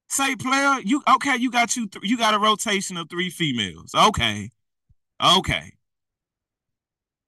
Say, 0.09 0.35
player, 0.35 0.79
you 0.83 1.01
okay, 1.15 1.37
you 1.37 1.49
got 1.49 1.75
you 1.75 1.89
you 2.03 2.17
got 2.17 2.35
a 2.35 2.39
rotation 2.39 2.97
of 2.97 3.09
three 3.09 3.29
females. 3.29 3.95
Okay. 3.95 4.51
Okay. 5.23 5.73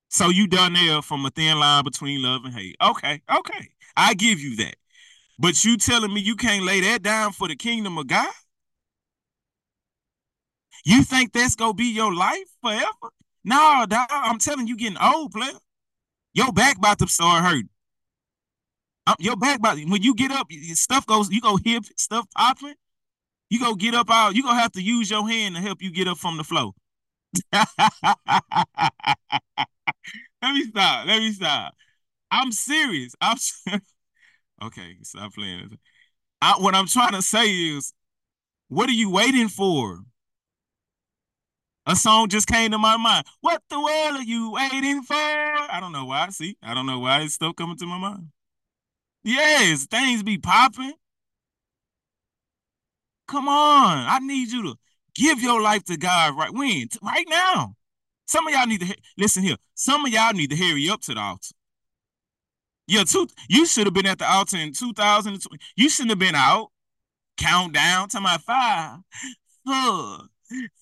So 0.09 0.29
you 0.29 0.47
done 0.47 0.73
there 0.73 1.01
from 1.01 1.25
a 1.25 1.29
thin 1.29 1.59
line 1.59 1.83
between 1.83 2.21
love 2.21 2.45
and 2.45 2.53
hate. 2.53 2.77
Okay, 2.81 3.21
okay. 3.29 3.69
I 3.97 4.13
give 4.13 4.39
you 4.39 4.55
that. 4.57 4.75
But 5.37 5.65
you 5.65 5.75
telling 5.77 6.13
me 6.13 6.21
you 6.21 6.35
can't 6.35 6.63
lay 6.63 6.79
that 6.81 7.03
down 7.03 7.33
for 7.33 7.47
the 7.47 7.55
kingdom 7.55 7.97
of 7.97 8.07
God? 8.07 8.33
You 10.85 11.03
think 11.03 11.33
that's 11.33 11.55
gonna 11.55 11.73
be 11.73 11.91
your 11.93 12.13
life 12.13 12.47
forever? 12.61 13.11
No, 13.45 13.85
dog, 13.87 14.07
I'm 14.11 14.39
telling 14.39 14.67
you, 14.67 14.75
getting 14.75 14.97
old, 14.97 15.31
player. 15.31 15.53
Your 16.33 16.51
back 16.53 16.77
about 16.77 16.99
to 16.99 17.07
start 17.07 17.43
hurting. 17.43 17.69
Um, 19.07 19.15
your 19.19 19.35
back 19.35 19.59
about 19.59 19.77
when 19.77 20.01
you 20.01 20.15
get 20.15 20.31
up, 20.31 20.47
stuff 20.73 21.05
goes. 21.05 21.29
You 21.29 21.39
go 21.41 21.57
hip 21.57 21.83
stuff 21.97 22.25
popping. 22.35 22.73
You 23.49 23.59
go 23.59 23.75
get 23.75 23.93
up 23.95 24.09
out. 24.11 24.35
You 24.35 24.43
gonna 24.43 24.59
have 24.59 24.71
to 24.73 24.81
use 24.81 25.09
your 25.11 25.27
hand 25.29 25.55
to 25.55 25.61
help 25.61 25.81
you 25.81 25.91
get 25.91 26.07
up 26.07 26.17
from 26.17 26.37
the 26.37 26.43
floor. 26.43 26.71
Let 27.53 27.67
me 30.53 30.63
stop. 30.65 31.07
Let 31.07 31.19
me 31.19 31.31
stop. 31.31 31.73
I'm 32.31 32.51
serious. 32.51 33.15
I'm 33.21 33.37
okay. 34.63 34.97
Stop 35.03 35.33
playing. 35.33 35.77
I, 36.41 36.53
what 36.59 36.75
I'm 36.75 36.87
trying 36.87 37.13
to 37.13 37.21
say 37.21 37.47
is, 37.49 37.93
what 38.69 38.89
are 38.89 38.93
you 38.93 39.11
waiting 39.11 39.49
for? 39.49 39.99
A 41.87 41.95
song 41.95 42.29
just 42.29 42.47
came 42.47 42.71
to 42.71 42.77
my 42.77 42.97
mind. 42.97 43.27
What 43.41 43.61
the 43.69 43.79
world 43.79 44.15
are 44.15 44.23
you 44.23 44.51
waiting 44.51 45.03
for? 45.03 45.13
I 45.15 45.77
don't 45.79 45.91
know 45.91 46.05
why. 46.05 46.29
See, 46.29 46.57
I 46.63 46.73
don't 46.73 46.87
know 46.87 46.99
why 46.99 47.21
it's 47.21 47.35
still 47.35 47.53
coming 47.53 47.77
to 47.77 47.85
my 47.85 47.99
mind. 47.99 48.29
Yes, 49.23 49.85
things 49.85 50.23
be 50.23 50.37
popping. 50.37 50.93
Come 53.27 53.47
on, 53.47 54.05
I 54.07 54.19
need 54.19 54.51
you 54.51 54.63
to 54.63 54.75
give 55.15 55.41
your 55.41 55.61
life 55.61 55.83
to 55.85 55.97
God 55.97 56.37
right 56.37 56.53
when, 56.53 56.87
right 57.01 57.25
now. 57.27 57.75
Some 58.27 58.47
of 58.47 58.53
y'all 58.53 58.67
need 58.67 58.81
to 58.81 58.95
listen 59.17 59.43
here. 59.43 59.57
Some 59.73 60.05
of 60.05 60.11
y'all 60.11 60.33
need 60.33 60.49
to 60.51 60.55
hurry 60.55 60.89
up 60.89 61.01
to 61.01 61.13
the 61.13 61.19
altar. 61.19 61.55
Yeah, 62.87 63.03
two, 63.03 63.27
you 63.49 63.65
should 63.65 63.87
have 63.87 63.93
been 63.93 64.05
at 64.05 64.19
the 64.19 64.31
altar 64.31 64.57
in 64.57 64.73
2020. 64.73 65.59
You 65.75 65.89
shouldn't 65.89 66.11
have 66.11 66.19
been 66.19 66.35
out. 66.35 66.71
Countdown 67.37 68.07
to 68.09 68.21
my 68.21 68.37
five, 68.37 68.99
four, 69.65 70.19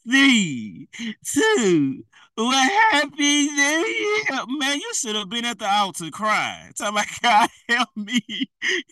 three, 0.07 0.87
two, 1.25 2.03
what 2.35 2.71
happy 2.91 3.47
new 3.47 3.85
year? 3.85 4.39
Man, 4.47 4.79
you 4.79 4.91
should 4.95 5.15
have 5.15 5.29
been 5.29 5.45
at 5.45 5.59
the 5.59 5.71
altar 5.71 6.09
crying. 6.09 6.73
Talking 6.73 6.97
about 6.97 7.07
God 7.21 7.49
help 7.69 7.89
me. 7.95 8.21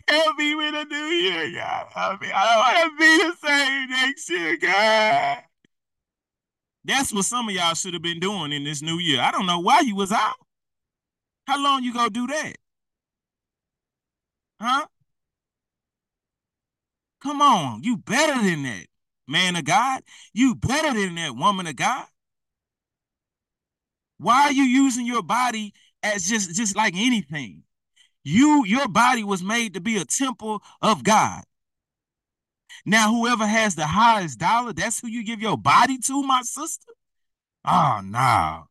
Help 0.07 0.37
me 0.37 0.55
with 0.55 0.75
a 0.75 0.85
new 0.85 1.05
year, 1.05 1.51
God. 1.55 1.87
Help 1.91 2.21
me. 2.21 2.31
I 2.33 2.45
don't 2.45 2.59
want 2.59 2.91
to 2.91 2.99
be 2.99 3.23
the 3.23 3.47
same 3.47 3.89
next 3.89 4.29
year, 4.29 4.57
God. 4.57 5.43
That's 6.83 7.13
what 7.13 7.25
some 7.25 7.47
of 7.47 7.55
y'all 7.55 7.73
should 7.75 7.93
have 7.93 8.03
been 8.03 8.19
doing 8.19 8.51
in 8.51 8.63
this 8.63 8.81
new 8.81 8.97
year. 8.97 9.21
I 9.21 9.31
don't 9.31 9.45
know 9.45 9.59
why 9.59 9.81
you 9.81 9.95
was 9.95 10.11
out. 10.11 10.35
How 11.47 11.61
long 11.61 11.83
you 11.83 11.93
gonna 11.93 12.09
do 12.09 12.27
that? 12.27 12.55
Huh? 14.59 14.85
Come 17.21 17.41
on, 17.41 17.83
you 17.83 17.97
better 17.97 18.41
than 18.43 18.63
that 18.63 18.87
man 19.27 19.55
of 19.55 19.65
God. 19.65 20.03
You 20.33 20.55
better 20.55 20.93
than 20.93 21.15
that 21.15 21.35
woman 21.35 21.67
of 21.67 21.75
God. 21.75 22.05
Why 24.17 24.43
are 24.43 24.51
you 24.51 24.63
using 24.63 25.05
your 25.05 25.23
body 25.23 25.73
as 26.03 26.27
just, 26.27 26.55
just 26.55 26.75
like 26.75 26.93
anything? 26.95 27.63
You, 28.23 28.65
your 28.65 28.87
body 28.87 29.23
was 29.23 29.41
made 29.41 29.73
to 29.73 29.81
be 29.81 29.97
a 29.97 30.05
temple 30.05 30.61
of 30.81 31.03
God. 31.03 31.43
Now, 32.85 33.13
whoever 33.13 33.45
has 33.45 33.75
the 33.75 33.87
highest 33.87 34.39
dollar, 34.39 34.73
that's 34.73 34.99
who 34.99 35.07
you 35.07 35.23
give 35.23 35.41
your 35.41 35.57
body 35.57 35.97
to, 35.99 36.23
my 36.23 36.41
sister. 36.43 36.93
Oh, 37.65 38.01
no. 38.03 38.67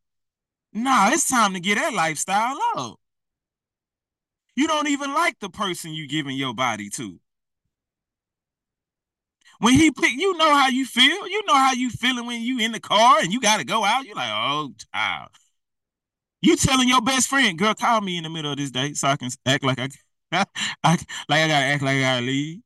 No, 0.72 1.08
it's 1.12 1.28
time 1.28 1.54
to 1.54 1.60
get 1.60 1.76
that 1.76 1.94
lifestyle 1.94 2.58
up. 2.76 3.00
You 4.54 4.66
don't 4.66 4.88
even 4.88 5.14
like 5.14 5.38
the 5.40 5.50
person 5.50 5.94
you 5.94 6.06
giving 6.06 6.36
your 6.36 6.54
body 6.54 6.90
to. 6.90 7.20
When 9.60 9.74
he 9.74 9.90
pick, 9.92 10.12
you 10.12 10.36
know 10.38 10.50
how 10.54 10.68
you 10.68 10.86
feel. 10.86 11.28
You 11.28 11.42
know 11.46 11.54
how 11.54 11.72
you 11.72 11.90
feeling 11.90 12.26
when 12.26 12.42
you 12.42 12.58
in 12.60 12.72
the 12.72 12.80
car 12.80 13.20
and 13.20 13.32
you 13.32 13.40
got 13.40 13.58
to 13.58 13.64
go 13.64 13.84
out. 13.84 14.06
You're 14.06 14.16
like, 14.16 14.30
oh, 14.32 14.72
child. 14.94 15.30
You 16.42 16.56
telling 16.56 16.88
your 16.88 17.02
best 17.02 17.28
friend, 17.28 17.58
girl, 17.58 17.74
call 17.74 18.00
me 18.00 18.16
in 18.16 18.24
the 18.24 18.30
middle 18.30 18.52
of 18.52 18.56
this 18.58 18.70
day 18.70 18.94
so 18.94 19.08
I 19.08 19.16
can 19.16 19.30
act 19.46 19.62
like 19.64 19.78
I, 19.78 19.88
I 20.82 20.90
like 21.28 21.40
I 21.40 21.48
gotta 21.48 21.66
act 21.66 21.82
like 21.82 21.96
I 21.96 22.00
gotta 22.00 22.26
leave. 22.26 22.60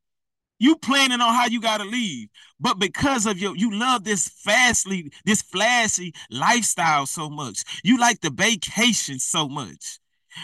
You 0.59 0.77
planning 0.77 1.21
on 1.21 1.33
how 1.33 1.47
you 1.47 1.61
gotta 1.61 1.85
leave, 1.85 2.29
but 2.59 2.79
because 2.79 3.25
of 3.25 3.39
your, 3.39 3.57
you 3.57 3.73
love 3.73 4.05
this 4.05 4.29
fastly, 4.29 5.11
this 5.25 5.41
flashy 5.41 6.13
lifestyle 6.31 7.05
so 7.07 7.29
much. 7.29 7.63
You 7.83 7.99
like 7.99 8.21
the 8.21 8.31
vacation 8.31 9.19
so 9.19 9.49
much. 9.49 9.99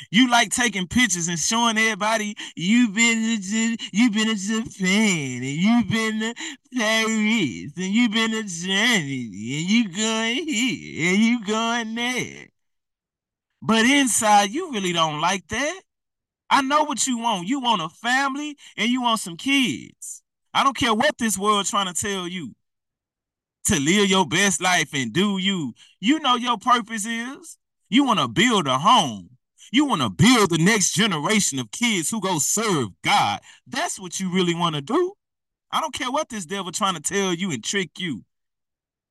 You 0.10 0.30
like 0.30 0.52
taking 0.52 0.88
pictures 0.88 1.28
and 1.28 1.39
showing 1.39 1.78
everybody 1.78 2.36
you've 2.56 2.94
been 2.94 3.42
to 3.42 3.78
you've 3.92 4.14
been 4.14 4.28
to 4.28 4.36
Japan 4.36 5.44
and 5.44 5.46
you've 5.46 5.89
been 5.89 6.20
to 6.20 6.36
Paris 6.76 7.74
and 7.78 7.94
you've 7.94 8.12
been 8.12 8.32
to 8.32 8.44
Germany 8.44 9.26
and 9.26 9.70
you 9.70 9.89
going 9.89 10.48
here 10.48 11.14
and 11.14 11.22
you 11.22 11.46
going 11.46 11.96
there. 11.96 12.48
But 13.62 13.86
inside, 13.86 14.50
you 14.50 14.72
really 14.72 14.94
don't 14.94 15.22
like 15.22 15.48
that. 15.50 15.82
I 16.50 16.62
know 16.62 16.84
what 16.84 17.08
you 17.08 17.20
want. 17.20 17.48
You 17.48 17.60
want 17.60 17.82
a 17.82 17.89
family 17.89 18.58
and 18.76 18.89
you 18.89 19.02
want 19.02 19.20
some 19.20 19.38
kids. 19.38 20.22
I 20.54 20.64
don't 20.64 20.76
care 20.76 20.94
what 20.94 21.18
this 21.18 21.38
world 21.38 21.66
trying 21.66 21.94
to 21.94 21.94
tell 21.94 22.28
you. 22.28 22.54
To 23.66 23.80
live 23.80 24.10
your 24.10 24.26
best 24.26 24.60
life 24.60 24.94
and 24.94 25.14
do 25.14 25.38
you. 25.38 25.74
You 26.00 26.20
know 26.20 26.36
your 26.36 26.58
purpose 26.58 27.06
is. 27.06 27.58
You 27.89 28.04
want 28.04 28.20
to 28.20 28.28
build 28.28 28.68
a 28.68 28.78
home. 28.80 29.31
You 29.72 29.86
want 29.86 30.02
to 30.02 30.10
build 30.10 30.50
the 30.50 30.58
next 30.58 30.94
generation 30.94 31.58
of 31.58 31.72
kids 31.72 32.10
who 32.10 32.20
go 32.20 32.40
serve 32.40 32.90
God. 33.04 33.40
That's 33.66 34.00
what 34.00 34.20
you 34.20 34.30
really 34.30 34.54
want 34.54 34.76
to 34.76 34.82
do. 34.82 35.14
I 35.72 35.80
don't 35.80 35.94
care 35.94 36.12
what 36.12 36.28
this 36.28 36.46
devil 36.46 36.74
trying 36.74 36.96
to 36.96 37.02
tell 37.02 37.34
you 37.34 37.52
and 37.52 37.64
trick 37.64 37.92
you 37.98 38.26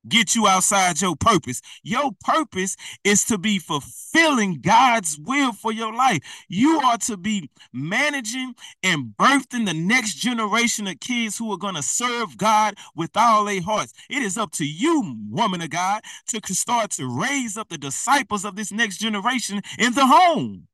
get 0.07 0.35
you 0.35 0.47
outside 0.47 1.01
your 1.01 1.15
purpose. 1.15 1.61
Your 1.83 2.11
purpose 2.23 2.75
is 3.03 3.23
to 3.25 3.37
be 3.37 3.59
fulfilling 3.59 4.61
God's 4.61 5.17
will 5.19 5.53
for 5.53 5.71
your 5.71 5.93
life. 5.93 6.19
You 6.47 6.79
are 6.79 6.97
to 6.99 7.17
be 7.17 7.49
managing 7.73 8.55
and 8.83 9.13
birthing 9.17 9.65
the 9.65 9.73
next 9.73 10.15
generation 10.15 10.87
of 10.87 10.99
kids 10.99 11.37
who 11.37 11.51
are 11.51 11.57
going 11.57 11.75
to 11.75 11.83
serve 11.83 12.37
God 12.37 12.75
with 12.95 13.11
all 13.15 13.45
their 13.45 13.61
hearts. 13.61 13.93
It 14.09 14.21
is 14.21 14.37
up 14.37 14.51
to 14.53 14.65
you, 14.65 15.17
woman 15.29 15.61
of 15.61 15.69
God, 15.69 16.01
to 16.27 16.53
start 16.53 16.91
to 16.91 17.07
raise 17.07 17.57
up 17.57 17.69
the 17.69 17.77
disciples 17.77 18.45
of 18.45 18.55
this 18.55 18.71
next 18.71 18.97
generation 18.97 19.61
in 19.77 19.93
the 19.93 20.05
home. 20.05 20.67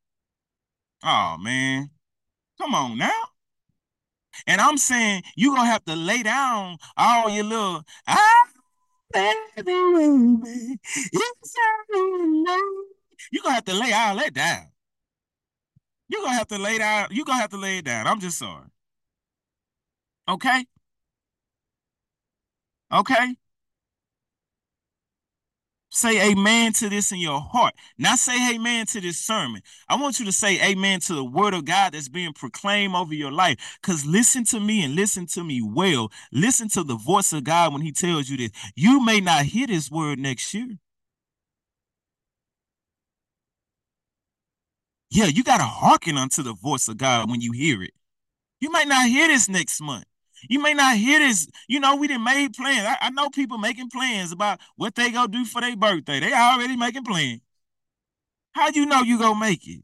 Oh, 1.04 1.38
man. 1.40 1.90
Come 2.60 2.74
on 2.74 2.98
now. 2.98 3.22
And 4.46 4.62
I'm 4.62 4.78
saying 4.78 5.24
you're 5.36 5.56
going 5.56 5.68
to 5.68 5.72
have 5.72 5.86
to 5.86 5.96
lay 5.96 6.24
down 6.24 6.78
all 6.96 7.30
your 7.30 7.44
little, 7.44 7.84
ah, 8.08 8.44
you 13.32 13.42
gonna 13.42 13.56
have 13.56 13.66
to 13.66 13.74
lay 13.74 13.94
all 13.94 14.16
that 14.18 14.34
down. 14.34 14.68
You're 16.10 16.22
gonna 16.22 16.38
have 16.38 16.48
to 16.48 16.58
lay 16.58 16.78
down, 16.78 17.08
you're 17.12 17.26
gonna 17.26 17.42
have 17.42 17.50
to 17.52 17.58
lay 17.58 17.80
it 17.80 17.86
down. 17.86 18.08
I'm 18.08 18.20
just 18.20 18.38
sorry. 18.38 18.68
Okay? 20.28 20.66
Okay? 22.92 23.36
Say 25.90 26.32
amen 26.32 26.74
to 26.74 26.90
this 26.90 27.12
in 27.12 27.20
your 27.20 27.40
heart. 27.40 27.74
Not 27.98 28.20
say 28.20 28.54
amen 28.54 28.88
to 28.88 29.02
this 29.02 29.18
sermon. 29.18 29.62
I 29.88 29.96
want 29.96 30.20
you 30.20 30.26
to 30.26 30.32
say 30.32 30.62
amen 30.70 31.00
to 31.02 31.16
the 31.16 31.24
word 31.24 31.54
of 31.54 31.66
God 31.66 31.94
that's 31.94 32.10
being 32.10 32.34
proclaimed 32.34 32.94
over 32.94 33.14
your 33.14 33.32
life. 33.32 33.80
Because 33.82 34.06
listen 34.06 34.44
to 34.46 34.60
me 34.60 34.84
and 34.84 34.96
listen 34.96 35.26
to 35.28 35.44
me 35.44 35.62
well. 35.62 36.12
Listen 36.32 36.68
to 36.70 36.84
the 36.84 36.96
voice 36.96 37.32
of 37.32 37.46
God 37.46 37.72
when 37.74 37.82
he 37.82 37.92
tells 37.92 38.30
you 38.30 38.38
this. 38.38 38.52
You 38.76 39.04
may 39.04 39.22
not 39.22 39.46
hear 39.46 39.68
this 39.68 39.90
word 39.90 40.20
next 40.20 40.54
year. 40.54 40.78
Yeah, 45.10 45.26
you 45.26 45.44
got 45.44 45.60
to 45.60 45.64
hearken 45.64 46.18
unto 46.18 46.44
the 46.44 46.54
voice 46.54 46.90
of 46.90 46.98
God 46.98 47.30
when 47.30 47.40
you 47.40 47.54
hear 47.54 47.82
it. 47.82 47.92
You 48.60 48.70
might 48.72 48.88
not 48.88 49.08
hear 49.08 49.28
this 49.28 49.48
next 49.48 49.82
month. 49.82 50.06
You 50.50 50.62
may 50.62 50.74
not 50.74 50.98
hear 50.98 51.20
this. 51.20 51.48
You 51.68 51.80
know, 51.80 51.96
we 51.96 52.08
didn't 52.08 52.24
made 52.24 52.54
plans. 52.54 52.86
I, 52.86 53.08
I, 53.08 53.10
know 53.10 53.30
people 53.30 53.58
making 53.58 53.90
plans 53.90 54.32
about 54.32 54.60
what 54.76 54.96
they 54.96 55.12
gonna 55.12 55.28
do 55.28 55.46
for 55.46 55.62
their 55.62 55.76
birthday. 55.76 56.20
They 56.20 56.34
already 56.34 56.76
making 56.76 57.04
plans. 57.04 57.42
How 58.54 58.70
you 58.70 58.86
know 58.86 59.02
you 59.02 59.20
gonna 59.20 59.40
make 59.40 59.68
it? 59.68 59.84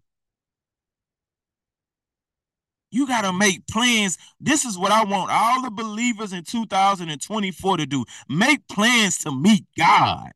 You 2.92 3.08
gotta 3.08 3.34
make 3.34 3.66
plans. 3.68 4.18
This 4.40 4.66
is 4.66 4.78
what 4.78 4.92
I 4.92 5.04
want 5.04 5.32
all 5.32 5.64
the 5.64 5.72
believers 5.72 6.32
in 6.32 6.44
2024 6.44 7.78
to 7.78 7.86
do. 7.86 8.06
Make 8.30 8.68
plans 8.68 9.18
to 9.20 9.32
meet 9.32 9.66
God. 9.78 10.32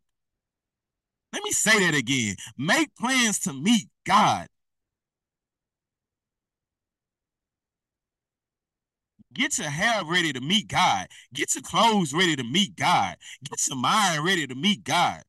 Let 1.33 1.43
me 1.43 1.51
say 1.51 1.79
that 1.85 1.95
again. 1.95 2.35
Make 2.57 2.95
plans 2.95 3.39
to 3.39 3.53
meet 3.53 3.89
God. 4.05 4.47
Get 9.37 9.59
your 9.59 9.69
hair 9.69 10.03
ready 10.03 10.33
to 10.33 10.41
meet 10.41 10.67
God. 10.67 11.07
Get 11.31 11.53
your 11.53 11.61
clothes 11.61 12.11
ready 12.11 12.35
to 12.35 12.43
meet 12.43 12.75
God. 12.75 13.17
Get 13.47 13.59
your 13.69 13.77
mind 13.77 14.25
ready 14.25 14.47
to 14.47 14.55
meet 14.55 14.83
God. 14.83 15.21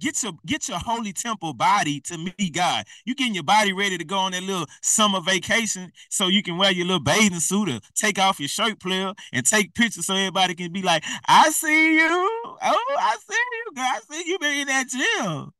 Get 0.00 0.22
your 0.22 0.32
get 0.46 0.68
your 0.68 0.78
holy 0.78 1.12
temple 1.12 1.52
body 1.52 2.00
to 2.00 2.16
meet 2.16 2.54
God. 2.54 2.86
You 3.04 3.14
getting 3.14 3.34
your 3.34 3.44
body 3.44 3.74
ready 3.74 3.98
to 3.98 4.04
go 4.04 4.16
on 4.16 4.32
that 4.32 4.42
little 4.42 4.64
summer 4.80 5.20
vacation 5.20 5.92
so 6.08 6.28
you 6.28 6.42
can 6.42 6.56
wear 6.56 6.72
your 6.72 6.86
little 6.86 7.02
bathing 7.02 7.40
suit 7.40 7.68
or 7.68 7.80
take 7.94 8.18
off 8.18 8.40
your 8.40 8.48
shirt 8.48 8.80
player 8.80 9.12
and 9.34 9.44
take 9.44 9.74
pictures 9.74 10.06
so 10.06 10.14
everybody 10.14 10.54
can 10.54 10.72
be 10.72 10.80
like, 10.80 11.04
I 11.28 11.50
see 11.50 11.94
you. 11.94 12.08
Oh, 12.08 12.56
I 12.98 13.16
see 13.28 13.34
you. 13.36 13.72
I 13.76 14.00
see 14.10 14.30
you 14.30 14.38
been 14.38 14.60
in 14.62 14.68
that 14.68 14.88
gym. 14.88 15.50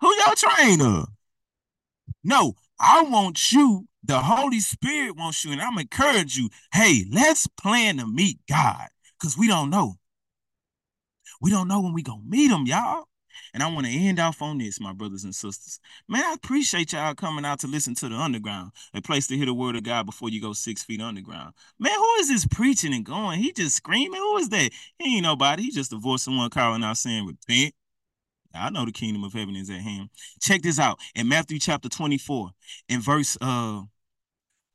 Who 0.00 0.14
your 0.14 0.34
trainer? 0.36 1.04
No, 2.22 2.54
I 2.78 3.02
want 3.02 3.50
you. 3.50 3.88
The 4.06 4.20
Holy 4.20 4.60
Spirit 4.60 5.16
wants 5.16 5.44
you, 5.44 5.52
and 5.52 5.62
I'm 5.62 5.78
encourage 5.78 6.36
you. 6.36 6.50
Hey, 6.72 7.06
let's 7.10 7.46
plan 7.46 7.96
to 7.96 8.06
meet 8.06 8.38
God 8.48 8.88
because 9.18 9.38
we 9.38 9.48
don't 9.48 9.70
know. 9.70 9.94
We 11.40 11.50
don't 11.50 11.68
know 11.68 11.80
when 11.80 11.94
we 11.94 12.02
gonna 12.02 12.22
meet 12.26 12.50
him, 12.50 12.66
y'all. 12.66 13.04
And 13.52 13.62
I 13.62 13.72
want 13.72 13.86
to 13.86 13.92
end 13.92 14.20
off 14.20 14.42
on 14.42 14.58
this, 14.58 14.80
my 14.80 14.92
brothers 14.92 15.24
and 15.24 15.34
sisters. 15.34 15.80
Man, 16.08 16.22
I 16.22 16.34
appreciate 16.34 16.92
y'all 16.92 17.14
coming 17.14 17.44
out 17.44 17.60
to 17.60 17.66
listen 17.66 17.94
to 17.96 18.08
the 18.08 18.14
underground, 18.14 18.72
a 18.92 19.00
place 19.00 19.26
to 19.28 19.36
hear 19.36 19.46
the 19.46 19.54
word 19.54 19.74
of 19.74 19.84
God 19.84 20.06
before 20.06 20.28
you 20.28 20.40
go 20.40 20.52
six 20.52 20.84
feet 20.84 21.00
underground. 21.00 21.54
Man, 21.78 21.94
who 21.96 22.14
is 22.20 22.28
this 22.28 22.46
preaching 22.46 22.92
and 22.92 23.04
going? 23.04 23.40
He 23.40 23.52
just 23.52 23.76
screaming. 23.76 24.20
Who 24.20 24.36
is 24.36 24.50
that? 24.50 24.70
He 24.98 25.16
ain't 25.16 25.22
nobody. 25.22 25.64
He 25.64 25.70
just 25.70 25.92
a 25.92 25.96
voice 25.96 26.26
of 26.26 26.34
one 26.34 26.50
calling 26.50 26.84
out 26.84 26.98
saying, 26.98 27.26
repent. 27.26 27.74
I 28.54 28.70
know 28.70 28.84
the 28.84 28.92
kingdom 28.92 29.24
of 29.24 29.32
heaven 29.32 29.56
is 29.56 29.68
at 29.70 29.80
hand. 29.80 30.10
Check 30.40 30.62
this 30.62 30.78
out. 30.78 31.00
In 31.14 31.28
Matthew 31.28 31.58
chapter 31.58 31.88
24, 31.88 32.50
in 32.88 33.00
verse 33.00 33.36
uh 33.40 33.82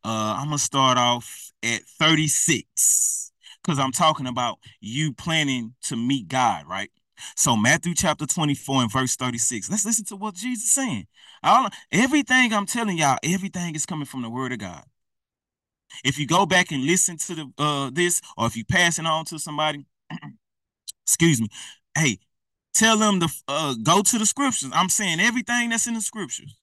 uh 0.03 0.37
I'm 0.37 0.45
gonna 0.45 0.57
start 0.57 0.97
off 0.97 1.51
at 1.63 1.81
36 1.83 3.31
because 3.63 3.79
I'm 3.79 3.91
talking 3.91 4.27
about 4.27 4.59
you 4.79 5.13
planning 5.13 5.73
to 5.83 5.95
meet 5.95 6.27
God, 6.27 6.67
right? 6.67 6.91
So 7.35 7.55
Matthew 7.57 7.93
chapter 7.95 8.25
24 8.25 8.83
and 8.83 8.91
verse 8.91 9.15
36. 9.15 9.69
Let's 9.69 9.85
listen 9.85 10.05
to 10.05 10.15
what 10.15 10.35
Jesus 10.35 10.65
is 10.65 10.71
saying. 10.71 11.07
All, 11.43 11.69
everything 11.91 12.53
I'm 12.53 12.65
telling 12.65 12.97
y'all, 12.97 13.17
everything 13.23 13.75
is 13.75 13.85
coming 13.85 14.05
from 14.05 14.21
the 14.21 14.29
word 14.29 14.53
of 14.53 14.59
God. 14.59 14.83
If 16.03 16.17
you 16.17 16.27
go 16.27 16.45
back 16.45 16.71
and 16.71 16.85
listen 16.85 17.17
to 17.17 17.35
the 17.35 17.53
uh 17.57 17.89
this, 17.91 18.21
or 18.37 18.47
if 18.47 18.55
you 18.55 18.63
pass 18.65 18.99
it 18.99 19.05
on 19.05 19.25
to 19.25 19.39
somebody, 19.39 19.85
excuse 21.05 21.41
me, 21.41 21.47
hey, 21.97 22.19
tell 22.73 22.97
them 22.97 23.19
to 23.19 23.29
uh, 23.47 23.75
go 23.83 24.01
to 24.01 24.17
the 24.17 24.25
scriptures. 24.25 24.71
I'm 24.73 24.89
saying 24.89 25.19
everything 25.19 25.69
that's 25.69 25.87
in 25.87 25.95
the 25.95 26.01
scriptures. 26.01 26.55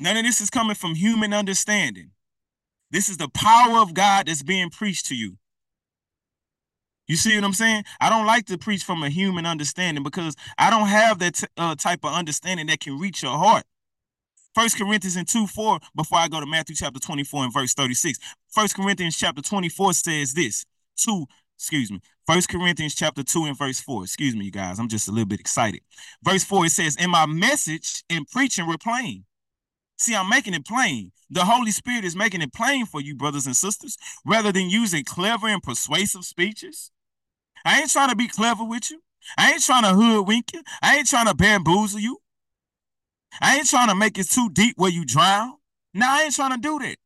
None 0.00 0.16
of 0.16 0.24
this 0.24 0.40
is 0.40 0.48
coming 0.48 0.74
from 0.74 0.94
human 0.94 1.34
understanding. 1.34 2.12
This 2.90 3.10
is 3.10 3.18
the 3.18 3.28
power 3.28 3.78
of 3.80 3.92
God 3.92 4.26
that's 4.26 4.42
being 4.42 4.70
preached 4.70 5.06
to 5.06 5.14
you. 5.14 5.36
You 7.06 7.16
see 7.16 7.34
what 7.34 7.44
I'm 7.44 7.52
saying? 7.52 7.84
I 8.00 8.08
don't 8.08 8.24
like 8.24 8.46
to 8.46 8.56
preach 8.56 8.82
from 8.82 9.02
a 9.02 9.10
human 9.10 9.44
understanding 9.44 10.02
because 10.02 10.36
I 10.56 10.70
don't 10.70 10.88
have 10.88 11.18
that 11.18 11.44
uh, 11.56 11.74
type 11.74 12.04
of 12.04 12.14
understanding 12.14 12.66
that 12.68 12.80
can 12.80 12.98
reach 12.98 13.22
your 13.22 13.36
heart. 13.36 13.64
First 14.54 14.78
Corinthians 14.78 15.16
in 15.16 15.26
2 15.26 15.46
4, 15.46 15.80
before 15.94 16.18
I 16.18 16.28
go 16.28 16.40
to 16.40 16.46
Matthew 16.46 16.76
chapter 16.76 16.98
24 16.98 17.44
and 17.44 17.52
verse 17.52 17.74
36. 17.74 18.18
First 18.48 18.76
Corinthians 18.76 19.16
chapter 19.16 19.42
24 19.42 19.92
says 19.92 20.32
this. 20.32 20.64
2, 20.96 21.26
excuse 21.56 21.90
me. 21.90 22.00
First 22.26 22.48
Corinthians 22.48 22.94
chapter 22.94 23.22
2 23.22 23.44
and 23.44 23.58
verse 23.58 23.80
4. 23.80 24.04
Excuse 24.04 24.34
me, 24.34 24.46
you 24.46 24.50
guys. 24.50 24.78
I'm 24.78 24.88
just 24.88 25.08
a 25.08 25.12
little 25.12 25.26
bit 25.26 25.40
excited. 25.40 25.82
Verse 26.22 26.42
4, 26.44 26.66
it 26.66 26.70
says, 26.70 26.96
In 26.96 27.10
my 27.10 27.26
message 27.26 28.02
in 28.08 28.24
preaching, 28.24 28.66
we're 28.66 28.78
plain. 28.78 29.24
See, 30.00 30.14
I'm 30.14 30.30
making 30.30 30.54
it 30.54 30.64
plain. 30.64 31.12
The 31.28 31.44
Holy 31.44 31.70
Spirit 31.70 32.06
is 32.06 32.16
making 32.16 32.40
it 32.40 32.54
plain 32.54 32.86
for 32.86 33.02
you, 33.02 33.14
brothers 33.14 33.44
and 33.44 33.54
sisters, 33.54 33.98
rather 34.24 34.50
than 34.50 34.70
using 34.70 35.04
clever 35.04 35.46
and 35.46 35.62
persuasive 35.62 36.24
speeches. 36.24 36.90
I 37.66 37.80
ain't 37.80 37.90
trying 37.90 38.08
to 38.08 38.16
be 38.16 38.26
clever 38.26 38.64
with 38.64 38.90
you. 38.90 39.02
I 39.36 39.52
ain't 39.52 39.62
trying 39.62 39.82
to 39.82 39.90
hoodwink 39.90 40.54
you. 40.54 40.62
I 40.80 40.96
ain't 40.96 41.06
trying 41.06 41.26
to 41.26 41.34
bamboozle 41.34 42.00
you. 42.00 42.16
I 43.42 43.58
ain't 43.58 43.68
trying 43.68 43.90
to 43.90 43.94
make 43.94 44.18
it 44.18 44.30
too 44.30 44.48
deep 44.48 44.76
where 44.78 44.90
you 44.90 45.04
drown. 45.04 45.56
No, 45.92 46.06
I 46.08 46.22
ain't 46.22 46.34
trying 46.34 46.52
to 46.52 46.58
do 46.58 46.78
that. 46.78 46.96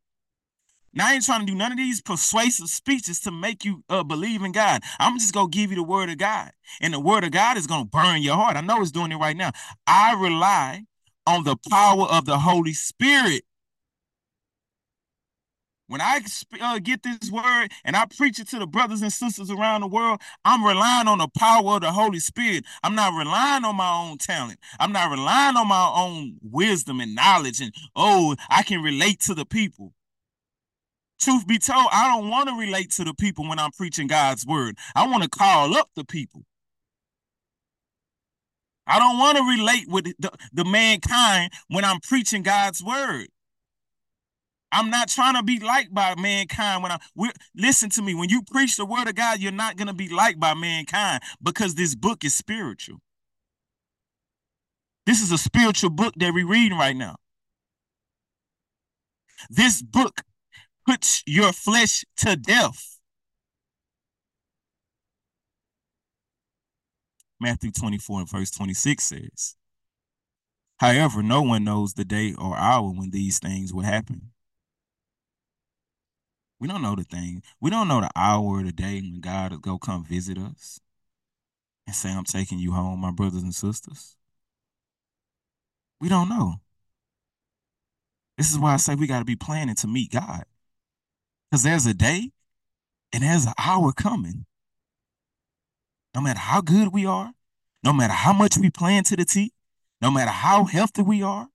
Now 0.93 1.09
I 1.09 1.15
ain't 1.15 1.25
trying 1.25 1.41
to 1.41 1.47
do 1.47 1.57
none 1.57 1.73
of 1.73 1.79
these 1.79 2.01
persuasive 2.01 2.69
speeches 2.69 3.19
to 3.23 3.33
make 3.33 3.65
you 3.65 3.83
uh, 3.89 4.05
believe 4.05 4.43
in 4.43 4.53
God. 4.53 4.83
I'm 5.01 5.19
just 5.19 5.35
gonna 5.35 5.49
give 5.49 5.71
you 5.71 5.77
the 5.77 5.83
word 5.83 6.11
of 6.11 6.19
God, 6.19 6.53
and 6.81 6.95
the 6.95 7.01
word 7.01 7.25
of 7.25 7.33
God 7.33 7.57
is 7.57 7.67
gonna 7.67 7.87
burn 7.87 8.23
your 8.23 8.37
heart. 8.37 8.57
I 8.57 8.61
know 8.61 8.81
it's 8.81 8.93
doing 8.93 9.11
it 9.11 9.17
right 9.17 9.37
now. 9.37 9.51
I 9.85 10.15
rely 10.15 10.85
on 11.27 11.45
the 11.45 11.57
power 11.71 12.07
of 12.07 12.25
the 12.27 12.39
Holy 12.39 12.73
Spirit 12.73 13.45
when 15.87 16.01
I 16.01 16.21
uh, 16.61 16.79
get 16.79 17.03
this 17.03 17.31
word 17.31 17.69
and 17.85 17.95
I 17.95 18.07
preach 18.07 18.41
it 18.41 18.49
to 18.49 18.59
the 18.59 18.67
brothers 18.67 19.03
and 19.03 19.13
sisters 19.13 19.51
around 19.51 19.83
the 19.83 19.87
world, 19.87 20.21
I'm 20.45 20.65
relying 20.65 21.09
on 21.09 21.19
the 21.19 21.29
power 21.29 21.77
of 21.77 21.83
the 21.83 21.93
Holy 21.93 22.21
Spirit. 22.21 22.65
I'm 22.83 22.95
not 22.95 23.13
relying 23.13 23.65
on 23.65 23.77
my 23.77 23.93
own 23.93 24.19
talent. 24.19 24.59
I'm 24.81 24.93
not 24.93 25.11
relying 25.11 25.57
on 25.57 25.69
my 25.69 25.93
own 25.95 26.39
wisdom 26.43 27.01
and 27.01 27.15
knowledge 27.15 27.61
and, 27.61 27.75
oh, 27.95 28.35
I 28.49 28.63
can 28.63 28.83
relate 28.83 29.21
to 29.21 29.35
the 29.35 29.45
people. 29.45 29.93
Truth 31.21 31.47
be 31.47 31.59
told, 31.59 31.87
I 31.93 32.09
don't 32.09 32.29
want 32.29 32.49
to 32.49 32.57
relate 32.59 32.91
to 32.93 33.05
the 33.05 33.15
people 33.15 33.49
when 33.49 33.59
I'm 33.59 33.71
preaching 33.73 34.07
God's 34.07 34.47
word. 34.47 34.77
I 34.95 35.07
want 35.07 35.23
to 35.23 35.29
call 35.29 35.77
up 35.77 35.91
the 35.95 36.05
people. 36.05 36.45
I 38.87 38.99
don't 38.99 39.19
want 39.19 39.39
to 39.39 39.45
relate 39.45 39.89
with 39.89 40.05
the, 40.19 40.31
the 40.53 40.65
mankind 40.65 41.53
when 41.69 41.85
I'm 41.85 42.01
preaching 42.01 42.43
God's 42.43 42.83
word. 42.83 43.29
I'm 44.73 44.91
not 44.91 45.09
trying 45.09 45.37
to 45.37 45.43
be 45.43 45.61
liked 45.61 45.95
by 45.95 46.15
mankind 46.17 46.83
when 46.83 46.91
I 46.93 46.99
listen 47.55 47.91
to 47.91 48.03
me. 48.03 48.15
When 48.15 48.29
you 48.29 48.43
preach 48.43 48.77
the 48.77 48.85
word 48.85 49.09
of 49.09 49.15
God, 49.15 49.39
you're 49.39 49.53
not 49.53 49.77
going 49.77 49.87
to 49.87 49.95
be 49.95 50.09
liked 50.09 50.41
by 50.41 50.55
mankind 50.55 51.23
because 51.41 51.77
this 51.77 51.95
book 51.95 52.25
is 52.25 52.35
spiritual. 52.35 52.99
This 55.07 55.23
is 55.23 55.31
a 55.31 55.39
spiritual 55.39 55.91
book 55.91 56.15
that 56.17 56.35
we're 56.35 56.47
reading 56.47 56.77
right 56.77 56.97
now. 56.97 57.17
This 59.49 59.81
book 59.83 60.23
puts 60.87 61.23
your 61.27 61.53
flesh 61.53 62.05
to 62.19 62.37
death. 62.37 62.94
Matthew 67.45 67.71
24 67.71 68.21
and 68.21 68.31
verse 68.31 68.51
26 68.51 69.05
says, 69.05 69.57
However, 70.79 71.23
no 71.23 71.43
one 71.43 71.65
knows 71.65 71.95
the 71.95 72.05
day 72.05 72.35
or 72.37 72.57
hour 72.57 72.89
when 72.91 73.11
these 73.11 73.39
things 73.39 73.73
will 73.73 73.85
happen 73.85 74.33
we 76.65 76.69
don't 76.69 76.81
know 76.81 76.95
the 76.95 77.05
thing. 77.05 77.43
We 77.61 77.69
don't 77.69 77.89
know 77.89 78.01
the 78.01 78.11
hour 78.17 78.61
of 78.61 78.65
the 78.65 78.73
day 78.73 78.99
when 79.01 79.21
God 79.21 79.53
will 79.53 79.59
go 79.59 79.77
come 79.77 80.03
visit 80.03 80.39
us 80.39 80.81
and 81.87 81.95
say, 81.95 82.11
I'm 82.11 82.25
taking 82.25 82.59
you 82.59 82.73
home, 82.73 83.01
my 83.01 83.11
brothers 83.11 83.43
and 83.43 83.55
sisters. 83.55 84.17
We 86.01 86.09
don't 86.09 86.31
know. 86.31 86.55
This 88.39 88.51
is 88.51 88.59
why 88.59 88.73
I 88.73 88.77
say 88.79 88.95
we 88.95 89.07
got 89.07 89.19
to 89.19 89.27
be 89.27 89.37
planning 89.37 89.75
to 89.75 89.87
meet 89.87 90.11
God. 90.11 90.45
Because 91.51 91.63
there's 91.63 91.85
a 91.85 91.93
day 91.93 92.31
and 93.13 93.23
there's 93.23 93.45
an 93.45 93.53
hour 93.59 93.93
coming. 93.93 94.47
No 96.15 96.21
matter 96.21 96.39
how 96.39 96.61
good 96.61 96.93
we 96.93 97.07
are, 97.07 97.33
no 97.83 97.93
matter 97.93 98.13
how 98.13 98.33
much 98.33 98.57
we 98.57 98.71
plan 98.71 99.05
to 99.05 99.17
the 99.17 99.25
T, 99.25 99.53
no 100.01 100.11
matter 100.11 100.31
how 100.31 100.65
healthy 100.65 101.03
we 101.03 101.23
are, 101.23 101.49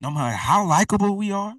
no 0.00 0.10
matter 0.10 0.36
how 0.36 0.66
likable 0.66 1.16
we 1.16 1.32
are, 1.32 1.54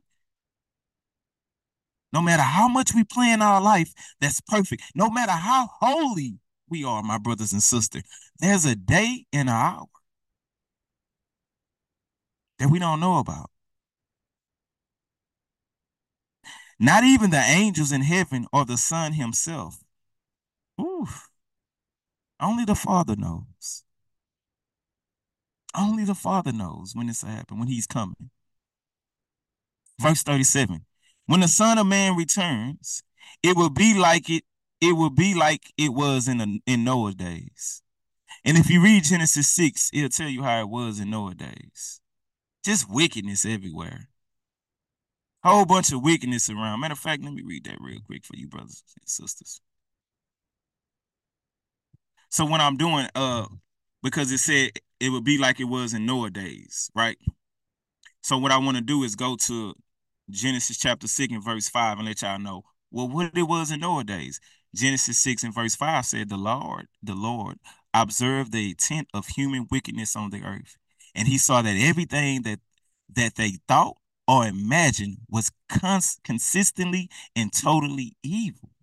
no 2.14 2.22
matter 2.22 2.44
how 2.44 2.68
much 2.68 2.94
we 2.94 3.04
plan 3.04 3.42
our 3.42 3.60
life 3.62 3.94
that's 4.22 4.40
perfect, 4.42 4.84
no 4.94 5.10
matter 5.10 5.32
how 5.32 5.70
holy 5.82 6.40
we 6.70 6.84
are, 6.84 7.04
my 7.04 7.18
brothers 7.18 7.52
and 7.52 7.64
sisters, 7.64 8.04
there's 8.40 8.66
a 8.66 8.76
day 8.76 9.26
and 9.34 9.50
an 9.50 9.56
hour 9.56 9.86
that 12.60 12.70
we 12.70 12.80
don't 12.80 13.00
know 13.00 13.18
about. 13.18 13.50
Not 16.80 17.04
even 17.04 17.32
the 17.32 17.38
angels 17.38 17.92
in 17.92 18.02
heaven 18.02 18.48
or 18.52 18.66
the 18.66 18.78
Son 18.78 19.14
himself. 19.14 19.84
Oof. 20.80 21.25
Only 22.40 22.66
the 22.66 22.76
Father 22.76 23.16
knows. 23.16 23.84
Only 25.78 26.06
the 26.06 26.16
Father 26.16 26.52
knows 26.52 26.94
when 26.94 27.08
this 27.08 27.24
will 27.24 27.32
happen, 27.32 27.60
when 27.60 27.68
he's 27.68 27.88
coming. 27.88 28.30
Verse 30.00 30.24
37 30.24 30.86
when 31.28 31.40
the 31.40 31.48
Son 31.48 31.78
of 31.78 31.88
Man 31.88 32.16
returns, 32.16 33.02
it 33.42 33.56
will 33.56 33.70
be 33.70 33.98
like 33.98 34.30
it, 34.30 34.44
it 34.80 34.94
will 34.94 35.10
be 35.10 35.34
like 35.34 35.74
it 35.78 35.94
was 35.94 36.28
in 36.28 36.38
the, 36.38 36.60
in 36.68 36.84
Noah's 36.84 37.16
days. 37.16 37.82
And 38.44 38.58
if 38.58 38.70
you 38.70 38.82
read 38.84 39.06
Genesis 39.06 39.50
6, 39.50 39.90
it'll 39.94 40.10
tell 40.10 40.30
you 40.30 40.44
how 40.44 40.62
it 40.62 40.70
was 40.70 41.00
in 41.00 41.10
Noah 41.10 41.34
days. 41.34 42.00
Just 42.64 42.90
wickedness 42.90 43.44
everywhere. 43.46 44.10
Whole 45.44 45.66
bunch 45.66 45.92
of 45.92 46.04
wickedness 46.04 46.50
around. 46.50 46.80
Matter 46.80 46.94
of 46.94 47.00
fact, 47.00 47.24
let 47.24 47.34
me 47.34 47.44
read 47.44 47.66
that 47.66 47.78
real 47.80 48.00
quick 48.06 48.24
for 48.26 48.36
you, 48.36 48.48
brothers 48.48 48.84
and 49.00 49.10
sisters. 49.10 49.62
So 52.36 52.44
when 52.44 52.60
I'm 52.60 52.76
doing 52.76 53.08
uh 53.16 53.46
because 54.04 54.30
it 54.30 54.40
said 54.40 54.72
it 55.00 55.10
would 55.10 55.24
be 55.24 55.38
like 55.38 55.62
it 55.62 55.70
was 55.70 55.94
in 55.94 56.06
Noah 56.06 56.32
days, 56.32 56.92
right? 56.94 57.18
So 58.24 58.38
what 58.38 58.52
I 58.52 58.58
want 58.58 58.76
to 58.76 58.84
do 58.84 59.04
is 59.04 59.16
go 59.16 59.38
to 59.38 59.74
Genesis 60.30 60.78
chapter 60.78 61.08
6 61.08 61.34
and 61.34 61.42
verse 61.42 61.70
5 61.70 61.98
and 61.98 62.06
let 62.06 62.22
y'all 62.24 62.38
know 62.38 62.66
well 62.92 63.08
what 63.08 63.32
it 63.38 63.44
was 63.44 63.72
in 63.72 63.80
Noah 63.80 64.04
days. 64.04 64.42
Genesis 64.76 65.18
6 65.20 65.46
and 65.46 65.56
verse 65.56 65.76
5 65.76 66.06
said, 66.06 66.28
The 66.28 66.36
Lord, 66.36 66.88
the 67.02 67.16
Lord, 67.16 67.58
observed 67.94 68.52
the 68.52 68.72
intent 68.72 69.08
of 69.14 69.28
human 69.28 69.66
wickedness 69.72 70.14
on 70.18 70.32
the 70.32 70.44
earth. 70.44 70.76
And 71.16 71.30
he 71.30 71.38
saw 71.38 71.62
that 71.62 71.78
everything 71.78 72.42
that 72.42 72.60
that 73.16 73.36
they 73.36 73.60
thought 73.70 73.96
or 74.28 74.46
imagined 74.46 75.20
was 75.30 75.54
cons- 75.70 76.20
consistently 76.26 77.10
and 77.34 77.54
totally 77.54 78.18
evil. 78.24 78.75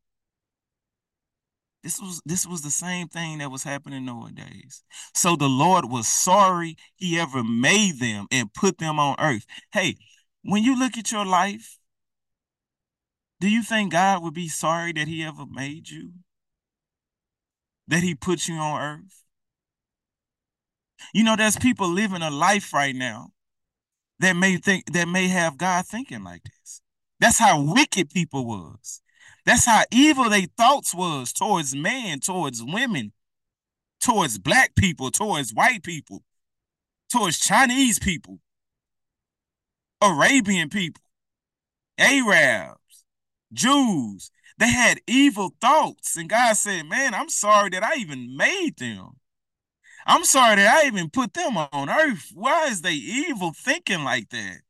This 1.82 2.00
was 2.00 2.22
this 2.24 2.46
was 2.46 2.62
the 2.62 2.70
same 2.70 3.08
thing 3.08 3.38
that 3.38 3.50
was 3.50 3.64
happening 3.64 4.04
nowadays. 4.04 4.84
So 5.14 5.34
the 5.34 5.48
Lord 5.48 5.86
was 5.86 6.06
sorry 6.06 6.76
he 6.94 7.18
ever 7.18 7.42
made 7.42 7.98
them 7.98 8.26
and 8.30 8.54
put 8.54 8.78
them 8.78 9.00
on 9.00 9.16
earth. 9.18 9.46
Hey, 9.72 9.96
when 10.42 10.62
you 10.62 10.78
look 10.78 10.96
at 10.96 11.10
your 11.10 11.26
life, 11.26 11.78
do 13.40 13.48
you 13.48 13.64
think 13.64 13.92
God 13.92 14.22
would 14.22 14.34
be 14.34 14.48
sorry 14.48 14.92
that 14.92 15.08
he 15.08 15.24
ever 15.24 15.44
made 15.50 15.90
you? 15.90 16.12
That 17.88 18.04
he 18.04 18.14
put 18.14 18.46
you 18.46 18.54
on 18.54 18.80
earth? 18.80 19.24
You 21.12 21.24
know, 21.24 21.34
there's 21.34 21.56
people 21.56 21.88
living 21.88 22.22
a 22.22 22.30
life 22.30 22.72
right 22.72 22.94
now 22.94 23.32
that 24.20 24.34
may 24.34 24.56
think 24.56 24.92
that 24.92 25.08
may 25.08 25.26
have 25.26 25.58
God 25.58 25.84
thinking 25.86 26.22
like 26.22 26.44
this. 26.44 26.80
That's 27.18 27.40
how 27.40 27.60
wicked 27.60 28.10
people 28.10 28.46
was. 28.46 29.01
That's 29.44 29.66
how 29.66 29.82
evil 29.90 30.28
they 30.28 30.46
thoughts 30.56 30.94
was 30.94 31.32
towards 31.32 31.74
man, 31.74 32.20
towards 32.20 32.62
women, 32.62 33.12
towards 34.00 34.38
black 34.38 34.74
people, 34.74 35.10
towards 35.10 35.52
white 35.52 35.82
people, 35.82 36.22
towards 37.10 37.38
Chinese 37.38 37.98
people, 37.98 38.38
Arabian 40.00 40.68
people, 40.68 41.02
Arabs, 41.98 43.04
Jews. 43.52 44.30
They 44.58 44.70
had 44.70 45.00
evil 45.06 45.54
thoughts. 45.60 46.16
And 46.16 46.28
God 46.28 46.56
said, 46.56 46.86
Man, 46.86 47.14
I'm 47.14 47.28
sorry 47.28 47.70
that 47.70 47.82
I 47.82 47.96
even 47.96 48.36
made 48.36 48.76
them. 48.78 49.16
I'm 50.06 50.24
sorry 50.24 50.56
that 50.56 50.82
I 50.82 50.86
even 50.86 51.10
put 51.10 51.34
them 51.34 51.56
on 51.56 51.88
earth. 51.88 52.32
Why 52.34 52.66
is 52.66 52.82
they 52.82 52.94
evil 52.94 53.52
thinking 53.52 54.04
like 54.04 54.30
that? 54.30 54.60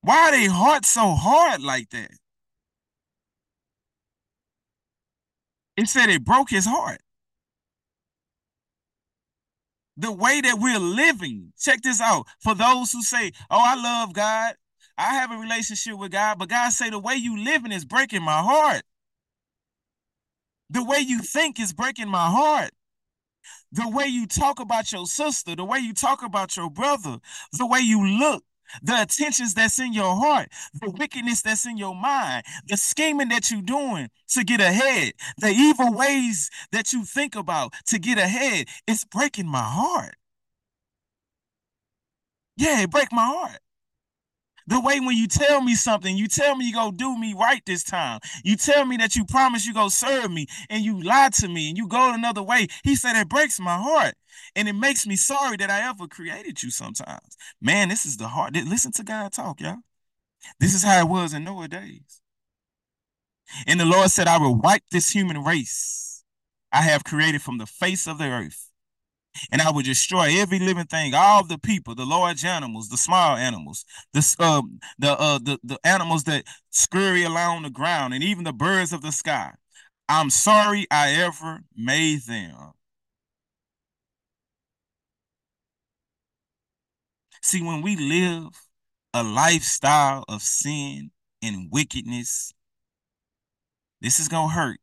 Why 0.00 0.28
are 0.28 0.32
they 0.32 0.46
heart 0.46 0.84
so 0.84 1.10
hard 1.14 1.62
like 1.62 1.90
that? 1.90 2.10
It 5.76 5.88
said 5.88 6.10
it 6.10 6.24
broke 6.24 6.50
his 6.50 6.66
heart. 6.66 7.00
The 9.96 10.12
way 10.12 10.40
that 10.40 10.58
we're 10.58 10.78
living, 10.78 11.52
check 11.58 11.82
this 11.82 12.00
out. 12.00 12.26
For 12.40 12.54
those 12.54 12.92
who 12.92 13.02
say, 13.02 13.32
Oh, 13.50 13.60
I 13.62 13.74
love 13.74 14.12
God, 14.12 14.54
I 14.96 15.14
have 15.14 15.30
a 15.32 15.36
relationship 15.36 15.98
with 15.98 16.12
God, 16.12 16.38
but 16.38 16.48
God 16.48 16.70
say 16.70 16.90
the 16.90 16.98
way 16.98 17.14
you 17.14 17.42
living 17.42 17.72
is 17.72 17.84
breaking 17.84 18.22
my 18.22 18.40
heart. 18.40 18.82
The 20.70 20.84
way 20.84 20.98
you 20.98 21.20
think 21.20 21.60
is 21.60 21.72
breaking 21.72 22.08
my 22.08 22.30
heart 22.30 22.70
the 23.72 23.88
way 23.88 24.06
you 24.06 24.26
talk 24.26 24.60
about 24.60 24.92
your 24.92 25.06
sister, 25.06 25.56
the 25.56 25.64
way 25.64 25.78
you 25.78 25.94
talk 25.94 26.22
about 26.22 26.56
your 26.56 26.70
brother, 26.70 27.18
the 27.52 27.66
way 27.66 27.80
you 27.80 28.06
look, 28.06 28.44
the 28.82 29.02
attentions 29.02 29.54
that's 29.54 29.78
in 29.78 29.92
your 29.92 30.14
heart, 30.16 30.48
the 30.80 30.90
wickedness 30.90 31.42
that's 31.42 31.66
in 31.66 31.76
your 31.76 31.94
mind, 31.94 32.44
the 32.66 32.76
scheming 32.76 33.28
that 33.28 33.50
you're 33.50 33.62
doing 33.62 34.08
to 34.28 34.44
get 34.44 34.60
ahead, 34.60 35.12
the 35.38 35.48
evil 35.48 35.92
ways 35.92 36.50
that 36.72 36.92
you 36.92 37.04
think 37.04 37.34
about 37.34 37.72
to 37.86 37.98
get 37.98 38.18
ahead, 38.18 38.66
it's 38.86 39.04
breaking 39.04 39.46
my 39.48 39.62
heart. 39.62 40.16
Yeah, 42.56 42.82
it 42.82 42.90
break 42.90 43.12
my 43.12 43.24
heart. 43.24 43.58
The 44.66 44.80
way 44.80 45.00
when 45.00 45.16
you 45.16 45.26
tell 45.26 45.60
me 45.60 45.74
something, 45.74 46.16
you 46.16 46.28
tell 46.28 46.56
me 46.56 46.66
you 46.66 46.72
go 46.72 46.90
do 46.90 47.18
me 47.18 47.34
right 47.34 47.62
this 47.66 47.82
time. 47.82 48.20
You 48.44 48.56
tell 48.56 48.84
me 48.84 48.96
that 48.98 49.16
you 49.16 49.24
promise 49.24 49.66
you 49.66 49.74
go 49.74 49.88
serve 49.88 50.30
me 50.30 50.46
and 50.70 50.84
you 50.84 51.02
lie 51.02 51.30
to 51.34 51.48
me 51.48 51.68
and 51.68 51.76
you 51.76 51.88
go 51.88 52.12
another 52.12 52.42
way. 52.42 52.68
He 52.84 52.94
said 52.94 53.20
it 53.20 53.28
breaks 53.28 53.58
my 53.58 53.76
heart 53.76 54.14
and 54.54 54.68
it 54.68 54.74
makes 54.74 55.06
me 55.06 55.16
sorry 55.16 55.56
that 55.56 55.70
I 55.70 55.88
ever 55.88 56.06
created 56.06 56.62
you 56.62 56.70
sometimes. 56.70 57.36
Man, 57.60 57.88
this 57.88 58.06
is 58.06 58.16
the 58.16 58.28
heart. 58.28 58.54
Listen 58.54 58.92
to 58.92 59.04
God 59.04 59.32
talk, 59.32 59.60
y'all. 59.60 59.78
This 60.58 60.74
is 60.74 60.82
how 60.82 61.00
it 61.00 61.08
was 61.08 61.34
in 61.34 61.44
Noah 61.44 61.68
days. 61.68 62.20
And 63.66 63.78
the 63.78 63.84
Lord 63.84 64.10
said, 64.10 64.28
I 64.28 64.38
will 64.38 64.54
wipe 64.54 64.82
this 64.90 65.10
human 65.10 65.44
race 65.44 66.24
I 66.72 66.82
have 66.82 67.04
created 67.04 67.42
from 67.42 67.58
the 67.58 67.66
face 67.66 68.06
of 68.06 68.18
the 68.18 68.24
earth 68.24 68.71
and 69.50 69.62
I 69.62 69.70
would 69.70 69.84
destroy 69.84 70.38
every 70.40 70.58
living 70.58 70.84
thing, 70.86 71.14
all 71.14 71.44
the 71.46 71.58
people, 71.58 71.94
the 71.94 72.06
large 72.06 72.44
animals, 72.44 72.88
the 72.88 72.96
small 72.96 73.36
animals, 73.36 73.84
the 74.12 74.36
uh, 74.38 74.62
the 74.98 75.12
uh, 75.18 75.38
the 75.38 75.58
the 75.64 75.78
animals 75.84 76.24
that 76.24 76.44
scurry 76.70 77.24
along 77.24 77.62
the 77.62 77.70
ground, 77.70 78.14
and 78.14 78.22
even 78.24 78.44
the 78.44 78.52
birds 78.52 78.92
of 78.92 79.02
the 79.02 79.12
sky. 79.12 79.52
I'm 80.08 80.30
sorry 80.30 80.86
I 80.90 81.12
ever 81.12 81.62
made 81.76 82.22
them. 82.22 82.72
See, 87.42 87.62
when 87.62 87.82
we 87.82 87.96
live 87.96 88.68
a 89.14 89.22
lifestyle 89.22 90.24
of 90.28 90.42
sin 90.42 91.10
and 91.42 91.70
wickedness, 91.70 92.52
this 94.00 94.20
is 94.20 94.28
gonna 94.28 94.52
hurt. 94.52 94.80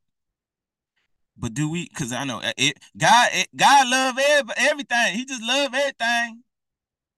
But 1.40 1.54
do 1.54 1.72
we? 1.72 1.88
Because 1.88 2.12
I 2.12 2.26
know 2.26 2.42
it. 2.44 2.78
God, 2.98 3.30
it, 3.32 3.48
God 3.56 3.88
love 3.88 4.20
every, 4.20 4.54
everything. 4.58 5.16
He 5.16 5.24
just 5.26 5.42
love 5.42 5.74
everything. 5.74 6.44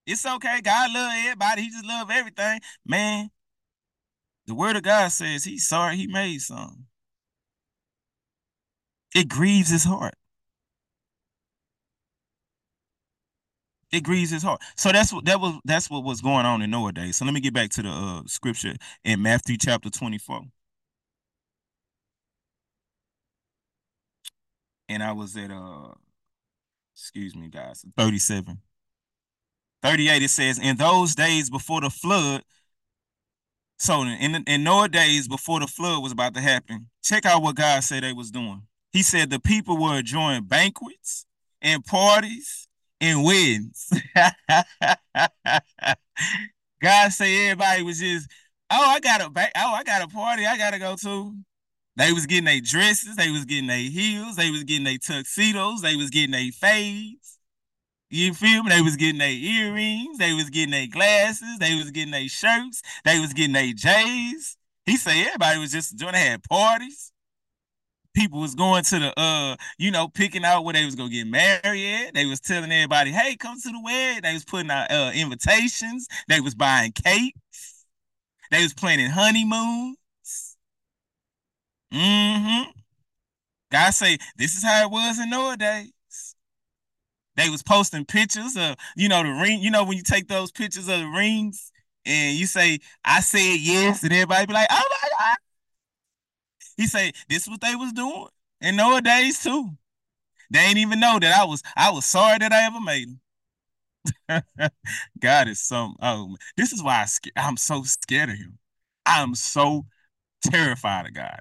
It's 0.06 0.26
okay. 0.26 0.62
God 0.62 0.94
love 0.94 1.12
everybody. 1.16 1.64
He 1.64 1.70
just 1.70 1.86
love 1.86 2.12
everything. 2.12 2.60
Man, 2.86 3.32
the 4.46 4.54
word 4.54 4.76
of 4.76 4.84
God 4.84 5.12
says 5.12 5.44
he's 5.44 5.68
sorry 5.68 5.98
he 5.98 6.06
made 6.06 6.42
some. 6.42 6.86
It 9.16 9.28
grieves 9.28 9.70
his 9.70 9.84
heart. 9.84 10.14
It 13.92 14.04
grieves 14.04 14.32
his 14.32 14.44
heart. 14.44 14.62
So 14.78 14.92
that's 14.92 15.12
what 15.12 15.26
that 15.26 15.42
was. 15.42 15.60
That's 15.66 15.90
what 15.90 16.04
was 16.04 16.22
going 16.22 16.46
on 16.46 16.62
in 16.62 16.70
Noah 16.70 16.94
days. 16.94 17.18
So 17.18 17.26
let 17.26 17.34
me 17.34 17.42
get 17.42 17.54
back 17.54 17.72
to 17.72 17.82
the 17.82 17.90
uh, 17.90 18.22
scripture 18.26 18.76
in 19.04 19.22
Matthew 19.22 19.58
chapter 19.58 19.90
twenty-four. 19.90 20.44
And 24.94 25.04
I 25.04 25.12
was 25.14 25.36
at 25.38 25.52
uh 25.52 25.94
excuse 26.94 27.36
me 27.36 27.48
guys 27.48 27.86
37 27.98 28.60
38 29.82 30.24
it 30.24 30.30
says 30.30 30.60
in 30.60 30.78
those 30.78 31.16
days 31.16 31.50
before 31.50 31.82
the 31.82 31.90
flood 31.90 32.44
so 33.78 34.04
in 34.04 34.44
in 34.46 34.64
Noah 34.64 34.90
days 34.90 35.28
before 35.28 35.60
the 35.60 35.68
flood 35.68 36.04
was 36.04 36.12
about 36.12 36.34
to 36.36 36.42
happen 36.42 36.88
check 37.04 37.26
out 37.26 37.42
what 37.42 37.56
God 37.56 37.84
said 37.84 38.04
they 38.04 38.14
was 38.14 38.32
doing. 38.32 38.64
He 38.92 39.04
said 39.04 39.30
the 39.30 39.40
people 39.40 39.78
were 39.78 40.00
enjoying 40.00 40.44
banquets 40.44 41.26
and 41.62 41.84
parties 41.86 42.68
and 43.00 43.24
weddings. 43.24 43.90
God 46.82 47.12
said 47.12 47.26
everybody 47.26 47.84
was 47.84 48.00
just 48.00 48.30
oh 48.70 48.90
I 48.90 49.00
got 49.00 49.22
a 49.22 49.26
oh 49.26 49.74
I 49.74 49.84
got 49.84 50.04
a 50.04 50.08
party 50.08 50.46
I 50.46 50.58
gotta 50.58 50.80
go 50.80 50.96
to 50.96 51.36
they 51.98 52.14
was 52.14 52.26
getting 52.26 52.46
their 52.46 52.62
dresses, 52.62 53.16
they 53.16 53.30
was 53.32 53.46
getting 53.46 53.68
their 53.68 53.78
heels, 53.78 54.36
they 54.36 54.50
was 54.50 54.64
getting 54.64 54.86
their 54.86 54.98
tuxedos, 54.98 55.82
they 55.82 55.96
was 55.96 56.10
getting 56.10 56.32
their 56.32 56.52
fades. 56.52 57.38
You 58.10 58.34
feel 58.34 58.64
me? 58.64 58.72
They 58.72 58.82
was 58.82 58.98
getting 58.98 59.20
their 59.20 59.30
earrings, 59.30 60.18
they 60.18 60.34
was 60.34 60.50
getting 60.50 60.72
their 60.72 60.88
glasses, 60.88 61.58
they 61.60 61.76
was 61.76 61.92
getting 61.92 62.12
their 62.12 62.28
shirts, 62.28 62.82
they 63.06 63.20
was 63.20 63.34
getting 63.34 63.54
their 63.54 63.74
J's. 63.74 64.58
He 64.86 64.98
said 64.98 65.16
everybody 65.28 65.60
was 65.60 65.72
just 65.72 65.96
doing. 65.98 66.14
They 66.14 66.20
had 66.20 66.44
parties. 66.44 67.12
People 68.14 68.42
was 68.42 68.56
going 68.56 68.84
to 68.84 69.00
the 69.00 69.20
uh, 69.20 69.56
you 69.78 69.90
know, 69.92 70.10
picking 70.10 70.44
out 70.44 70.66
where 70.66 70.74
they 70.74 70.84
was 70.84 70.96
gonna 70.96 71.10
get 71.10 71.28
married. 71.28 72.12
They 72.14 72.26
was 72.26 72.42
telling 72.42 72.72
everybody, 72.72 73.12
"Hey, 73.12 73.38
come 73.38 73.60
to 73.62 73.70
the 73.70 73.80
wedding." 73.82 74.24
They 74.24 74.34
was 74.34 74.44
putting 74.44 74.70
out 74.70 74.92
uh, 74.92 75.12
invitations. 75.16 76.08
They 76.28 76.42
was 76.42 76.54
buying 76.54 76.92
cakes. 76.92 77.86
They 78.52 78.64
was 78.64 78.74
planning 78.74 79.10
honeymoon. 79.10 79.96
Mm-hmm. 81.94 82.72
God 83.72 83.92
say 83.94 84.18
this 84.38 84.56
is 84.56 84.64
how 84.64 84.84
it 84.84 84.92
was 84.92 85.20
in 85.20 85.30
Noah 85.30 85.58
days. 85.58 85.92
They 87.38 87.50
was 87.50 87.64
posting 87.64 88.06
pictures 88.06 88.56
of, 88.58 88.76
you 88.96 89.08
know, 89.08 89.24
the 89.24 89.30
ring. 89.30 89.62
You 89.62 89.72
know, 89.72 89.84
when 89.84 89.98
you 89.98 90.04
take 90.04 90.28
those 90.28 90.52
pictures 90.52 90.88
of 90.90 91.00
the 91.00 91.08
rings 91.08 91.72
and 92.06 92.38
you 92.38 92.46
say, 92.46 92.80
I 93.06 93.22
said 93.22 93.58
yes, 93.60 94.04
and 94.04 94.12
everybody 94.12 94.46
be 94.46 94.54
like, 94.54 94.68
oh 94.70 94.84
my 94.90 95.10
God. 95.18 95.38
He 96.78 96.88
say, 96.88 97.12
this 97.30 97.44
is 97.44 97.50
what 97.50 97.62
they 97.62 97.76
was 97.76 97.94
doing 97.94 98.28
in 98.60 98.76
Noah 98.76 99.02
days 99.02 99.42
too. 99.42 99.78
They 100.52 100.60
ain't 100.60 100.78
even 100.78 101.00
know 101.00 101.20
that 101.20 101.34
I 101.40 101.46
was 101.46 101.64
I 101.78 101.92
was 101.92 102.06
sorry 102.06 102.40
that 102.40 102.54
I 102.54 102.66
ever 102.66 102.82
made 102.82 103.10
them. 104.28 104.72
God 105.20 105.48
is 105.48 105.60
some 105.60 105.96
oh 106.02 106.36
this 106.58 106.74
is 106.74 106.84
why 106.84 107.06
I, 107.06 107.08
I'm 107.48 107.58
so 107.58 107.84
scared 107.84 108.30
of 108.30 108.38
him. 108.38 108.58
I'm 109.06 109.36
so 109.36 109.86
terrified 110.44 111.08
of 111.08 111.14
God. 111.14 111.40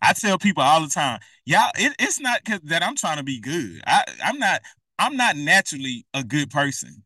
I 0.00 0.12
tell 0.12 0.38
people 0.38 0.62
all 0.62 0.80
the 0.82 0.88
time, 0.88 1.20
y'all, 1.44 1.70
it, 1.76 1.94
it's 1.98 2.20
not 2.20 2.40
that 2.64 2.82
I'm 2.82 2.96
trying 2.96 3.18
to 3.18 3.22
be 3.22 3.40
good. 3.40 3.82
I, 3.86 4.04
I'm 4.24 4.38
not. 4.38 4.62
I'm 4.98 5.16
not 5.16 5.36
naturally 5.36 6.06
a 6.14 6.22
good 6.22 6.50
person. 6.50 7.02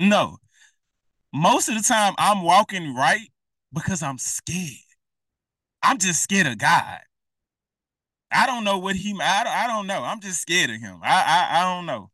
No, 0.00 0.38
most 1.32 1.68
of 1.68 1.76
the 1.76 1.82
time 1.82 2.14
I'm 2.18 2.42
walking 2.42 2.94
right 2.94 3.30
because 3.72 4.02
I'm 4.02 4.18
scared. 4.18 4.72
I'm 5.82 5.98
just 5.98 6.22
scared 6.22 6.46
of 6.46 6.58
God. 6.58 7.00
I 8.30 8.46
don't 8.46 8.64
know 8.64 8.78
what 8.78 8.96
he. 8.96 9.12
I 9.20 9.44
don't, 9.44 9.52
I 9.52 9.66
don't 9.66 9.86
know. 9.86 10.02
I'm 10.02 10.20
just 10.20 10.40
scared 10.42 10.70
of 10.70 10.80
him. 10.80 10.98
I, 11.02 11.22
I 11.22 11.60
I 11.60 11.74
don't 11.76 11.86
know. 11.86 12.10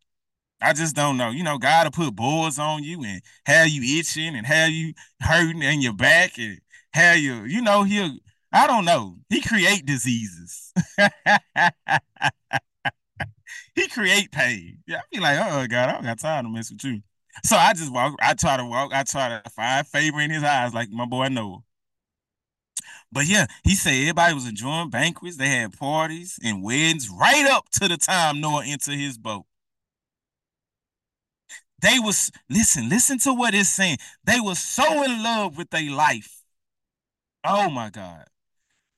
I 0.61 0.73
just 0.75 0.97
don't 0.97 1.17
know. 1.19 1.31
You 1.31 1.45
know, 1.45 1.59
God 1.59 1.87
will 1.87 2.07
put 2.07 2.17
boils 2.17 2.59
on 2.59 2.85
you 2.85 3.05
and 3.05 3.23
have 3.47 3.69
you 3.69 3.99
itching 4.01 4.37
and 4.37 4.47
have 4.47 4.71
you 4.71 4.95
hurting 5.21 5.63
in 5.63 5.83
your 5.83 5.95
back 5.95 6.39
and 6.39 6.61
have 6.95 7.19
you, 7.19 7.45
you 7.45 7.63
know, 7.63 7.85
he'll 7.85 8.17
I 8.53 8.67
don't 8.67 8.85
know. 8.85 9.17
He 9.31 9.41
create 9.41 9.87
diseases. 9.87 10.73
he 13.75 13.89
create 13.89 14.31
pain. 14.31 14.79
Yeah, 14.87 14.99
I 14.99 15.03
be 15.11 15.21
like, 15.21 15.39
oh 15.41 15.67
God, 15.67 15.89
I 15.89 15.93
don't 15.93 16.05
got 16.05 16.19
time 16.19 16.45
to 16.45 16.51
mess 16.51 16.71
with 16.71 16.85
you. 16.85 17.03
So 17.45 17.57
I 17.57 17.73
just 17.73 17.93
walk. 17.93 18.15
I 18.21 18.35
try 18.35 18.57
to 18.59 18.65
walk. 18.65 18.93
I 18.93 19.05
try 19.05 19.41
to 19.43 19.51
find 19.51 19.87
favor 19.87 20.21
in 20.21 20.31
his 20.31 20.43
eyes, 20.45 20.75
like 20.75 20.91
my 20.91 21.07
boy 21.07 21.29
Noah. 21.29 21.61
But 23.11 23.27
yeah, 23.27 23.47
he 23.65 23.75
said 23.75 23.93
everybody 23.95 24.35
was 24.35 24.47
enjoying 24.49 24.91
banquets. 24.91 25.37
They 25.37 25.49
had 25.49 25.73
parties 25.79 26.39
and 26.43 26.63
weddings 26.63 27.09
right 27.11 27.47
up 27.51 27.69
to 27.81 27.89
the 27.89 27.97
time 27.97 28.41
Noah 28.41 28.65
entered 28.67 28.95
his 28.99 29.19
boat. 29.19 29.45
They 31.81 31.99
was 31.99 32.31
listen, 32.49 32.89
listen 32.89 33.19
to 33.21 33.35
what 33.35 33.55
it's 33.55 33.69
saying. 33.69 33.99
They 34.25 34.41
were 34.41 34.55
so 34.55 35.03
in 35.03 35.23
love 35.23 35.57
with 35.57 35.71
their 35.71 35.91
life. 35.91 36.43
Oh 37.45 37.71
my 37.71 37.91
God. 37.91 38.27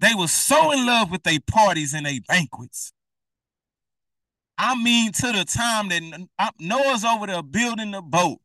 They 0.00 0.14
were 0.14 0.28
so 0.28 0.72
in 0.72 0.84
love 0.84 1.10
with 1.10 1.22
their 1.22 1.38
parties 1.46 1.94
and 1.94 2.04
their 2.06 2.20
banquets. 2.26 2.92
I 4.58 4.80
mean, 4.80 5.12
to 5.12 5.32
the 5.32 5.44
time 5.44 5.88
that 5.88 6.28
Noah's 6.60 7.04
over 7.04 7.26
there 7.26 7.42
building 7.42 7.90
the 7.90 8.02
boat. 8.02 8.38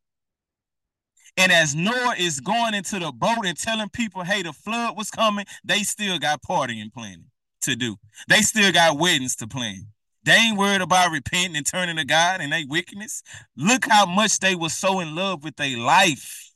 And 1.38 1.52
as 1.52 1.76
Noah 1.76 2.16
is 2.18 2.40
going 2.40 2.74
into 2.74 3.00
the 3.00 3.12
boat 3.12 3.46
and 3.46 3.58
telling 3.58 3.90
people, 3.90 4.24
hey, 4.24 4.42
the 4.42 4.52
flood 4.52 4.98
was 4.98 5.10
coming, 5.10 5.46
they 5.64 5.84
still 5.84 6.20
got 6.20 6.42
partying 6.42 6.92
planning 6.92 7.26
to 7.62 7.76
do. 7.76 7.98
They 8.28 8.42
still 8.42 8.72
got 8.72 8.98
weddings 8.98 9.36
to 9.38 9.48
plan. 9.48 9.88
They 10.24 10.34
ain't 10.34 10.58
worried 10.58 10.82
about 10.82 11.12
repenting 11.12 11.56
and 11.56 11.66
turning 11.66 11.96
to 11.96 12.06
God 12.06 12.42
and 12.42 12.52
their 12.52 12.64
wickedness. 12.68 13.24
Look 13.56 13.86
how 13.88 14.06
much 14.06 14.40
they 14.40 14.56
were 14.56 14.70
so 14.70 15.00
in 15.00 15.16
love 15.16 15.44
with 15.44 15.56
their 15.56 15.78
life. 15.78 16.52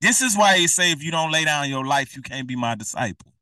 This 0.00 0.22
is 0.22 0.36
why 0.36 0.56
he 0.56 0.66
say, 0.66 0.92
if 0.92 1.02
you 1.02 1.10
don't 1.10 1.30
lay 1.30 1.44
down 1.44 1.68
your 1.68 1.84
life, 1.84 2.16
you 2.16 2.22
can't 2.22 2.46
be 2.46 2.56
my 2.56 2.74
disciple. 2.74 3.32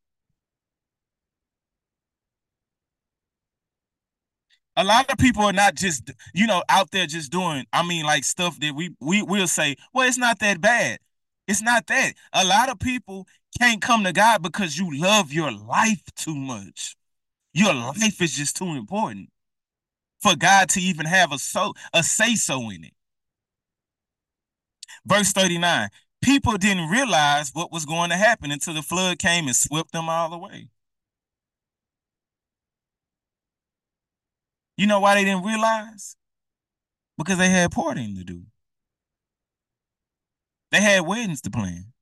A 4.77 4.85
lot 4.85 5.11
of 5.11 5.19
people 5.19 5.43
are 5.45 5.53
not 5.53 5.75
just 5.75 6.11
you 6.35 6.47
know 6.47 6.63
out 6.69 6.91
there 6.91 7.07
just 7.07 7.31
doing 7.31 7.65
i 7.73 7.87
mean 7.87 8.05
like 8.05 8.25
stuff 8.25 8.59
that 8.61 8.75
we 8.75 8.91
we 9.01 9.23
will 9.23 9.47
say 9.47 9.77
well 9.93 10.07
it's 10.07 10.19
not 10.19 10.39
that 10.41 10.61
bad. 10.61 10.99
It's 11.47 11.63
not 11.63 11.87
that. 11.89 12.15
A 12.33 12.45
lot 12.45 12.71
of 12.71 12.79
people 12.79 13.27
can't 13.59 13.83
come 13.83 14.05
to 14.05 14.13
god 14.13 14.43
because 14.43 14.79
you 14.79 14.89
love 14.99 15.33
your 15.33 15.53
life 15.53 16.03
too 16.17 16.35
much. 16.35 16.97
Your 17.53 17.75
life 17.75 18.21
is 18.21 18.35
just 18.35 18.57
too 18.57 18.71
important 18.71 19.29
for 20.21 20.35
god 20.37 20.71
to 20.71 20.81
even 20.81 21.07
have 21.07 21.33
a 21.33 21.39
so 21.39 21.75
a 21.93 22.03
say 22.03 22.35
so 22.35 22.71
in 22.71 22.85
it. 22.85 22.95
Verse 25.07 25.33
39 25.33 25.89
people 26.23 26.57
didn't 26.57 26.89
realize 26.89 27.51
what 27.53 27.71
was 27.71 27.85
going 27.85 28.09
to 28.09 28.17
happen 28.17 28.51
until 28.51 28.73
the 28.73 28.81
flood 28.83 29.19
came 29.19 29.47
and 29.47 29.55
swept 29.55 29.93
them 29.93 30.09
all 30.09 30.33
away 30.33 30.69
You 34.77 34.87
know 34.87 35.01
why 35.01 35.15
they 35.15 35.25
didn't 35.25 35.45
realize? 35.45 36.17
Because 37.17 37.39
they 37.39 37.49
had 37.49 37.71
partying 37.71 38.17
to 38.19 38.25
do. 38.25 38.43
They 40.71 40.81
had 40.81 41.07
weddings 41.07 41.41
to 41.43 41.51
plan. 41.51 41.93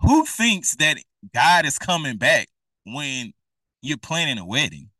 Who 0.00 0.26
thinks 0.26 0.76
that 0.76 0.98
God 1.34 1.64
is 1.64 1.78
coming 1.78 2.18
back 2.18 2.48
when 2.84 3.32
you're 3.80 3.96
planning 3.96 4.38
a 4.38 4.44
wedding? 4.44 4.90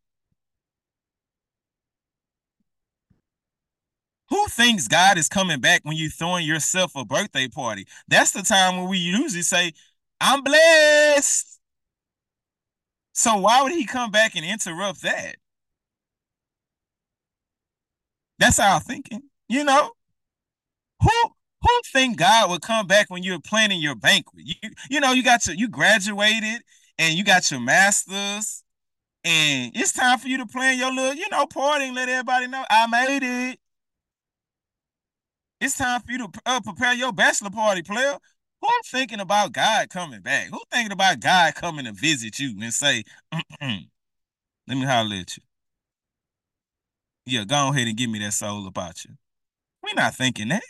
Who 4.31 4.47
thinks 4.49 4.89
God 4.89 5.19
is 5.19 5.29
coming 5.29 5.61
back 5.61 5.83
when 5.85 5.97
you're 5.97 6.11
throwing 6.11 6.47
yourself 6.47 6.97
a 6.97 7.05
birthday 7.05 7.49
party? 7.49 7.87
That's 8.09 8.31
the 8.31 8.43
time 8.43 8.79
when 8.79 8.89
we 8.89 8.99
usually 8.99 9.43
say, 9.43 9.73
I'm 10.21 10.43
blessed. 10.43 11.61
So 13.13 13.37
why 13.37 13.63
would 13.63 13.73
he 13.73 13.85
come 13.85 14.11
back 14.11 14.35
and 14.35 14.45
interrupt 14.45 15.03
that? 15.03 15.37
That's 18.39 18.59
our 18.59 18.81
thinking. 18.81 19.23
You 19.49 19.65
know, 19.65 19.93
who 21.01 21.11
who 21.63 21.81
think 21.93 22.19
God 22.19 22.51
would 22.51 22.63
come 22.63 22.87
back 22.87 23.11
when 23.11 23.23
you're 23.23 23.41
planning 23.41 23.81
your 23.81 23.95
banquet? 23.95 24.45
You 24.47 24.71
you 24.91 25.01
know, 25.01 25.13
you 25.13 25.23
got 25.23 25.47
your 25.47 25.57
you 25.57 25.69
graduated 25.69 26.63
and 26.99 27.15
you 27.17 27.25
got 27.25 27.51
your 27.51 27.61
masters, 27.61 28.63
and 29.25 29.73
it's 29.75 29.93
time 29.93 30.19
for 30.19 30.29
you 30.29 30.39
to 30.39 30.47
plan 30.47 30.79
your 30.79 30.93
little, 30.93 31.15
you 31.15 31.27
know, 31.31 31.47
party 31.47 31.91
let 31.91 32.09
everybody 32.09 32.47
know 32.47 32.65
I 32.71 32.87
made 32.87 33.23
it. 33.53 33.59
It's 35.61 35.79
time 35.79 36.01
for 36.03 36.13
you 36.13 36.19
to 36.19 36.29
uh, 36.47 36.61
prepare 36.61 36.95
your 36.95 37.13
bachelor 37.13 37.51
party, 37.51 37.83
player. 37.83 38.19
Who 38.61 38.69
thinking 38.87 39.21
about 39.21 39.53
God 39.53 39.91
coming 39.91 40.21
back? 40.21 40.49
Who 40.49 40.61
thinking 40.71 40.93
about 40.93 41.21
God 41.21 41.55
coming 41.55 41.85
to 41.85 41.93
visit 41.93 42.39
you 42.39 42.57
and 42.63 42.73
say, 42.73 43.05
let 43.61 43.89
me 44.69 44.85
holler 44.85 45.17
at 45.17 45.37
you? 45.37 45.43
Yeah, 47.27 47.45
go 47.45 47.69
ahead 47.69 47.87
and 47.89 47.97
give 47.97 48.11
me 48.11 48.19
that 48.21 48.33
soul 48.33 48.67
about 48.67 49.05
you. 49.05 49.13
We're 49.83 49.95
not 49.95 50.15
thinking 50.17 50.49
that. 50.49 50.63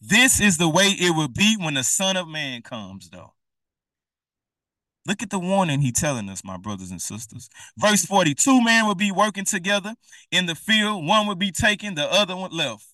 This 0.00 0.40
is 0.40 0.58
the 0.58 0.68
way 0.68 0.88
it 0.88 1.14
will 1.16 1.28
be 1.28 1.56
when 1.58 1.74
the 1.74 1.84
Son 1.84 2.16
of 2.16 2.28
Man 2.28 2.62
comes, 2.62 3.08
though. 3.10 3.34
Look 5.06 5.22
at 5.22 5.30
the 5.30 5.38
warning 5.38 5.80
he 5.80 5.90
telling 5.90 6.28
us, 6.28 6.44
my 6.44 6.56
brothers 6.56 6.90
and 6.90 7.02
sisters. 7.02 7.48
Verse 7.76 8.04
40, 8.04 8.34
two 8.34 8.62
men 8.62 8.86
will 8.86 8.94
be 8.94 9.10
working 9.10 9.44
together 9.44 9.94
in 10.30 10.46
the 10.46 10.54
field. 10.54 11.06
One 11.06 11.26
will 11.26 11.34
be 11.34 11.50
taken, 11.50 11.94
the 11.94 12.10
other 12.12 12.36
one 12.36 12.52
left. 12.52 12.86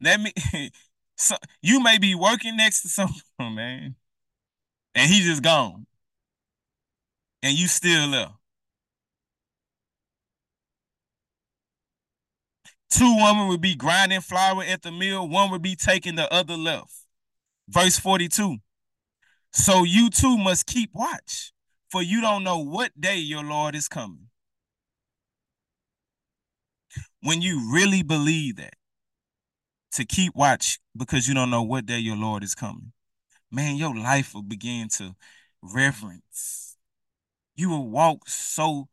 Let 0.00 0.20
me, 0.20 0.32
so 1.16 1.36
you 1.62 1.80
may 1.82 1.98
be 1.98 2.14
working 2.14 2.56
next 2.56 2.82
to 2.82 2.88
someone, 2.88 3.54
man, 3.54 3.96
and 4.94 5.10
he 5.10 5.20
just 5.22 5.42
gone 5.42 5.86
and 7.42 7.58
you 7.58 7.66
still 7.66 8.10
there. 8.10 8.30
Two 12.90 13.16
women 13.16 13.48
would 13.48 13.60
be 13.60 13.76
grinding 13.76 14.20
flour 14.20 14.62
at 14.62 14.82
the 14.82 14.90
mill, 14.90 15.28
one 15.28 15.50
would 15.50 15.62
be 15.62 15.76
taking 15.76 16.16
the 16.16 16.32
other 16.32 16.56
left. 16.56 16.92
Verse 17.68 17.98
42. 17.98 18.56
So 19.52 19.84
you 19.84 20.10
too 20.10 20.36
must 20.36 20.66
keep 20.66 20.90
watch, 20.92 21.52
for 21.90 22.02
you 22.02 22.20
don't 22.20 22.44
know 22.44 22.58
what 22.58 23.00
day 23.00 23.16
your 23.16 23.44
Lord 23.44 23.74
is 23.74 23.88
coming. 23.88 24.26
When 27.22 27.42
you 27.42 27.72
really 27.72 28.02
believe 28.02 28.56
that, 28.56 28.74
to 29.92 30.04
keep 30.04 30.34
watch 30.36 30.78
because 30.96 31.26
you 31.26 31.34
don't 31.34 31.50
know 31.50 31.62
what 31.62 31.86
day 31.86 31.98
your 31.98 32.16
Lord 32.16 32.44
is 32.44 32.54
coming, 32.54 32.92
man, 33.50 33.76
your 33.76 33.94
life 33.94 34.34
will 34.34 34.42
begin 34.42 34.88
to 34.90 35.14
reverence 35.62 36.69
you 37.60 37.70
will 37.70 37.88
walk 37.88 38.28
so 38.28 38.88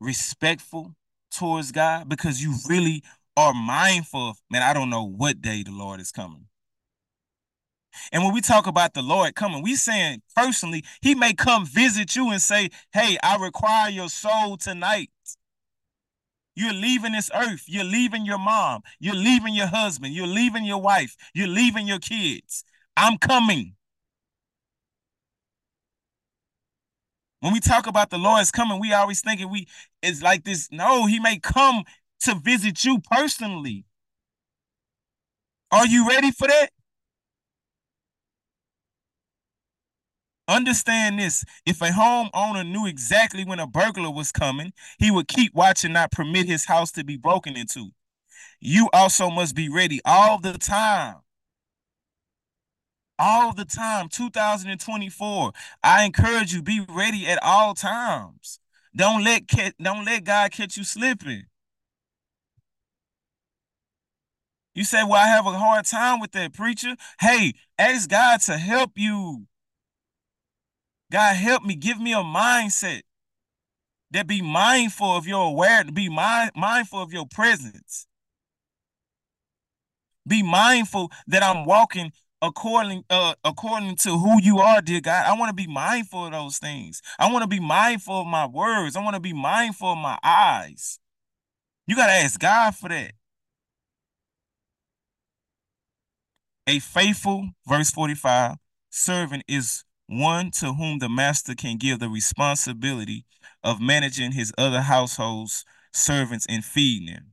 respectful 0.00 0.94
towards 1.30 1.72
God 1.72 2.08
because 2.08 2.42
you 2.42 2.54
really 2.68 3.02
are 3.36 3.52
mindful 3.52 4.30
of, 4.30 4.38
man, 4.50 4.62
I 4.62 4.72
don't 4.72 4.90
know 4.90 5.04
what 5.04 5.42
day 5.42 5.62
the 5.62 5.72
Lord 5.72 6.00
is 6.00 6.10
coming. 6.10 6.46
And 8.12 8.22
when 8.22 8.32
we 8.32 8.40
talk 8.40 8.66
about 8.66 8.94
the 8.94 9.02
Lord 9.02 9.34
coming, 9.34 9.62
we 9.62 9.74
saying 9.74 10.22
personally, 10.36 10.84
he 11.02 11.14
may 11.14 11.32
come 11.32 11.66
visit 11.66 12.14
you 12.14 12.30
and 12.30 12.40
say, 12.40 12.70
hey, 12.92 13.18
I 13.22 13.36
require 13.36 13.90
your 13.90 14.08
soul 14.08 14.56
tonight. 14.56 15.10
You're 16.54 16.72
leaving 16.72 17.12
this 17.12 17.30
earth. 17.34 17.64
You're 17.66 17.84
leaving 17.84 18.26
your 18.26 18.38
mom. 18.38 18.82
You're 18.98 19.14
leaving 19.14 19.54
your 19.54 19.68
husband. 19.68 20.14
You're 20.14 20.26
leaving 20.26 20.64
your 20.64 20.80
wife. 20.80 21.16
You're 21.34 21.48
leaving 21.48 21.86
your 21.86 22.00
kids. 22.00 22.64
I'm 22.96 23.18
coming. 23.18 23.74
When 27.40 27.52
we 27.52 27.60
talk 27.60 27.86
about 27.86 28.10
the 28.10 28.18
Lord's 28.18 28.50
coming, 28.50 28.80
we 28.80 28.92
always 28.92 29.20
thinking 29.20 29.50
we 29.50 29.66
it's 30.02 30.22
like 30.22 30.44
this. 30.44 30.68
No, 30.72 31.06
he 31.06 31.20
may 31.20 31.38
come 31.38 31.84
to 32.20 32.34
visit 32.34 32.84
you 32.84 32.98
personally. 33.00 33.84
Are 35.70 35.86
you 35.86 36.08
ready 36.08 36.30
for 36.30 36.48
that? 36.48 36.70
Understand 40.48 41.18
this 41.18 41.44
if 41.66 41.82
a 41.82 41.88
homeowner 41.90 42.66
knew 42.66 42.86
exactly 42.86 43.44
when 43.44 43.60
a 43.60 43.66
burglar 43.66 44.10
was 44.10 44.32
coming, 44.32 44.72
he 44.98 45.10
would 45.10 45.28
keep 45.28 45.54
watch 45.54 45.84
and 45.84 45.92
not 45.92 46.10
permit 46.10 46.46
his 46.46 46.64
house 46.64 46.90
to 46.92 47.04
be 47.04 47.18
broken 47.18 47.54
into. 47.54 47.90
You 48.60 48.88
also 48.92 49.30
must 49.30 49.54
be 49.54 49.68
ready 49.68 50.00
all 50.04 50.38
the 50.40 50.54
time. 50.58 51.16
All 53.18 53.52
the 53.52 53.64
time, 53.64 54.08
2024. 54.08 55.52
I 55.82 56.04
encourage 56.04 56.52
you 56.52 56.62
be 56.62 56.84
ready 56.88 57.26
at 57.26 57.42
all 57.42 57.74
times. 57.74 58.60
Don't 58.94 59.24
let 59.24 59.42
don't 59.80 60.04
let 60.04 60.24
God 60.24 60.52
catch 60.52 60.76
you 60.76 60.84
slipping. 60.84 61.44
You 64.74 64.84
say, 64.84 65.02
Well, 65.02 65.14
I 65.14 65.26
have 65.26 65.46
a 65.46 65.58
hard 65.58 65.86
time 65.86 66.20
with 66.20 66.32
that, 66.32 66.52
preacher. 66.54 66.94
Hey, 67.20 67.54
ask 67.78 68.08
God 68.08 68.40
to 68.42 68.56
help 68.56 68.92
you. 68.94 69.46
God, 71.10 71.34
help 71.34 71.64
me. 71.64 71.74
Give 71.74 72.00
me 72.00 72.12
a 72.12 72.18
mindset 72.18 73.02
that 74.10 74.26
be 74.26 74.40
mindful 74.40 75.16
of 75.16 75.26
your 75.26 75.48
awareness, 75.48 75.92
be 75.92 76.08
mind, 76.08 76.52
mindful 76.54 77.02
of 77.02 77.12
your 77.12 77.26
presence. 77.26 78.06
Be 80.26 80.42
mindful 80.42 81.10
that 81.26 81.42
I'm 81.42 81.64
walking 81.64 82.12
according 82.40 83.04
uh 83.10 83.34
according 83.44 83.96
to 83.96 84.18
who 84.18 84.40
you 84.40 84.58
are, 84.58 84.80
dear 84.80 85.00
God. 85.00 85.26
I 85.26 85.38
want 85.38 85.50
to 85.50 85.54
be 85.54 85.66
mindful 85.66 86.26
of 86.26 86.32
those 86.32 86.58
things. 86.58 87.02
I 87.18 87.30
want 87.32 87.42
to 87.42 87.48
be 87.48 87.60
mindful 87.60 88.22
of 88.22 88.26
my 88.26 88.46
words. 88.46 88.96
I 88.96 89.02
want 89.02 89.14
to 89.14 89.20
be 89.20 89.32
mindful 89.32 89.92
of 89.92 89.98
my 89.98 90.18
eyes. 90.22 90.98
You 91.86 91.96
got 91.96 92.06
to 92.06 92.12
ask 92.12 92.38
God 92.38 92.74
for 92.74 92.88
that. 92.88 93.12
A 96.66 96.80
faithful, 96.80 97.48
verse 97.66 97.90
45, 97.90 98.56
servant 98.90 99.42
is 99.48 99.84
one 100.06 100.50
to 100.50 100.74
whom 100.74 100.98
the 100.98 101.08
master 101.08 101.54
can 101.54 101.78
give 101.78 101.98
the 101.98 102.10
responsibility 102.10 103.24
of 103.64 103.80
managing 103.80 104.32
his 104.32 104.52
other 104.58 104.82
households, 104.82 105.64
servants, 105.94 106.44
and 106.46 106.62
feeding 106.62 107.14
them. 107.14 107.27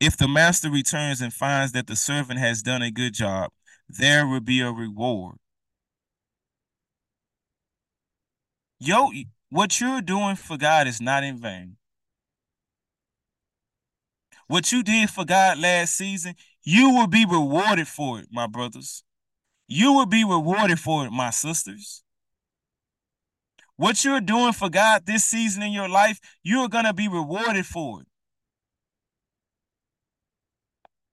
If 0.00 0.16
the 0.16 0.28
master 0.28 0.70
returns 0.70 1.20
and 1.20 1.32
finds 1.32 1.72
that 1.72 1.86
the 1.86 1.96
servant 1.96 2.38
has 2.38 2.62
done 2.62 2.82
a 2.82 2.90
good 2.90 3.14
job, 3.14 3.50
there 3.88 4.26
will 4.26 4.40
be 4.40 4.60
a 4.60 4.70
reward. 4.70 5.36
Yo, 8.80 9.10
what 9.50 9.80
you're 9.80 10.02
doing 10.02 10.36
for 10.36 10.56
God 10.56 10.86
is 10.86 11.00
not 11.00 11.24
in 11.24 11.38
vain. 11.38 11.76
What 14.46 14.72
you 14.72 14.82
did 14.82 15.10
for 15.10 15.24
God 15.24 15.58
last 15.58 15.94
season, 15.94 16.34
you 16.62 16.90
will 16.90 17.06
be 17.06 17.26
rewarded 17.26 17.88
for 17.88 18.18
it, 18.18 18.28
my 18.30 18.46
brothers. 18.46 19.04
You 19.66 19.92
will 19.92 20.06
be 20.06 20.24
rewarded 20.24 20.80
for 20.80 21.06
it, 21.06 21.10
my 21.10 21.30
sisters. 21.30 22.02
What 23.76 24.04
you're 24.04 24.20
doing 24.20 24.52
for 24.52 24.68
God 24.68 25.06
this 25.06 25.24
season 25.24 25.62
in 25.62 25.72
your 25.72 25.88
life, 25.88 26.18
you're 26.42 26.68
going 26.68 26.86
to 26.86 26.94
be 26.94 27.08
rewarded 27.08 27.66
for 27.66 28.00
it. 28.00 28.07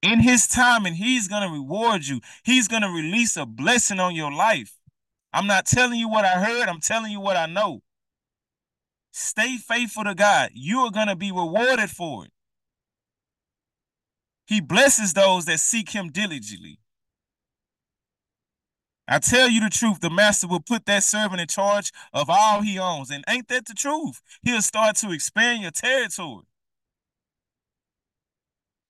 In 0.06 0.20
his 0.20 0.48
time, 0.48 0.86
and 0.86 0.96
he's 0.96 1.28
going 1.28 1.42
to 1.42 1.52
reward 1.52 2.06
you. 2.06 2.22
He's 2.44 2.68
going 2.68 2.84
to 2.84 2.90
release 2.90 3.36
a 3.36 3.46
blessing 3.46 4.00
on 4.00 4.14
your 4.14 4.32
life. 4.32 4.78
I'm 5.34 5.48
not 5.48 5.66
telling 5.66 6.00
you 6.00 6.08
what 6.08 6.26
I 6.26 6.44
heard, 6.44 6.70
I'm 6.70 6.80
telling 6.80 7.12
you 7.12 7.20
what 7.20 7.36
I 7.36 7.48
know. 7.48 7.82
Stay 9.12 9.58
faithful 9.58 10.04
to 10.04 10.14
God. 10.14 10.52
You 10.54 10.82
are 10.82 10.92
going 10.92 11.08
to 11.08 11.16
be 11.16 11.32
rewarded 11.32 11.90
for 11.90 12.26
it. 12.26 12.32
He 14.46 14.62
blesses 14.62 15.14
those 15.14 15.46
that 15.46 15.60
seek 15.60 15.90
him 15.90 16.12
diligently. 16.12 16.80
I 19.08 19.20
tell 19.20 19.50
you 19.50 19.62
the 19.62 19.70
truth, 19.70 20.02
the 20.02 20.10
master 20.10 20.48
will 20.48 20.60
put 20.60 20.86
that 20.86 21.04
servant 21.04 21.42
in 21.42 21.48
charge 21.48 21.92
of 22.14 22.30
all 22.30 22.62
he 22.62 22.78
owns. 22.78 23.10
And 23.10 23.24
ain't 23.28 23.48
that 23.48 23.66
the 23.66 23.74
truth? 23.74 24.22
He'll 24.44 24.62
start 24.62 24.98
to 24.98 25.12
expand 25.12 25.64
your 25.64 25.72
territory. 25.72 26.46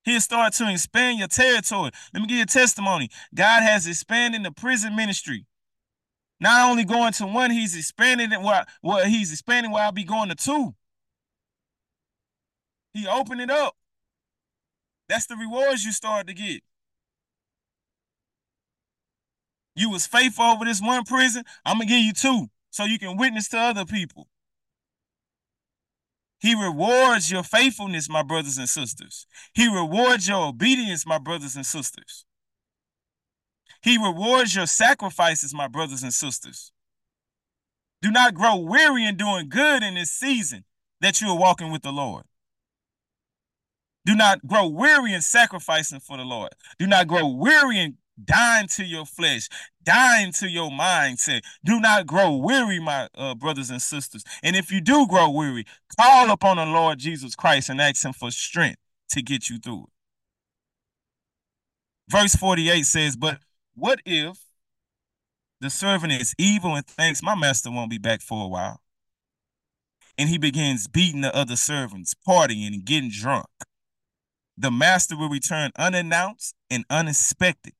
He'll 0.05 0.21
start 0.21 0.53
to 0.53 0.71
expand 0.71 1.17
your 1.17 1.27
territory. 1.27 1.91
Let 2.13 2.21
me 2.21 2.27
give 2.27 2.37
you 2.37 2.43
a 2.43 2.47
testimony. 2.47 3.09
God 3.33 3.63
has 3.63 3.87
expanded 3.87 4.43
the 4.43 4.51
prison 4.51 4.95
ministry. 4.95 5.45
Not 6.39 6.69
only 6.69 6.85
going 6.85 7.13
to 7.13 7.25
one, 7.25 7.49
he's 7.49 7.75
expanding 7.75 8.31
it 8.31 8.41
where, 8.41 8.65
where 8.81 9.07
he's 9.07 9.31
expanding 9.31 9.71
where 9.71 9.83
I'll 9.83 9.91
be 9.91 10.03
going 10.03 10.29
to 10.29 10.35
two. 10.35 10.75
He 12.93 13.07
opened 13.07 13.41
it 13.41 13.49
up. 13.49 13.75
That's 15.09 15.25
the 15.25 15.35
rewards 15.35 15.83
you 15.83 15.91
start 15.91 16.27
to 16.27 16.33
get. 16.33 16.61
You 19.75 19.89
was 19.89 20.05
faithful 20.05 20.45
over 20.45 20.65
this 20.65 20.81
one 20.81 21.03
prison, 21.03 21.43
I'm 21.65 21.77
gonna 21.77 21.87
give 21.87 21.99
you 21.99 22.13
two 22.13 22.47
so 22.69 22.85
you 22.85 22.97
can 22.97 23.17
witness 23.17 23.49
to 23.49 23.57
other 23.57 23.85
people. 23.85 24.29
He 26.45 26.53
rewards 26.53 27.31
your 27.31 27.41
faithfulness, 27.41 28.07
my 28.07 28.21
brothers 28.21 28.59
and 28.59 28.69
sisters. 28.69 29.25
He 29.55 29.67
rewards 29.67 30.27
your 30.27 30.45
obedience, 30.45 31.03
my 31.03 31.17
brothers 31.17 31.55
and 31.55 31.65
sisters. 31.65 32.23
He 33.81 33.97
rewards 33.97 34.55
your 34.55 34.67
sacrifices, 34.67 35.55
my 35.55 35.67
brothers 35.67 36.03
and 36.03 36.13
sisters. 36.13 36.71
Do 37.99 38.11
not 38.11 38.35
grow 38.35 38.57
weary 38.57 39.07
in 39.07 39.17
doing 39.17 39.49
good 39.49 39.81
in 39.81 39.95
this 39.95 40.11
season 40.11 40.65
that 41.01 41.19
you 41.19 41.29
are 41.29 41.39
walking 41.39 41.71
with 41.71 41.81
the 41.81 41.91
Lord. 41.91 42.25
Do 44.05 44.15
not 44.15 44.45
grow 44.45 44.67
weary 44.67 45.13
in 45.13 45.21
sacrificing 45.21 45.99
for 45.99 46.15
the 46.15 46.25
Lord. 46.25 46.51
Do 46.77 46.85
not 46.85 47.07
grow 47.07 47.25
weary 47.25 47.79
in 47.79 47.97
dying 48.23 48.67
to 48.75 48.83
your 48.83 49.05
flesh, 49.05 49.49
dying 49.83 50.31
to 50.33 50.49
your 50.49 50.69
mindset. 50.69 51.41
Do 51.63 51.79
not 51.79 52.07
grow 52.07 52.35
weary, 52.35 52.79
my 52.79 53.09
uh, 53.15 53.35
brothers 53.35 53.69
and 53.69 53.81
sisters. 53.81 54.23
And 54.43 54.55
if 54.55 54.71
you 54.71 54.81
do 54.81 55.07
grow 55.07 55.29
weary, 55.29 55.65
call 55.99 56.31
upon 56.31 56.57
the 56.57 56.65
Lord 56.65 56.99
Jesus 56.99 57.35
Christ 57.35 57.69
and 57.69 57.81
ask 57.81 58.03
him 58.03 58.13
for 58.13 58.31
strength 58.31 58.79
to 59.09 59.21
get 59.21 59.49
you 59.49 59.59
through 59.59 59.83
it. 59.83 59.89
Verse 62.09 62.35
48 62.35 62.85
says, 62.85 63.15
But 63.15 63.39
what 63.73 63.99
if 64.05 64.37
the 65.59 65.69
servant 65.69 66.13
is 66.13 66.35
evil 66.37 66.75
and 66.75 66.85
thinks 66.85 67.23
my 67.23 67.35
master 67.35 67.71
won't 67.71 67.89
be 67.89 67.97
back 67.97 68.21
for 68.21 68.45
a 68.45 68.47
while? 68.47 68.81
And 70.17 70.29
he 70.29 70.37
begins 70.37 70.87
beating 70.87 71.21
the 71.21 71.35
other 71.35 71.57
servants, 71.57 72.15
partying 72.25 72.65
and 72.67 72.85
getting 72.85 73.09
drunk 73.09 73.47
the 74.57 74.71
master 74.71 75.17
will 75.17 75.29
return 75.29 75.71
unannounced 75.77 76.55
and 76.69 76.85
unexpected. 76.89 77.73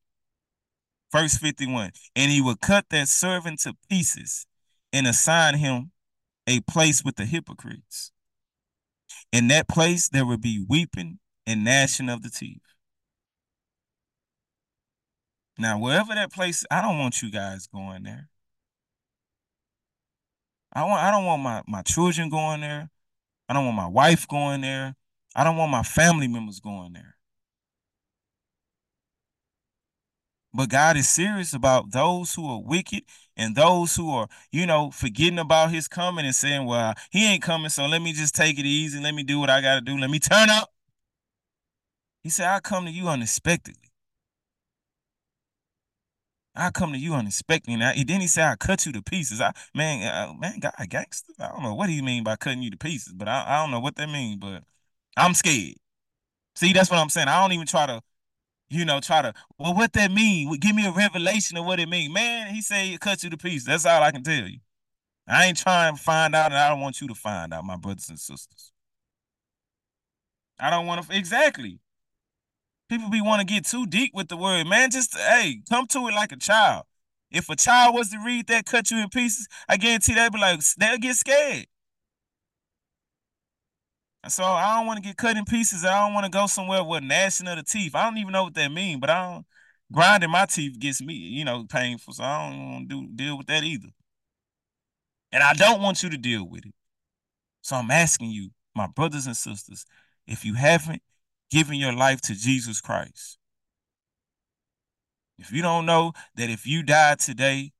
Verse 1.16 1.38
51 1.38 1.92
And 2.18 2.30
he 2.30 2.42
will 2.42 2.58
cut 2.58 2.88
that 2.90 3.08
servant 3.08 3.62
to 3.62 3.74
pieces 3.90 4.46
and 4.92 5.08
assign 5.08 5.56
him 5.56 5.92
a 6.46 6.60
place 6.60 7.06
with 7.06 7.16
the 7.16 7.24
hypocrites. 7.24 8.12
In 9.32 9.48
that 9.48 9.70
place, 9.70 10.10
there 10.10 10.26
will 10.26 10.38
be 10.38 10.66
weeping 10.68 11.20
and 11.48 11.64
gnashing 11.64 12.10
of 12.10 12.22
the 12.22 12.30
teeth. 12.30 12.60
Now, 15.58 15.80
wherever 15.80 16.14
that 16.14 16.34
place, 16.34 16.66
I 16.70 16.82
don't 16.82 17.00
want 17.00 17.22
you 17.22 17.32
guys 17.32 17.66
going 17.66 18.04
there. 18.04 18.28
I 20.74 20.84
want 20.84 21.02
I 21.02 21.12
don't 21.12 21.24
want 21.24 21.42
my, 21.42 21.62
my 21.66 21.82
children 21.82 22.30
going 22.30 22.60
there. 22.60 22.90
I 23.48 23.54
don't 23.54 23.64
want 23.64 23.78
my 23.78 23.88
wife 23.88 24.28
going 24.28 24.60
there. 24.60 24.98
I 25.34 25.46
don't 25.46 25.56
want 25.56 25.72
my 25.72 25.84
family 25.84 26.28
members 26.28 26.60
going 26.60 26.92
there. 26.92 27.15
But 30.56 30.70
God 30.70 30.98
is 30.98 31.10
serious 31.10 31.54
about 31.54 31.92
those 31.92 32.34
who 32.34 32.48
are 32.48 32.62
wicked 32.62 33.04
and 33.36 33.56
those 33.56 33.96
who 33.96 34.10
are, 34.12 34.28
you 34.52 34.66
know, 34.66 34.92
forgetting 34.92 35.40
about 35.40 35.72
his 35.72 35.88
coming 35.88 36.26
and 36.26 36.36
saying, 36.36 36.66
well, 36.66 36.94
he 37.12 37.26
ain't 37.26 37.44
coming, 37.44 37.70
so 37.70 37.86
let 37.86 38.02
me 38.02 38.14
just 38.14 38.36
take 38.36 38.58
it 38.58 38.66
easy. 38.66 39.00
Let 39.02 39.14
me 39.14 39.24
do 39.24 39.40
what 39.40 39.50
I 39.50 39.62
got 39.62 39.76
to 39.76 39.82
do. 39.82 39.98
Let 39.98 40.10
me 40.10 40.20
turn 40.20 40.50
up. 40.50 40.72
He 42.24 42.30
said, 42.30 42.48
I 42.48 42.60
come 42.60 42.86
to 42.86 42.92
you 42.92 43.08
unexpectedly. 43.08 43.92
I 46.56 46.72
come 46.72 46.94
to 46.94 46.98
you 46.98 47.14
unexpectedly. 47.14 47.74
And 47.82 48.08
then 48.08 48.22
he 48.22 48.28
said, 48.28 48.48
I 48.48 48.56
cut 48.56 48.86
you 48.86 48.94
to 48.94 49.02
pieces. 49.02 49.42
I 49.42 49.52
man, 49.74 50.08
uh, 50.08 50.34
man, 50.34 50.60
God, 50.60 50.74
gangster. 50.88 51.34
I 51.40 51.50
don't 51.50 51.64
know 51.64 51.76
what 51.76 51.90
he 51.90 52.02
mean 52.02 52.24
by 52.24 52.38
cutting 52.38 52.64
you 52.64 52.72
to 52.72 52.78
pieces, 52.78 53.14
but 53.14 53.28
I, 53.28 53.44
I 53.46 53.62
don't 53.62 53.72
know 53.72 53.82
what 53.82 53.96
that 53.98 54.08
mean. 54.08 54.40
But 54.40 54.64
I'm 55.18 55.34
scared. 55.34 55.76
See, 56.56 56.72
that's 56.72 56.90
what 56.90 57.00
I'm 57.00 57.10
saying. 57.10 57.28
I 57.28 57.42
don't 57.42 57.52
even 57.52 57.68
try 57.68 57.86
to, 57.86 58.02
you 58.70 58.86
know, 58.86 59.00
try 59.00 59.22
to, 59.22 59.34
well, 59.58 59.74
what 59.74 59.94
that 59.94 60.12
mean? 60.12 60.52
Give 60.60 60.76
me 60.76 60.86
a 60.86 60.92
revelation 60.92 61.58
of 61.58 61.66
what 61.66 61.80
it 61.80 61.90
mean. 61.90 62.14
Man, 62.14 62.54
he 62.54 62.62
say 62.62 62.94
it 62.94 63.00
cuts 63.00 63.24
you 63.24 63.30
to 63.30 63.38
pieces. 63.38 63.66
That's 63.66 63.86
all 63.86 64.02
I 64.02 64.12
can 64.12 64.24
tell 64.24 64.48
you. 64.48 64.60
I 65.28 65.46
ain't 65.46 65.58
trying 65.58 65.96
to 65.96 66.02
find 66.02 66.36
out, 66.36 66.52
and 66.52 66.60
I 66.60 66.70
don't 66.70 66.82
want 66.82 67.02
you 67.02 67.08
to 67.08 67.16
find 67.16 67.54
out, 67.54 67.66
my 67.66 67.76
brothers 67.76 68.10
and 68.10 68.20
sisters. 68.20 68.72
I 70.60 70.70
don't 70.70 70.86
want 70.86 71.08
to, 71.08 71.18
exactly. 71.18 71.80
People 72.90 73.10
be 73.10 73.22
want 73.22 73.40
to 73.40 73.52
get 73.52 73.66
too 73.66 73.88
deep 73.88 74.12
with 74.14 74.28
the 74.28 74.38
word, 74.38 74.68
man. 74.68 74.92
Just, 74.92 75.18
hey, 75.18 75.62
come 75.70 75.88
to 75.88 76.08
it 76.08 76.14
like 76.14 76.32
a 76.32 76.38
child. 76.38 76.86
If 77.32 77.50
a 77.50 77.56
child 77.56 77.96
was 77.96 78.10
to 78.12 78.20
read 78.24 78.48
that, 78.48 78.66
cut 78.66 78.92
you 78.92 79.00
in 79.00 79.10
pieces, 79.10 79.48
I 79.68 79.78
guarantee 79.78 80.14
they'd 80.14 80.32
be 80.32 80.40
like, 80.40 80.62
they'll 80.78 80.98
get 80.98 81.16
scared. 81.16 81.66
So 84.28 84.44
I 84.44 84.76
don't 84.76 84.88
want 84.88 84.98
to 84.98 85.08
get 85.08 85.18
cut 85.18 85.38
in 85.38 85.46
pieces. 85.46 85.86
I 85.86 86.00
don't 86.00 86.14
want 86.14 86.26
to 86.26 86.32
go 86.32 86.48
somewhere 86.48 86.84
with 86.84 87.04
gnashing 87.04 87.48
of 87.48 87.58
the 87.58 87.64
teeth. 87.64 87.96
I 87.96 88.06
don't 88.06 88.18
even 88.18 88.34
know 88.34 88.46
what 88.46 88.56
that 88.56 88.72
means, 88.72 89.00
but 89.00 89.10
I 89.10 89.34
don't. 89.34 89.46
grinding 89.92 90.32
my 90.32 90.46
teeth 90.46 90.80
gets 90.80 91.02
me, 91.02 91.14
you 91.14 91.46
know, 91.46 91.66
painful. 91.70 92.14
So 92.14 92.24
I 92.24 92.50
don't 92.50 92.72
want 92.72 92.90
to 92.90 92.96
do 92.96 93.08
deal 93.14 93.38
with 93.38 93.48
that 93.48 93.64
either. 93.64 93.90
And 95.32 95.44
I 95.44 95.54
don't 95.54 95.82
want 95.82 96.02
you 96.02 96.10
to 96.10 96.18
deal 96.18 96.48
with 96.48 96.66
it. 96.66 96.74
So 97.62 97.76
I'm 97.76 97.92
asking 97.92 98.32
you, 98.32 98.50
my 98.76 98.88
brothers 98.88 99.26
and 99.26 99.38
sisters, 99.38 99.86
if 100.28 100.46
you 100.46 100.56
haven't 100.56 101.02
given 101.52 101.76
your 101.76 101.94
life 101.94 102.22
to 102.22 102.36
Jesus 102.36 102.82
Christ, 102.82 103.38
if 105.38 105.52
you 105.52 105.62
don't 105.62 105.86
know 105.86 106.14
that 106.36 106.50
if 106.50 106.66
you 106.66 106.84
die 106.84 107.16
today, 107.16 107.74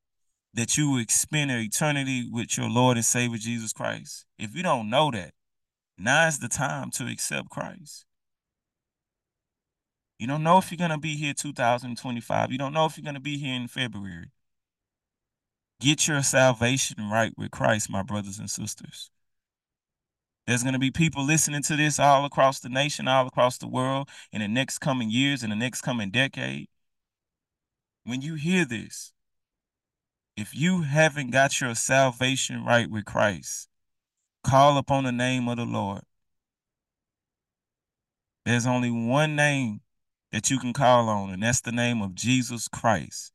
that 0.54 0.78
you 0.78 0.92
will 0.92 1.06
spend 1.10 1.52
an 1.52 1.60
eternity 1.60 2.28
with 2.32 2.58
your 2.58 2.70
Lord 2.70 2.98
and 2.98 3.06
Savior 3.06 3.38
Jesus 3.38 3.74
Christ, 3.74 4.26
if 4.38 4.56
you 4.56 4.64
don't 4.64 4.90
know 4.90 5.12
that, 5.12 5.34
now 5.98 6.28
is 6.28 6.40
the 6.40 6.50
time 6.50 6.92
to 6.92 7.08
accept 7.08 7.50
Christ. 7.50 8.06
You 10.20 10.28
don't 10.28 10.44
know 10.44 10.58
if 10.58 10.72
you're 10.72 10.78
going 10.78 10.92
to 10.92 10.98
be 10.98 11.16
here 11.16 11.34
2025. 11.34 12.52
You 12.52 12.58
don't 12.58 12.74
know 12.74 12.86
if 12.86 12.98
you're 12.98 13.04
going 13.04 13.16
to 13.16 13.22
be 13.22 13.38
here 13.38 13.54
in 13.54 13.68
February. 13.68 14.32
Get 15.82 16.08
your 16.08 16.24
salvation 16.24 17.10
right 17.10 17.34
with 17.38 17.52
Christ, 17.52 17.90
my 17.90 18.02
brothers 18.02 18.40
and 18.40 18.50
sisters. 18.50 19.12
There's 20.48 20.64
going 20.64 20.74
to 20.74 20.80
be 20.80 20.92
people 20.92 21.26
listening 21.26 21.64
to 21.64 21.76
this 21.76 22.00
all 22.00 22.24
across 22.24 22.60
the 22.60 22.70
nation, 22.70 23.08
all 23.08 23.28
across 23.28 23.58
the 23.58 23.68
world 23.68 24.10
in 24.32 24.42
the 24.42 24.48
next 24.48 24.80
coming 24.80 25.10
years, 25.10 25.44
in 25.44 25.50
the 25.50 25.56
next 25.56 25.82
coming 25.82 26.12
decade. 26.12 26.68
When 28.04 28.22
you 28.22 28.36
hear 28.36 28.64
this, 28.64 29.12
if 30.38 30.56
you 30.56 30.84
haven't 30.84 31.32
got 31.32 31.60
your 31.60 31.74
salvation 31.76 32.64
right 32.64 32.90
with 32.90 33.06
Christ, 33.06 33.68
call 34.46 34.78
upon 34.78 35.04
the 35.04 35.12
name 35.12 35.48
of 35.48 35.58
the 35.58 35.66
Lord. 35.66 36.04
There's 38.46 38.68
only 38.68 38.92
one 38.92 39.36
name 39.36 39.82
that 40.32 40.52
you 40.52 40.60
can 40.60 40.72
call 40.72 41.10
on, 41.10 41.32
and 41.32 41.42
that's 41.42 41.62
the 41.62 41.72
name 41.72 42.02
of 42.02 42.14
Jesus 42.14 42.68
Christ. 42.68 43.34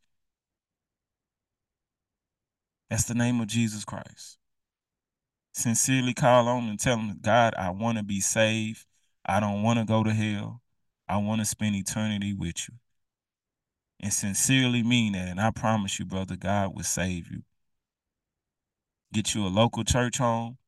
That's 2.88 3.04
the 3.04 3.14
name 3.14 3.40
of 3.40 3.48
Jesus 3.48 3.84
Christ. 3.84 4.38
Sincerely 5.52 6.14
call 6.14 6.46
on 6.46 6.68
and 6.68 6.78
tell 6.78 6.96
him, 6.96 7.18
God, 7.20 7.54
I 7.58 7.70
want 7.70 7.98
to 7.98 8.04
be 8.04 8.20
saved. 8.20 8.86
I 9.26 9.40
don't 9.40 9.62
want 9.62 9.80
to 9.80 9.84
go 9.84 10.04
to 10.04 10.12
hell. 10.12 10.62
I 11.08 11.16
want 11.16 11.40
to 11.40 11.44
spend 11.44 11.74
eternity 11.74 12.32
with 12.32 12.68
you. 12.68 12.76
And 13.98 14.12
sincerely 14.12 14.84
mean 14.84 15.12
that. 15.14 15.28
And 15.28 15.40
I 15.40 15.50
promise 15.50 15.98
you, 15.98 16.04
brother, 16.04 16.36
God 16.36 16.74
will 16.74 16.84
save 16.84 17.30
you. 17.30 17.42
Get 19.12 19.34
you 19.34 19.44
a 19.44 19.48
local 19.48 19.82
church 19.82 20.18
home, 20.18 20.58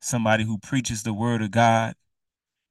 somebody 0.00 0.44
who 0.44 0.58
preaches 0.58 1.02
the 1.02 1.14
word 1.14 1.42
of 1.42 1.50
God, 1.50 1.94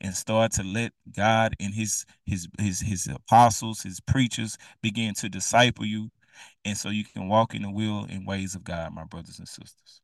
and 0.02 0.14
start 0.16 0.52
to 0.54 0.64
let 0.64 0.94
God 1.16 1.56
and 1.60 1.74
his 1.74 2.06
his 2.26 2.48
his 2.58 2.80
his 2.82 3.08
apostles, 3.08 3.82
his 3.84 4.00
preachers 4.00 4.58
begin 4.82 5.14
to 5.16 5.30
disciple 5.30 5.86
you 5.86 6.10
and 6.66 6.78
so 6.78 6.90
you 6.90 7.04
can 7.04 7.28
walk 7.28 7.54
in 7.54 7.64
the 7.64 7.72
will 7.72 8.06
and 8.10 8.26
ways 8.26 8.56
of 8.56 8.64
God, 8.64 8.94
my 8.94 9.04
brothers 9.04 9.40
and 9.40 9.48
sisters. 9.48 10.02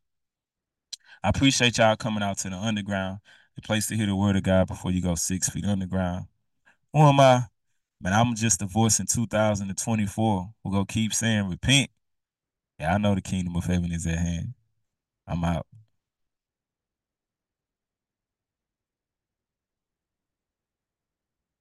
I 1.23 1.30
appreciate 1.30 1.77
y'all 1.77 1.95
coming 1.95 2.23
out 2.23 2.38
to 2.39 2.49
the 2.49 2.57
underground, 2.57 3.19
the 3.56 3.61
place 3.61 3.88
to 3.88 3.95
hear 3.95 4.06
the 4.06 4.15
word 4.15 4.35
of 4.35 4.43
God 4.43 4.68
before 4.68 4.91
you 4.91 5.02
go 5.02 5.15
six 5.15 5.49
feet 5.49 5.65
underground. 5.65 6.26
Who 6.93 6.99
am 6.99 7.19
I? 7.19 7.43
Man, 8.02 8.14
I'm 8.14 8.35
just 8.35 8.61
a 8.61 8.65
voice 8.65 8.99
in 8.99 9.07
2024. 9.07 10.49
We're 10.64 10.80
to 10.80 10.85
keep 10.85 11.14
saying 11.14 11.49
repent. 11.49 11.89
Yeah, 12.80 12.93
I 12.93 12.97
know 12.97 13.15
the 13.15 13.22
kingdom 13.22 13.56
of 13.56 13.65
heaven 13.65 13.91
is 13.91 14.06
at 14.06 14.18
hand. 14.18 14.53
I'm 15.27 15.43
out. 15.43 15.65